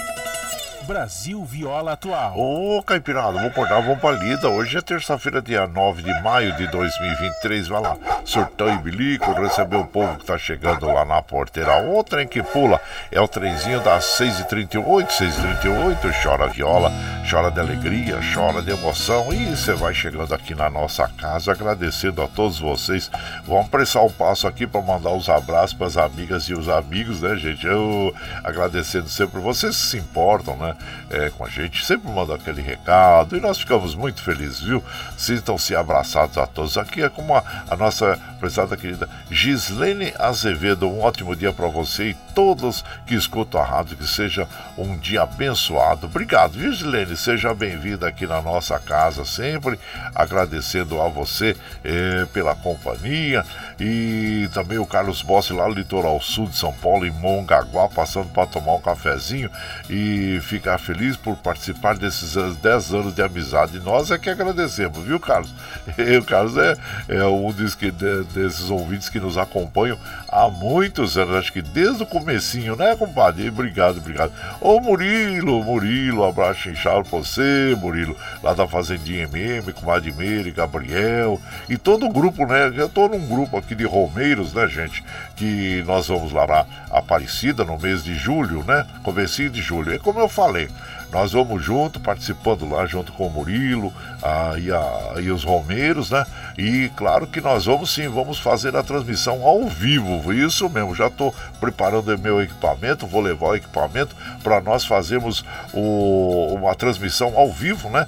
Brasil 0.86 1.44
Viola 1.44 1.92
Atual. 1.92 2.34
Ô, 2.36 2.82
Caipirada, 2.82 3.32
vamos 3.32 3.50
acordar, 3.50 3.80
vamos 3.80 4.00
pra 4.00 4.12
lida. 4.12 4.48
Hoje 4.48 4.76
é 4.76 4.80
terça-feira, 4.80 5.40
dia 5.40 5.66
9 5.66 6.02
de 6.02 6.22
maio 6.22 6.56
de 6.56 6.66
2023. 6.68 7.68
Vai 7.68 7.80
lá. 7.80 7.96
Surtão 8.24 8.72
e 8.72 8.78
bilico, 8.78 9.32
receber 9.32 9.76
o 9.76 9.84
povo 9.84 10.16
que 10.16 10.24
tá 10.24 10.38
chegando 10.38 10.86
lá 10.86 11.04
na 11.04 11.22
porteira. 11.22 11.82
O 11.88 12.02
trem 12.02 12.26
que 12.26 12.42
pula 12.42 12.80
é 13.10 13.20
o 13.20 13.28
trenzinho 13.28 13.80
das 13.80 14.04
6h38, 14.18 15.08
6h38, 15.08 16.22
chora 16.22 16.48
viola, 16.48 16.92
chora 17.28 17.50
de 17.50 17.60
alegria, 17.60 18.18
chora 18.34 18.62
de 18.62 18.70
emoção 18.70 19.32
e 19.32 19.56
você 19.56 19.72
vai 19.74 19.94
chegando 19.94 20.34
aqui 20.34 20.54
na 20.54 20.70
nossa 20.70 21.08
casa, 21.08 21.52
agradecendo 21.52 22.22
a 22.22 22.28
todos 22.28 22.58
vocês. 22.58 23.10
Vamos 23.44 23.66
apressar 23.66 24.04
o 24.04 24.12
passo 24.12 24.46
aqui 24.46 24.66
para 24.66 24.80
mandar 24.80 25.10
os 25.10 25.28
abraços 25.28 25.74
para 25.74 25.86
as 25.86 25.96
amigas 25.96 26.44
e 26.44 26.54
os 26.54 26.68
amigos, 26.68 27.20
né, 27.20 27.36
gente? 27.36 27.66
Eu 27.66 28.14
agradecendo 28.44 29.08
sempre 29.08 29.40
vocês 29.40 29.76
que 29.76 29.82
se 29.82 29.98
importam, 29.98 30.56
né, 30.56 30.76
é, 31.10 31.30
com 31.30 31.44
a 31.44 31.48
gente, 31.48 31.84
sempre 31.84 32.10
mandam 32.10 32.36
aquele 32.36 32.62
recado 32.62 33.36
e 33.36 33.40
nós 33.40 33.58
ficamos 33.58 33.94
muito 33.94 34.22
felizes, 34.22 34.60
viu? 34.60 34.82
Sintam-se 35.16 35.74
abraçados 35.74 36.38
a 36.38 36.46
todos. 36.46 36.76
Aqui 36.76 37.02
é 37.02 37.08
como 37.08 37.34
a, 37.34 37.42
a 37.68 37.76
nossa 37.76 38.11
prezada 38.38 38.76
querida 38.76 39.08
Gislene 39.30 40.12
Azevedo. 40.18 40.88
Um 40.88 41.00
ótimo 41.00 41.36
dia 41.36 41.52
para 41.52 41.68
você 41.68 42.10
e 42.10 42.14
todos 42.34 42.84
que 43.06 43.14
escutam 43.14 43.60
a 43.60 43.64
rádio. 43.64 43.96
Que 43.96 44.06
seja 44.06 44.48
um 44.76 44.96
dia 44.96 45.22
abençoado. 45.22 46.06
Obrigado, 46.06 46.58
Gislene. 46.58 47.16
Seja 47.16 47.54
bem-vinda 47.54 48.08
aqui 48.08 48.26
na 48.26 48.40
nossa 48.40 48.78
casa 48.78 49.24
sempre. 49.24 49.78
Agradecendo 50.14 51.00
a 51.00 51.08
você 51.08 51.56
eh, 51.84 52.26
pela 52.32 52.54
companhia. 52.54 53.44
E 53.78 54.48
também 54.52 54.78
o 54.78 54.86
Carlos 54.86 55.22
Bossi 55.22 55.52
lá 55.52 55.68
no 55.68 55.74
litoral 55.74 56.20
sul 56.20 56.46
de 56.46 56.56
São 56.56 56.72
Paulo, 56.72 57.06
em 57.06 57.10
Mongaguá, 57.10 57.88
passando 57.88 58.28
para 58.28 58.46
tomar 58.46 58.74
um 58.74 58.80
cafezinho 58.80 59.50
e 59.88 60.40
ficar 60.42 60.78
feliz 60.78 61.16
por 61.16 61.36
participar 61.36 61.96
desses 61.96 62.34
10 62.56 62.94
anos 62.94 63.14
de 63.14 63.22
amizade. 63.22 63.80
Nós 63.80 64.10
é 64.10 64.18
que 64.18 64.30
agradecemos, 64.30 65.02
viu, 65.04 65.18
Carlos? 65.18 65.52
E 65.98 66.16
o 66.16 66.24
Carlos 66.24 66.56
é, 66.56 66.76
é 67.08 67.24
um 67.24 67.50
dos 67.52 67.74
que, 67.74 67.92
de, 68.02 68.24
desses 68.24 68.68
ouvintes 68.68 69.08
que 69.08 69.20
nos 69.20 69.38
acompanham 69.38 69.96
há 70.28 70.48
muitos 70.48 71.16
anos, 71.16 71.36
acho 71.36 71.52
que 71.52 71.62
desde 71.62 72.02
o 72.02 72.06
comecinho, 72.06 72.74
né, 72.74 72.96
compadre? 72.96 73.48
Obrigado, 73.48 73.98
obrigado. 73.98 74.32
Ô 74.60 74.80
Murilo, 74.80 75.62
Murilo, 75.62 76.24
abraço 76.24 76.68
inchado 76.68 77.08
pra 77.08 77.18
você, 77.18 77.76
Murilo, 77.78 78.16
lá 78.42 78.52
da 78.52 78.66
Fazendinha 78.66 79.24
MM, 79.24 79.72
com 79.72 79.90
Admir 79.90 80.46
e 80.46 80.50
Gabriel, 80.50 81.40
e 81.68 81.76
todo 81.76 82.06
o 82.06 82.12
grupo, 82.12 82.44
né? 82.44 82.72
Eu 82.76 82.88
tô 82.88 83.08
num 83.08 83.26
grupo 83.26 83.56
aqui 83.56 83.74
de 83.74 83.84
Romeiros, 83.84 84.52
né, 84.52 84.66
gente? 84.66 85.04
Que 85.36 85.84
nós 85.86 86.08
vamos 86.08 86.32
lá 86.32 86.46
na 86.46 86.66
Aparecida 86.90 87.64
no 87.64 87.78
mês 87.78 88.02
de 88.02 88.14
julho, 88.14 88.64
né? 88.64 88.86
Comecinho 89.02 89.50
de 89.50 89.62
julho. 89.62 89.94
É 89.94 89.98
como 89.98 90.20
eu 90.20 90.28
falei, 90.28 90.68
nós 91.12 91.32
vamos 91.32 91.62
junto, 91.62 92.00
participando 92.00 92.66
lá 92.68 92.86
junto 92.86 93.12
com 93.12 93.26
o 93.26 93.30
Murilo 93.30 93.92
ah, 94.22 94.54
e, 94.58 94.72
a, 94.72 95.20
e, 95.20 95.30
os 95.30 95.44
Romeiros, 95.44 96.10
né? 96.10 96.24
E 96.56 96.90
claro 96.96 97.26
que 97.26 97.38
nós 97.38 97.66
vamos 97.66 97.92
sim, 97.92 98.08
vamos 98.08 98.38
fazer 98.38 98.74
a 98.74 98.82
transmissão 98.82 99.44
ao 99.44 99.68
vivo, 99.68 100.32
isso 100.32 100.70
mesmo. 100.70 100.94
Já 100.94 101.08
estou 101.08 101.34
preparando 101.60 102.16
meu 102.18 102.40
equipamento, 102.40 103.06
vou 103.06 103.20
levar 103.20 103.48
o 103.48 103.56
equipamento 103.56 104.16
para 104.42 104.60
nós 104.62 104.86
fazermos 104.86 105.44
o, 105.74 106.54
uma 106.54 106.74
transmissão 106.74 107.36
ao 107.36 107.52
vivo, 107.52 107.90
né? 107.90 108.06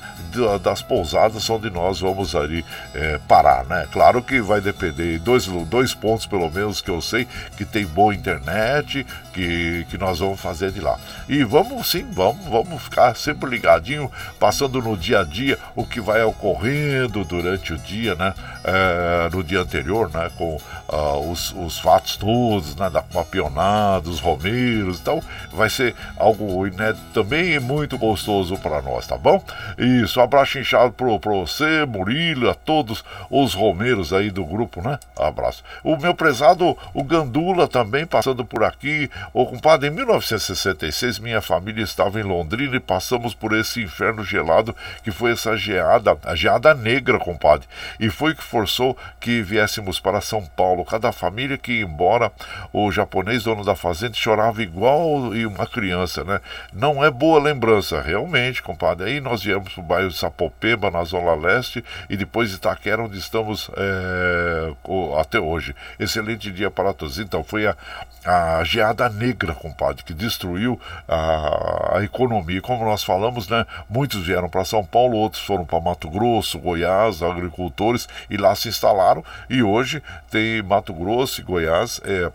Das 0.63 0.81
pousadas 0.81 1.49
onde 1.51 1.69
nós 1.69 2.01
vamos 2.01 2.35
ali 2.35 2.65
é, 2.95 3.19
parar, 3.29 3.65
né? 3.67 3.87
Claro 3.93 4.23
que 4.23 4.41
vai 4.41 4.63
depender, 4.63 5.19
dois, 5.19 5.47
dois 5.47 5.93
pontos 5.93 6.25
pelo 6.25 6.51
menos 6.51 6.81
que 6.81 6.91
eu 6.91 7.03
sei, 7.03 7.29
que 7.55 7.67
tem 7.67 7.85
boa 7.85 8.15
internet, 8.15 9.07
que, 9.35 9.87
que 9.91 9.99
nós 9.99 10.21
vamos 10.21 10.41
fazer 10.41 10.71
de 10.71 10.81
lá. 10.81 10.99
E 11.29 11.45
vamos 11.45 11.91
sim, 11.91 12.07
vamos, 12.11 12.47
vamos 12.47 12.89
ficar 12.95 13.17
sempre 13.17 13.51
ligadinho, 13.51 14.11
passando 14.39 14.81
no 14.81 14.97
dia 14.97 15.21
a 15.21 15.25
dia 15.25 15.59
o 15.75 15.85
que 15.85 16.01
vai 16.01 16.23
ocorrendo 16.23 17.25
durante 17.25 17.73
o 17.73 17.79
dia, 17.79 18.15
né? 18.15 18.33
É, 18.63 19.29
no 19.33 19.43
dia 19.43 19.61
anterior, 19.61 20.09
né? 20.11 20.31
Com 20.39 20.57
uh, 20.89 21.31
os, 21.31 21.53
os 21.53 21.79
fatos 21.81 22.17
todos, 22.17 22.77
né? 22.77 22.89
Da 22.89 23.03
campeonato, 23.03 24.09
os 24.09 24.21
romeiros, 24.21 25.01
então 25.01 25.21
vai 25.53 25.69
ser 25.69 25.95
algo 26.17 26.67
inédito 26.67 27.05
também 27.13 27.55
e 27.55 27.61
muito 27.61 27.99
gostoso 27.99 28.57
para 28.59 28.81
nós, 28.81 29.07
tá 29.07 29.19
bom? 29.19 29.43
Isso, 29.77 30.21
um 30.21 30.23
abraço 30.23 30.59
inchado 30.59 30.93
pro, 30.93 31.19
pro 31.19 31.45
você, 31.45 31.85
Murilo, 31.85 32.49
a 32.49 32.55
todos 32.55 33.05
os 33.29 33.55
romeiros 33.55 34.13
aí 34.13 34.31
do 34.31 34.45
grupo, 34.45 34.81
né? 34.81 34.99
Abraço. 35.19 35.65
O 35.83 35.97
meu 35.97 36.15
prezado, 36.15 36.77
o 36.93 37.03
Gandula 37.03 37.67
também 37.67 38.07
passando 38.07 38.45
por 38.45 38.63
aqui. 38.63 39.11
Compadre, 39.33 39.89
em 39.89 39.93
1966 39.93 41.19
minha 41.19 41.41
família 41.41 41.83
estava 41.83 42.21
em 42.21 42.23
Londrina 42.23 42.77
e 42.77 42.81
passamos 42.85 43.35
por 43.35 43.57
esse 43.57 43.83
inferno 43.83 44.25
gelado 44.25 44.75
que 45.03 45.11
foi 45.11 45.33
essa 45.33 45.57
geada, 45.57 46.17
a 46.25 46.35
geada 46.35 46.75
negra, 46.75 47.19
compadre. 47.19 47.67
E 47.99 48.11
foi 48.11 48.35
que 48.35 48.43
forçou 48.43 48.97
que 49.21 49.43
viéssemos 49.43 49.99
para 49.99 50.21
São 50.21 50.45
Paulo. 50.45 50.85
Cada 50.85 51.13
família 51.13 51.59
que 51.59 51.73
ia 51.73 51.85
embora, 51.85 52.31
o 52.73 52.91
japonês 52.93 53.45
dono 53.45 53.65
da 53.65 53.75
fazenda 53.75 54.15
chorava 54.15 54.63
igual 54.63 55.33
uma 55.47 55.67
criança, 55.67 56.25
né? 56.25 56.41
Não 56.73 57.05
é 57.05 57.11
boa 57.11 57.41
lembrança, 57.41 58.01
realmente, 58.01 58.63
compadre. 58.63 59.11
Aí 59.11 59.21
nós 59.21 59.43
viemos 59.43 59.73
para 59.73 59.81
o 59.81 59.85
bairro 59.85 60.09
de 60.09 60.17
Sapopemba, 60.17 60.91
na 60.91 61.05
Zona 61.05 61.35
Leste, 61.35 61.85
e 62.09 62.17
depois 62.17 62.51
de 62.51 62.57
Itaquera, 62.57 63.03
onde 63.03 63.19
estamos 63.19 63.71
é, 63.77 64.73
até 65.21 65.41
hoje. 65.41 65.75
Excelente 65.99 66.51
dia 66.51 66.71
para 66.71 66.93
todos. 66.93 67.19
Então, 67.19 67.43
foi 67.45 67.67
a, 67.67 67.77
a 68.25 68.65
geada 68.65 69.09
negra, 69.09 69.55
compadre, 69.55 70.03
que 70.03 70.15
destruiu 70.15 70.81
a, 71.09 71.99
a 71.99 72.05
economia. 72.05 72.61
Como 72.75 72.91
nós 72.91 73.05
falamos, 73.05 73.49
né? 73.49 73.65
Muitos 73.89 74.27
vieram 74.27 74.49
para 74.49 74.65
São 74.65 74.85
Paulo, 74.85 75.17
outros 75.17 75.45
foram 75.45 75.65
para 75.65 75.81
Mato 75.81 76.11
Grosso, 76.11 76.59
Goiás, 76.59 77.23
agricultores, 77.23 78.09
e 78.29 78.37
lá 78.37 78.53
se 78.57 78.69
instalaram. 78.69 79.25
E 79.49 79.63
hoje 79.63 80.03
tem 80.29 80.61
Mato 80.61 80.93
Grosso 80.93 81.41
e 81.41 81.45
Goiás. 81.45 82.01
É, 82.05 82.33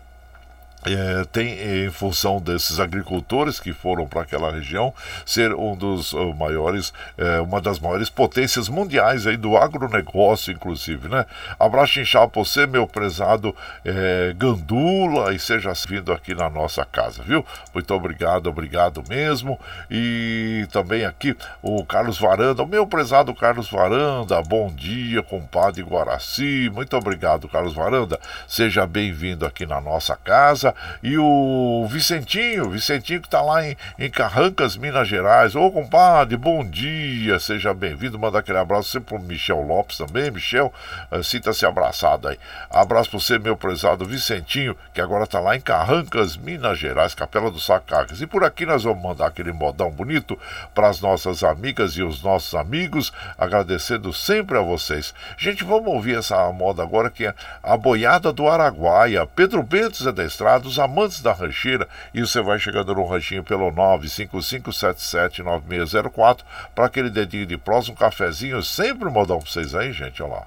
é, 0.86 1.24
tem 1.30 1.86
em 1.86 1.90
função 1.90 2.40
desses 2.40 2.80
agricultores 2.80 3.60
que 3.60 3.72
foram 3.72 4.06
para 4.06 4.22
aquela 4.22 4.50
região 4.50 4.94
ser 5.26 5.52
um 5.52 5.76
dos 5.76 6.12
uh, 6.12 6.34
maiores, 6.34 6.92
é, 7.18 7.40
uma 7.40 7.60
das 7.60 7.78
maiores 7.78 8.08
potências 8.08 8.68
mundiais 8.68 9.26
aí 9.26 9.36
do 9.36 9.56
agronegócio, 9.56 10.52
inclusive, 10.52 11.08
né? 11.08 11.26
Abraço 11.58 12.00
inchado 12.00 12.30
para 12.30 12.42
você, 12.42 12.66
meu 12.66 12.86
prezado 12.86 13.54
é, 13.84 14.34
Gandula, 14.36 15.34
e 15.34 15.38
seja 15.38 15.72
vindo 15.86 16.12
aqui 16.12 16.34
na 16.34 16.48
nossa 16.48 16.84
casa, 16.84 17.22
viu? 17.22 17.44
Muito 17.74 17.92
obrigado, 17.94 18.48
obrigado 18.48 19.02
mesmo. 19.08 19.58
E 19.90 20.66
também 20.72 21.04
aqui 21.04 21.36
o 21.62 21.84
Carlos 21.84 22.18
Varanda, 22.18 22.62
o 22.62 22.66
meu 22.66 22.86
prezado 22.86 23.34
Carlos 23.34 23.70
Varanda, 23.70 24.40
bom 24.42 24.72
dia, 24.72 25.22
compadre 25.22 25.82
Guaraci, 25.82 26.70
muito 26.72 26.96
obrigado, 26.96 27.48
Carlos 27.48 27.74
Varanda. 27.74 28.18
Seja 28.48 28.86
bem-vindo 28.86 29.46
aqui 29.46 29.66
na 29.66 29.80
nossa 29.80 30.16
casa. 30.16 30.69
E 31.02 31.16
o 31.18 31.86
Vicentinho, 31.88 32.70
Vicentinho 32.70 33.20
que 33.20 33.26
está 33.26 33.40
lá 33.42 33.66
em, 33.66 33.76
em 33.98 34.10
Carrancas, 34.10 34.76
Minas 34.76 35.08
Gerais. 35.08 35.54
Ô 35.54 35.70
compadre, 35.70 36.36
bom 36.36 36.64
dia, 36.64 37.38
seja 37.38 37.72
bem-vindo. 37.72 38.18
Manda 38.18 38.38
aquele 38.38 38.58
abraço 38.58 38.90
sempre 38.90 39.16
pro 39.16 39.18
Michel 39.18 39.62
Lopes 39.62 39.98
também. 39.98 40.30
Michel, 40.30 40.72
uh, 41.10 41.22
sinta-se 41.22 41.64
abraçado 41.64 42.28
aí. 42.28 42.38
Abraço 42.70 43.10
para 43.10 43.20
você, 43.20 43.38
meu 43.38 43.56
prezado 43.56 44.04
Vicentinho, 44.04 44.76
que 44.92 45.00
agora 45.00 45.24
está 45.24 45.40
lá 45.40 45.56
em 45.56 45.60
Carrancas, 45.60 46.36
Minas 46.36 46.78
Gerais, 46.78 47.14
Capela 47.14 47.50
do 47.50 47.60
Sacacas. 47.60 48.20
E 48.20 48.26
por 48.26 48.44
aqui 48.44 48.66
nós 48.66 48.84
vamos 48.84 49.02
mandar 49.02 49.26
aquele 49.26 49.52
modão 49.52 49.90
bonito 49.90 50.38
para 50.74 50.88
as 50.88 51.00
nossas 51.00 51.42
amigas 51.42 51.92
e 51.92 52.02
os 52.02 52.22
nossos 52.22 52.54
amigos, 52.54 53.12
agradecendo 53.38 54.12
sempre 54.12 54.58
a 54.58 54.62
vocês. 54.62 55.14
Gente, 55.36 55.64
vamos 55.64 55.88
ouvir 55.88 56.18
essa 56.18 56.50
moda 56.52 56.82
agora 56.82 57.10
que 57.10 57.26
é 57.26 57.34
a 57.62 57.76
boiada 57.76 58.32
do 58.32 58.48
Araguaia. 58.48 59.26
Pedro 59.26 59.62
Bento 59.62 60.08
é 60.08 60.12
da 60.12 60.24
estrada 60.24 60.59
dos 60.60 60.78
amantes 60.78 61.20
da 61.20 61.32
rancheira 61.32 61.88
e 62.14 62.20
você 62.20 62.40
vai 62.40 62.56
chegando 62.58 62.94
no 62.94 63.06
ranchinho 63.06 63.42
pelo 63.42 63.72
955779604 63.72 66.40
para 66.74 66.86
aquele 66.86 67.10
dedinho 67.10 67.46
de 67.46 67.56
próximo, 67.56 67.94
um 67.94 67.98
cafezinho, 67.98 68.62
sempre 68.62 69.08
um 69.08 69.12
modão 69.12 69.40
para 69.40 69.50
vocês 69.50 69.74
aí, 69.74 69.92
gente, 69.92 70.22
olha 70.22 70.34
lá. 70.34 70.46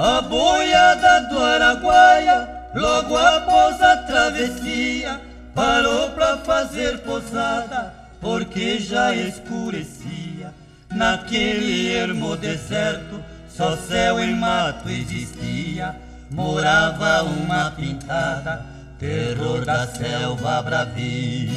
A 0.00 0.22
boiada 0.22 1.22
do 1.22 1.40
Araguaia, 1.40 2.48
logo 2.72 3.16
após 3.16 3.82
a 3.82 3.96
travessia, 3.96 5.20
parou 5.52 6.10
para 6.10 6.38
fazer 6.38 6.98
posada, 6.98 7.92
porque 8.20 8.78
já 8.78 9.12
escurecia. 9.12 10.54
Naquele 10.90 11.92
ermo 11.92 12.36
deserto, 12.36 13.22
só 13.48 13.76
céu 13.76 14.20
e 14.22 14.34
mato 14.34 14.88
existia. 14.88 15.94
Morava 16.30 17.22
uma 17.22 17.70
pintada, 17.70 18.64
terror 18.98 19.64
da 19.64 19.86
selva 19.86 20.62
bravia. 20.62 21.50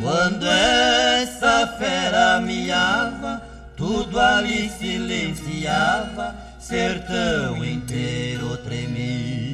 Quando 0.00 0.46
essa 0.46 1.66
fera 1.78 2.40
miava, 2.40 3.42
tudo 3.76 4.20
ali 4.20 4.70
silenciava, 4.70 6.34
sertão 6.58 7.64
inteiro 7.64 8.56
tremia. 8.58 9.45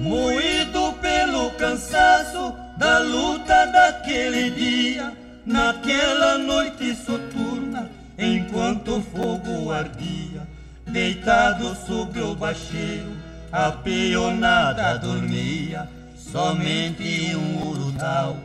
Moído 0.00 0.94
pelo 0.94 1.50
cansaço 1.52 2.54
da 2.78 3.00
luta 3.00 3.66
daquele 3.66 4.50
dia, 4.50 5.12
naquela 5.44 6.38
noite 6.38 6.94
soturna, 6.94 7.90
enquanto 8.18 8.96
o 8.96 9.02
fogo 9.02 9.70
ardia, 9.70 10.48
deitado 10.86 11.76
sobre 11.86 12.22
o 12.22 12.34
bacheiro, 12.34 13.12
a 13.52 13.70
peonada 13.70 14.98
dormia, 14.98 15.86
somente 16.16 17.36
um 17.36 17.68
urutau 17.68 18.36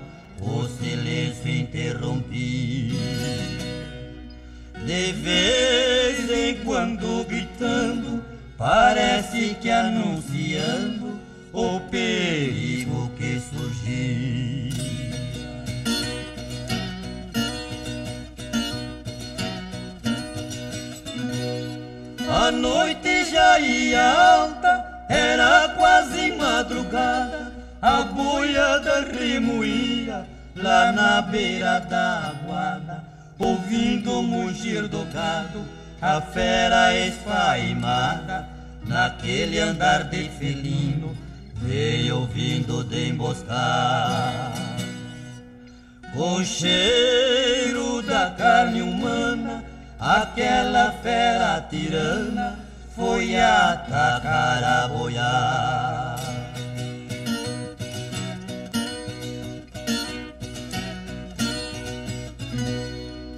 o 0.41 0.67
silêncio 0.67 1.49
interrompia. 1.49 2.99
De 4.85 5.11
vez 5.13 6.29
em 6.29 6.55
quando 6.65 7.25
gritando, 7.25 8.21
parece 8.57 9.55
que 9.61 9.69
anunciando 9.69 11.24
o 11.55 11.79
perigo 11.89 13.09
que 13.17 13.39
surgiu. 13.39 14.75
A 22.29 22.51
noite 22.51 23.31
já 23.31 23.57
ia 23.59 24.03
alta, 24.03 25.05
era 25.09 25.69
quase 25.69 26.33
madrugada, 26.33 27.53
a 27.81 28.01
boiada 28.01 29.05
remoía 29.17 30.27
lá 30.55 30.91
na 30.91 31.21
beira 31.21 31.79
da 31.79 32.33
aguada, 32.33 33.03
ouvindo 33.39 34.19
o 34.19 34.23
mugir 34.23 34.89
do 34.89 35.05
gado, 35.05 35.63
a 36.01 36.19
fera 36.19 36.93
esfaimada, 36.93 38.49
naquele 38.85 39.59
andar 39.59 40.03
de 40.03 40.29
felino, 40.29 41.24
veio 41.65 42.19
ouvindo 42.19 42.83
de 42.83 43.09
emboscar. 43.09 44.53
Com 46.13 46.43
cheiro 46.43 48.01
da 48.03 48.29
carne 48.31 48.81
humana, 48.81 49.63
aquela 49.99 50.91
fera 51.03 51.61
tirana 51.69 52.59
foi 52.95 53.37
atacar 53.37 54.63
a 54.63 54.87
boiar. 54.87 56.15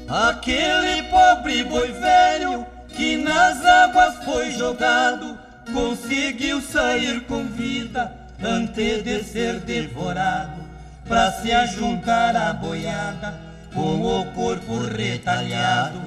Aquele 0.09 1.03
pobre 1.03 1.63
boi 1.63 1.91
velho 1.91 2.65
que 2.89 3.17
nas 3.17 3.63
águas 3.65 4.23
foi 4.23 4.51
jogado 4.51 5.37
conseguiu 5.73 6.61
sair 6.61 7.21
com 7.21 7.45
vida 7.45 8.16
antes 8.41 9.03
de 9.03 9.23
ser 9.23 9.59
devorado 9.61 10.61
para 11.07 11.31
se 11.31 11.51
ajuntar 11.51 12.35
à 12.35 12.53
boiada 12.53 13.39
com 13.73 14.01
o 14.01 14.25
corpo 14.33 14.79
retalhado. 14.79 16.01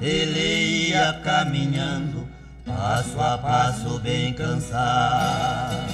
Ele 0.00 0.90
ia 0.90 1.14
caminhando 1.24 2.28
passo 2.66 3.18
a 3.20 3.38
passo 3.38 3.98
bem 4.00 4.34
cansado, 4.34 5.86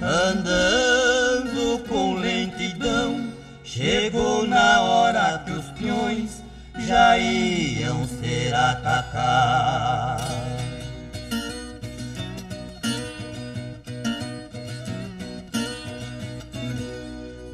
andando 0.00 1.84
com 1.88 2.14
lentidão 2.14 3.30
Chegou 3.72 4.48
na 4.48 4.82
hora 4.82 5.42
que 5.46 5.52
os 5.52 5.64
peões 5.78 6.42
já 6.76 7.16
iam 7.16 8.04
ser 8.04 8.52
atacados. 8.52 10.39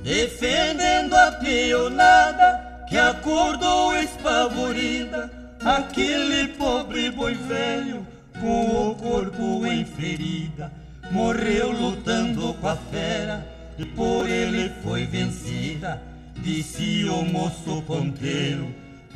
Defendendo 0.07 1.15
a 1.15 1.33
peonada 1.33 2.85
que 2.89 2.97
acordou 2.97 3.93
espavorida, 3.97 5.29
aquele 5.65 6.47
pobre 6.53 7.11
boi 7.11 7.35
velho 7.35 8.07
com 8.41 8.91
o 8.91 8.95
corpo 8.95 9.67
em 9.67 9.85
ferida, 9.85 10.71
morreu 11.11 11.73
lutando 11.73 12.55
com 12.55 12.69
a 12.69 12.77
fera 12.77 13.45
e 13.77 13.85
por 13.85 14.31
ele 14.31 14.71
foi 14.85 15.07
vencida, 15.07 16.01
disse 16.37 17.07
o 17.07 17.25
moço 17.25 17.83
ponteiro, 17.83 18.73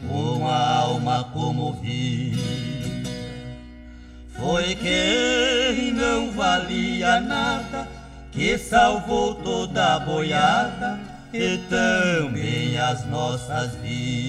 com 0.09 0.49
a 0.49 0.75
alma 0.75 1.23
comovida. 1.33 2.37
Foi 4.37 4.75
quem 4.75 5.93
não 5.93 6.33
valia 6.33 7.21
nada, 7.21 7.87
que 8.33 8.57
salvou 8.59 9.35
toda 9.35 9.97
a 9.97 10.01
boiada 10.01 10.99
e 11.33 11.59
também 11.69 12.79
as 12.79 13.05
nossas 13.07 13.75
vidas. 13.77 14.21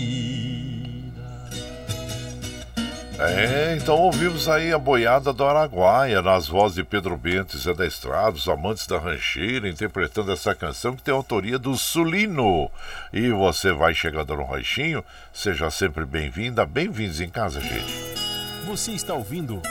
É, 3.19 3.75
então 3.75 3.95
ouvimos 3.97 4.49
aí 4.49 4.73
a 4.73 4.79
boiada 4.79 5.31
do 5.31 5.45
Araguaia, 5.45 6.23
nas 6.23 6.47
vozes 6.47 6.75
de 6.75 6.83
Pedro 6.83 7.15
Bento 7.15 7.55
e 7.55 7.59
Zé 7.59 7.71
da 7.71 7.85
Estrada, 7.85 8.31
os 8.31 8.47
amantes 8.47 8.87
da 8.87 8.97
rancheira, 8.97 9.69
interpretando 9.69 10.31
essa 10.31 10.55
canção 10.55 10.95
que 10.95 11.03
tem 11.03 11.13
autoria 11.13 11.59
do 11.59 11.77
Sulino. 11.77 12.71
E 13.13 13.29
você 13.29 13.71
vai 13.71 13.93
chegando 13.93 14.35
no 14.35 14.43
ranchinho, 14.43 15.05
seja 15.31 15.69
sempre 15.69 16.03
bem-vinda, 16.03 16.65
bem-vindos 16.65 17.21
em 17.21 17.29
casa, 17.29 17.61
gente. 17.61 17.93
Você 18.65 18.91
está 18.93 19.13
ouvindo 19.13 19.61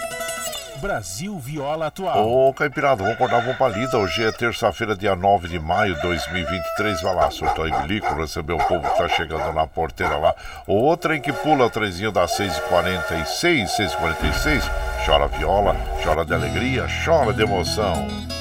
Brasil 0.80 1.38
Viola 1.38 1.88
Atual. 1.88 2.26
Ô, 2.26 2.54
Caipirada, 2.54 3.02
vamos 3.02 3.12
acordar 3.12 3.44
com 3.44 3.54
palida. 3.54 3.98
Hoje 3.98 4.24
é 4.24 4.32
terça-feira, 4.32 4.96
dia 4.96 5.14
9 5.14 5.46
de 5.46 5.58
maio 5.58 5.94
de 5.94 6.00
2023. 6.00 7.02
Vai 7.02 7.14
lá, 7.14 7.30
surtou 7.30 7.68
em 7.68 7.82
bilico, 7.82 8.14
receber 8.14 8.54
o 8.54 8.58
povo 8.58 8.88
que 8.88 8.96
tá 8.96 9.06
chegando 9.08 9.52
na 9.52 9.66
porteira 9.66 10.16
lá. 10.16 10.34
O 10.66 10.96
trem 10.96 11.20
que 11.20 11.32
pula, 11.32 11.66
o 11.66 11.70
trenzinho 11.70 12.10
das 12.10 12.30
6h46, 12.38 13.66
6h46. 13.76 14.62
Chora 15.04 15.28
viola, 15.28 15.76
chora 16.02 16.24
de 16.24 16.32
alegria, 16.32 16.86
chora 17.04 17.34
de 17.34 17.42
emoção. 17.42 18.39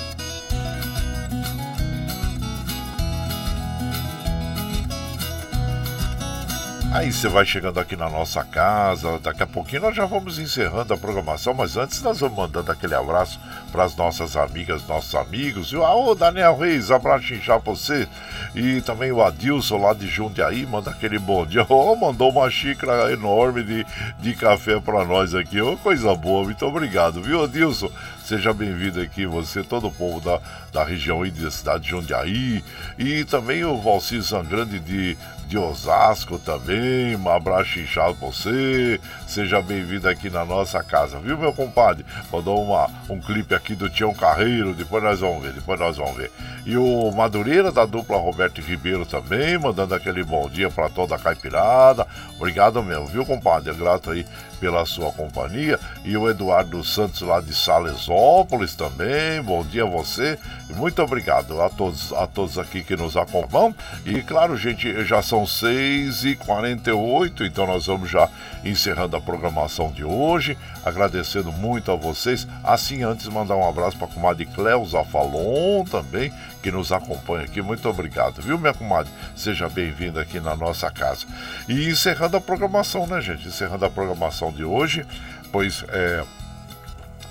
Aí 6.92 7.14
você 7.14 7.28
vai 7.30 7.46
chegando 7.46 7.80
aqui 7.80 7.96
na 7.96 8.10
nossa 8.10 8.44
casa, 8.44 9.20
daqui 9.20 9.44
a 9.44 9.48
pouquinho 9.48 9.84
nós 9.84 9.96
já 9.96 10.08
vamos 10.08 10.40
encerrando 10.40 10.92
a 10.92 10.98
programação, 10.98 11.54
mas 11.54 11.78
antes 11.78 12.02
nós 12.02 12.20
vamos 12.20 12.36
mandando 12.36 12.72
aquele 12.72 12.96
abraço 12.96 13.40
para 13.72 13.84
as 13.84 13.96
nossas 13.96 14.36
amigas, 14.36 14.86
nossos 14.88 15.14
amigos. 15.14 15.68
E 15.68 15.76
o 15.76 15.86
ah, 15.86 16.16
Daniel 16.16 16.58
Reis, 16.58 16.90
abraço 16.90 17.32
inchar 17.32 17.60
pra 17.60 17.74
você. 17.74 18.08
E 18.56 18.82
também 18.82 19.12
o 19.12 19.24
Adilson 19.24 19.78
lá 19.78 19.94
de 19.94 20.08
Jundiaí, 20.08 20.66
manda 20.66 20.90
aquele 20.90 21.20
bom 21.20 21.46
dia. 21.46 21.66
Oh, 21.70 21.96
mandou 21.96 22.32
uma 22.32 22.50
xícara 22.50 23.12
enorme 23.12 23.64
de, 23.64 23.86
de 24.20 24.34
café 24.34 24.80
para 24.80 25.06
nós 25.06 25.36
aqui. 25.36 25.62
Oh, 25.62 25.78
coisa 25.78 26.14
boa, 26.16 26.44
muito 26.44 26.66
obrigado, 26.66 27.22
viu, 27.22 27.44
Adilson? 27.44 27.90
Seja 28.24 28.52
bem-vindo 28.52 29.00
aqui, 29.00 29.26
você, 29.26 29.64
todo 29.64 29.88
o 29.88 29.92
povo 29.92 30.20
da, 30.20 30.40
da 30.74 30.84
região 30.84 31.22
aí 31.22 31.32
da 31.32 31.50
cidade 31.52 31.84
de 31.84 31.92
Jundiaí. 31.92 32.64
E 32.98 33.24
também 33.26 33.64
o 33.64 33.80
Valcir 33.80 34.24
Sangrande 34.24 34.80
de 34.80 35.18
de 35.50 35.58
Osasco 35.58 36.38
também. 36.38 37.16
Um 37.16 37.28
abraço 37.28 37.80
inchado 37.80 38.14
pra 38.14 38.28
você. 38.28 39.02
Seja 39.28 39.60
bem-vindo 39.60 40.08
aqui 40.08 40.30
na 40.30 40.46
nossa 40.46 40.84
casa, 40.84 41.20
viu, 41.20 41.40
meu 41.40 41.52
compadre? 41.52 42.06
Mandou 42.32 42.64
uma, 42.64 42.88
um 43.10 43.20
clipe 43.20 43.56
aqui 43.56 43.74
do 43.74 43.90
Tião 43.90 44.14
Carreiro, 44.14 44.76
depois 44.76 45.04
nós 45.04 45.20
vamos 45.20 45.42
ver, 45.42 45.54
depois 45.54 45.80
nós 45.80 45.98
vamos 45.98 46.16
ver. 46.16 46.32
E 46.68 46.78
o 46.78 47.12
Madureira 47.12 47.72
da 47.72 47.84
dupla 47.84 48.18
Roberto 48.18 48.62
Ribeiro 48.62 49.08
também, 49.08 49.58
mandando 49.58 49.96
aquele 49.96 50.24
bom 50.24 50.48
dia 50.48 50.70
para 50.70 50.88
toda 50.88 51.16
a 51.16 51.20
caipirada. 51.20 52.06
Obrigado 52.36 52.84
mesmo, 52.84 53.08
viu, 53.08 53.26
compadre? 53.26 53.72
É 53.72 53.74
grato 53.74 54.12
aí 54.12 54.28
pela 54.60 54.86
sua 54.86 55.12
companhia. 55.12 55.80
E 56.04 56.16
o 56.18 56.30
Eduardo 56.30 56.84
Santos 56.84 57.22
lá 57.22 57.40
de 57.40 57.56
Salesópolis 57.56 58.76
também. 58.76 59.42
Bom 59.42 59.64
dia 59.64 59.84
a 59.84 59.90
você. 59.90 60.38
Muito 60.76 61.02
obrigado 61.02 61.60
a 61.62 61.70
todos, 61.70 62.14
a 62.14 62.28
todos 62.28 62.58
aqui 62.58 62.84
que 62.84 62.96
nos 62.96 63.18
acompanham. 63.18 63.76
E 64.06 64.22
claro, 64.22 64.56
gente, 64.56 65.04
já 65.04 65.22
são 65.22 65.44
6h48, 65.44 67.48
então 67.48 67.66
nós 67.66 67.88
vamos 67.88 68.10
já 68.10 68.30
encerrando 68.64 69.16
a 69.16 69.22
programação 69.22 69.92
de 69.92 70.04
hoje. 70.04 70.58
Agradecendo 70.86 71.52
muito 71.52 71.92
a 71.92 71.96
vocês. 71.96 72.48
Assim, 72.64 73.04
antes, 73.04 73.28
mandar 73.28 73.56
um 73.56 73.68
abraço 73.68 73.98
para 73.98 74.08
a 74.08 74.12
comadre 74.12 74.46
Cleusa 74.46 75.04
Falon 75.04 75.84
também, 75.86 76.32
que 76.62 76.72
nos 76.72 76.92
acompanha 76.92 77.46
aqui. 77.46 77.62
Muito 77.62 77.88
obrigado, 77.90 78.42
viu, 78.42 78.58
minha 78.58 78.74
comadre? 78.74 79.12
Seja 79.36 79.70
bem-vinda 79.70 80.22
aqui 80.22 80.40
na 80.40 80.56
nossa 80.56 80.92
casa. 80.92 81.26
E 81.68 81.90
encerrando 81.90 82.38
a 82.38 82.42
programação, 82.42 83.08
né, 83.08 83.22
gente? 83.22 83.48
Encerrando 83.48 83.86
a 83.86 83.90
programação 83.90 84.52
de 84.52 84.64
hoje, 84.64 85.06
pois 85.52 85.84
é. 85.90 86.24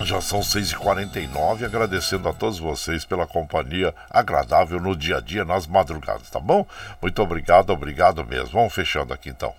Já 0.01 0.21
são 0.21 0.39
6h49, 0.39 1.65
agradecendo 1.65 2.29
a 2.29 2.33
todos 2.33 2.57
vocês 2.57 3.03
pela 3.03 3.27
companhia 3.27 3.93
agradável 4.09 4.79
no 4.79 4.95
dia 4.95 5.17
a 5.17 5.19
dia, 5.19 5.43
nas 5.43 5.67
madrugadas, 5.67 6.29
tá 6.29 6.39
bom? 6.39 6.65
Muito 7.01 7.21
obrigado, 7.21 7.71
obrigado 7.71 8.25
mesmo. 8.25 8.51
Vamos 8.51 8.73
fechando 8.73 9.13
aqui 9.13 9.27
então. 9.29 9.53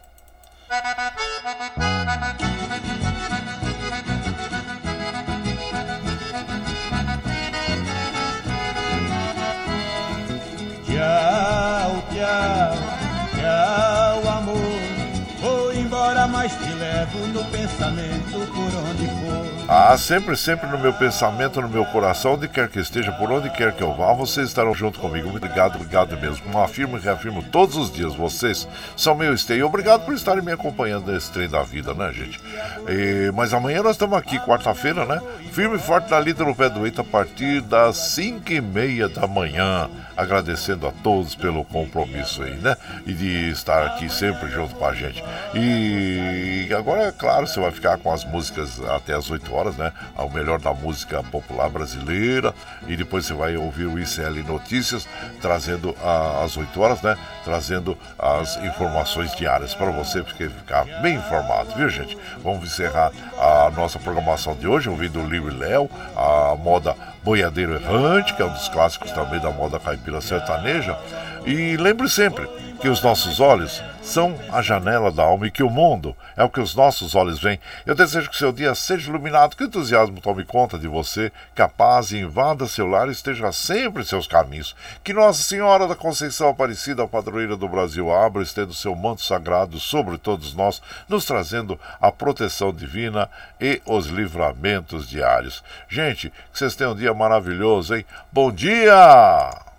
Tchau, 13.36 14.28
amor. 14.28 15.74
Embora, 15.74 16.27
mas 16.27 16.52
te 16.57 16.73
levo 16.73 17.27
no 17.28 17.44
pensamento 17.47 18.39
por 18.52 18.90
onde 18.90 19.07
for. 19.07 19.51
Ah, 19.73 19.97
sempre, 19.97 20.36
sempre 20.36 20.69
no 20.69 20.78
meu 20.78 20.93
pensamento, 20.93 21.61
no 21.61 21.69
meu 21.69 21.85
coração, 21.86 22.35
onde 22.35 22.48
quer 22.48 22.69
que 22.69 22.81
esteja, 22.81 23.12
por 23.12 23.31
onde 23.31 23.48
quer 23.51 23.73
que 23.73 23.82
eu 23.82 23.94
vá, 23.94 24.12
vocês 24.12 24.48
estarão 24.48 24.74
junto 24.74 24.98
comigo. 24.98 25.31
Muito 25.31 25.44
obrigado, 25.44 25.77
obrigado 25.77 26.20
mesmo. 26.20 26.44
Como 26.44 26.61
afirmo 26.61 26.98
e 26.98 27.01
reafirmo 27.01 27.40
todos 27.40 27.77
os 27.77 27.93
dias, 27.93 28.12
vocês 28.15 28.66
são 28.97 29.15
meu 29.15 29.32
esteio. 29.32 29.65
Obrigado 29.66 30.05
por 30.05 30.12
estarem 30.12 30.43
me 30.43 30.51
acompanhando 30.51 31.12
nesse 31.12 31.31
trem 31.31 31.48
da 31.48 31.62
vida, 31.62 31.94
né, 31.94 32.12
gente? 32.12 32.40
E, 32.89 33.31
mas 33.32 33.55
amanhã 33.55 33.81
nós 33.81 33.93
estamos 33.93 34.19
aqui, 34.19 34.40
quarta-feira, 34.40 35.05
né? 35.05 35.20
Firme 35.52 35.77
e 35.77 35.78
forte 35.78 36.11
na 36.11 36.19
lida 36.19 36.44
no 36.44 36.55
pé 36.55 36.69
do 36.69 36.85
eito 36.85 37.01
a 37.01 37.05
partir 37.05 37.61
das 37.61 37.97
5 37.97 38.52
e 38.52 38.61
meia 38.61 39.09
da 39.09 39.28
manhã. 39.28 39.89
Agradecendo 40.20 40.86
a 40.86 40.92
todos 41.02 41.34
pelo 41.34 41.64
compromisso 41.64 42.42
aí, 42.42 42.55
né? 42.56 42.76
E 43.06 43.12
de 43.14 43.51
estar 43.51 43.86
aqui 43.86 44.10
sempre 44.10 44.51
junto 44.51 44.74
com 44.74 44.84
a 44.84 44.94
gente. 44.94 45.24
E 45.55 46.68
agora, 46.76 47.05
é 47.05 47.12
claro, 47.12 47.47
você 47.47 47.59
vai 47.59 47.70
ficar 47.70 47.97
com 47.97 48.12
as 48.12 48.22
músicas 48.24 48.78
até 48.82 49.14
as 49.14 49.30
8 49.30 49.55
horas 49.55 49.76
né? 49.76 49.92
Ao 50.14 50.28
melhor 50.28 50.60
da 50.60 50.74
música 50.74 51.22
popular 51.22 51.70
brasileira. 51.70 52.55
E 52.86 52.97
depois 52.97 53.24
você 53.24 53.32
vai 53.32 53.56
ouvir 53.56 53.86
o 53.86 53.98
ICL 53.98 54.44
Notícias, 54.47 55.09
trazendo 55.40 55.97
às 56.44 56.56
8 56.56 56.80
horas, 56.80 57.01
né? 57.01 57.16
Trazendo 57.44 57.97
as 58.18 58.56
informações 58.59 59.34
diárias 59.36 59.74
para 59.74 59.90
você 59.90 60.22
ficar 60.22 60.84
bem 61.01 61.16
informado, 61.16 61.74
viu, 61.74 61.88
gente? 61.88 62.16
Vamos 62.42 62.64
encerrar 62.64 63.10
a 63.38 63.70
nossa 63.74 63.98
programação 63.98 64.55
de 64.55 64.66
hoje, 64.66 64.90
ouvindo 64.90 65.20
o 65.20 65.26
Livre 65.26 65.55
Léo, 65.56 65.88
a 66.14 66.55
moda 66.56 66.94
Boiadeiro 67.22 67.74
Errante, 67.74 68.34
que 68.34 68.42
é 68.42 68.44
um 68.44 68.52
dos 68.52 68.68
clássicos 68.68 69.12
também 69.12 69.40
da 69.40 69.51
moda 69.51 69.78
caipira 69.78 70.20
sertaneja. 70.20 70.98
E 71.47 71.76
lembre 71.76 72.09
sempre 72.09 72.48
que 72.80 72.88
os 72.88 73.02
nossos 73.02 73.40
olhos 73.40 73.82
são 74.11 74.37
a 74.51 74.61
janela 74.61 75.12
da 75.12 75.23
alma 75.23 75.47
e 75.47 75.53
que 75.53 75.62
o 75.62 75.70
mundo 75.70 76.16
é 76.37 76.43
o 76.43 76.51
que 76.51 76.59
os 76.59 76.74
nossos 76.74 77.15
olhos 77.15 77.39
veem. 77.39 77.61
Eu 77.87 77.95
desejo 77.95 78.28
que 78.28 78.37
seu 78.37 78.51
dia 78.51 78.74
seja 78.74 79.09
iluminado, 79.09 79.55
que 79.55 79.62
o 79.62 79.66
entusiasmo 79.66 80.20
tome 80.20 80.45
conta 80.45 80.77
de 80.77 80.89
você, 80.89 81.31
que 81.55 81.62
a 81.62 81.69
paz 81.69 82.11
invada 82.11 82.66
seu 82.66 82.89
lar 82.89 83.07
e 83.07 83.12
esteja 83.12 83.53
sempre 83.53 84.03
em 84.03 84.05
seus 84.05 84.27
caminhos. 84.27 84.74
Que 85.05 85.12
Nossa 85.12 85.45
Senhora 85.45 85.87
da 85.87 85.95
Conceição 85.95 86.49
Aparecida, 86.49 87.05
a 87.05 87.09
padroeira 87.09 87.57
do 87.57 87.69
Brasil, 87.69 88.12
abra 88.12 88.43
estendo 88.43 88.74
seu 88.74 88.97
manto 88.97 89.23
sagrado 89.23 89.78
sobre 89.78 90.19
todos 90.19 90.55
nós, 90.55 90.82
nos 91.09 91.24
trazendo 91.24 91.78
a 92.01 92.11
proteção 92.11 92.73
divina 92.73 93.31
e 93.61 93.81
os 93.87 94.07
livramentos 94.07 95.09
diários. 95.09 95.62
Gente, 95.89 96.31
que 96.53 96.59
vocês 96.59 96.74
tenham 96.74 96.95
um 96.95 96.97
dia 96.97 97.15
maravilhoso, 97.15 97.95
hein? 97.95 98.05
Bom 98.32 98.51
dia! 98.51 99.69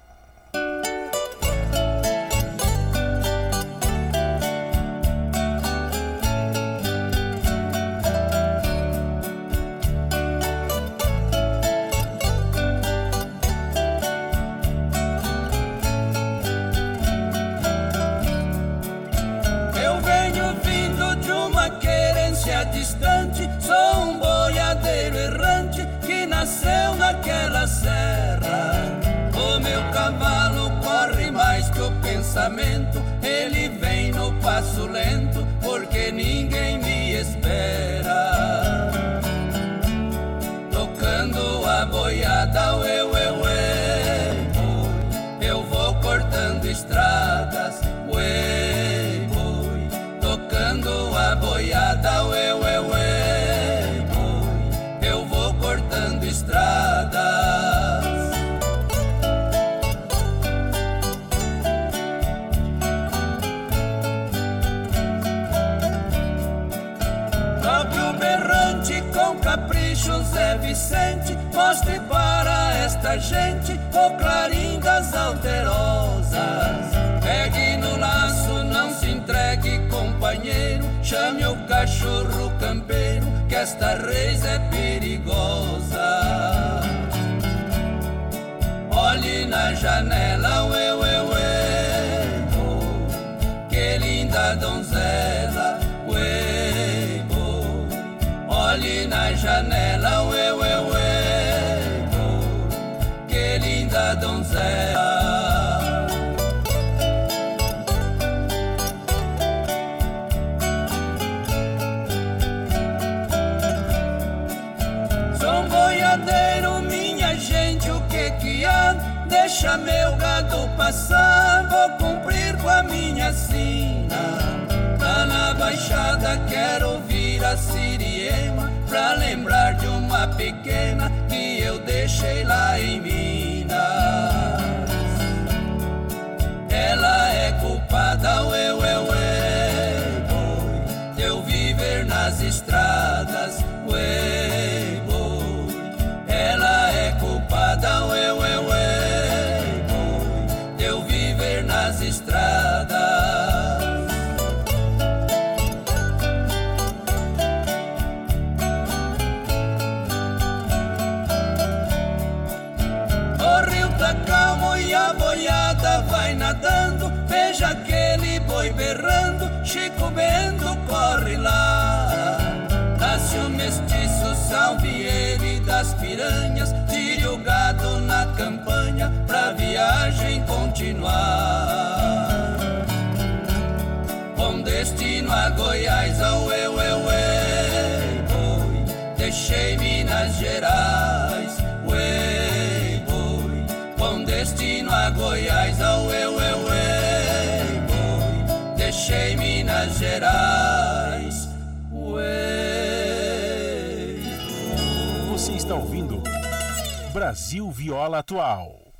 Brasil 207.11 207.69
Viola 207.69 208.19
Atual. 208.19 208.93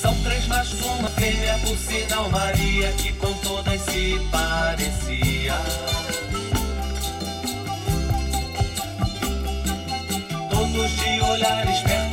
São 0.00 0.14
três 0.22 0.46
mais 0.46 0.72
uma 0.82 1.10
fêmea, 1.10 1.50
é 1.50 1.58
por 1.58 1.76
sinal 1.76 2.30
Maria, 2.30 2.92
que 2.92 3.12
com 3.12 3.34
todas 3.34 3.78
se 3.82 4.18
parecia. 4.30 5.54
Todos 10.50 10.90
de 10.92 11.20
olhar 11.20 11.70
esperto 11.70 12.05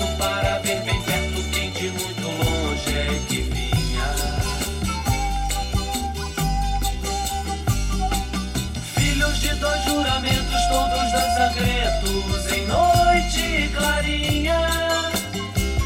dois 9.64 9.84
juramentos 9.86 10.62
todos 10.68 11.12
dançangrentos 11.14 12.52
em 12.52 12.68
noite 12.68 13.70
clarinha. 13.74 14.60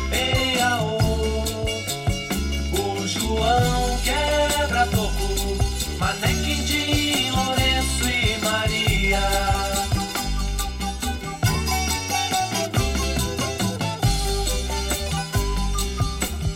Peaô, 0.10 0.98
o 2.74 3.08
João 3.08 4.00
quebra 4.04 4.88
toco, 4.88 5.58
manequim 6.00 6.64
de 6.64 7.30
Lourenço 7.30 8.10
e 8.10 8.38
Maria. 8.44 9.22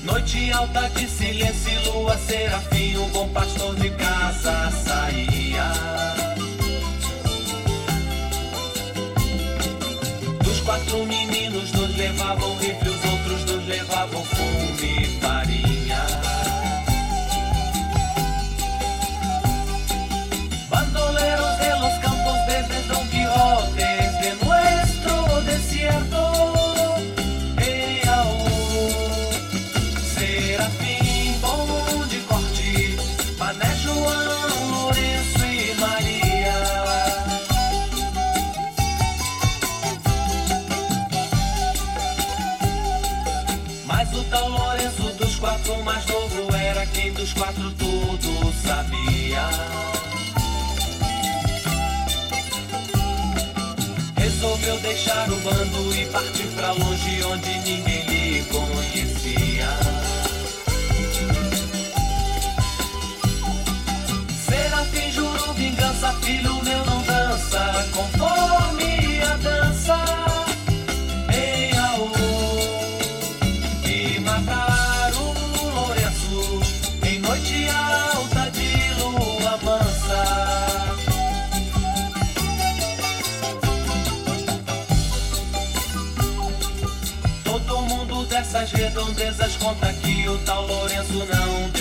Noite 0.04 0.52
alta 0.52 0.90
de 0.90 1.08
silêncio 1.08 1.72
e 1.72 1.88
lua 1.88 2.18
serafim, 2.18 2.98
o 2.98 3.06
bom 3.10 3.28
pastor 3.30 3.76
de 3.76 3.92
casa 3.92 4.72
sair. 4.84 5.41
Quatro 10.72 11.06
meninos 11.06 11.70
nos 11.74 11.98
levavam 11.98 12.56
rifle, 12.56 12.90
os 12.92 13.04
outros 13.04 13.44
nos 13.44 13.68
levavam 13.68 14.24
fome. 14.24 15.51
longe 56.74 57.24
onde 57.24 57.50
ninguém 57.60 58.06
me 58.06 58.44
conhecia. 58.46 59.68
Serafim 64.46 65.12
jurou 65.12 65.54
vingança, 65.54 66.14
filho 66.22 66.64
meu 66.64 66.86
não 66.86 67.02
dança 67.04 67.88
com 67.94 68.18
Essas 88.54 88.74
redondezas 88.74 89.56
conta 89.56 89.94
que 89.94 90.28
o 90.28 90.38
tal 90.40 90.68
Lourenço 90.68 91.14
não 91.14 91.70
deu. 91.70 91.81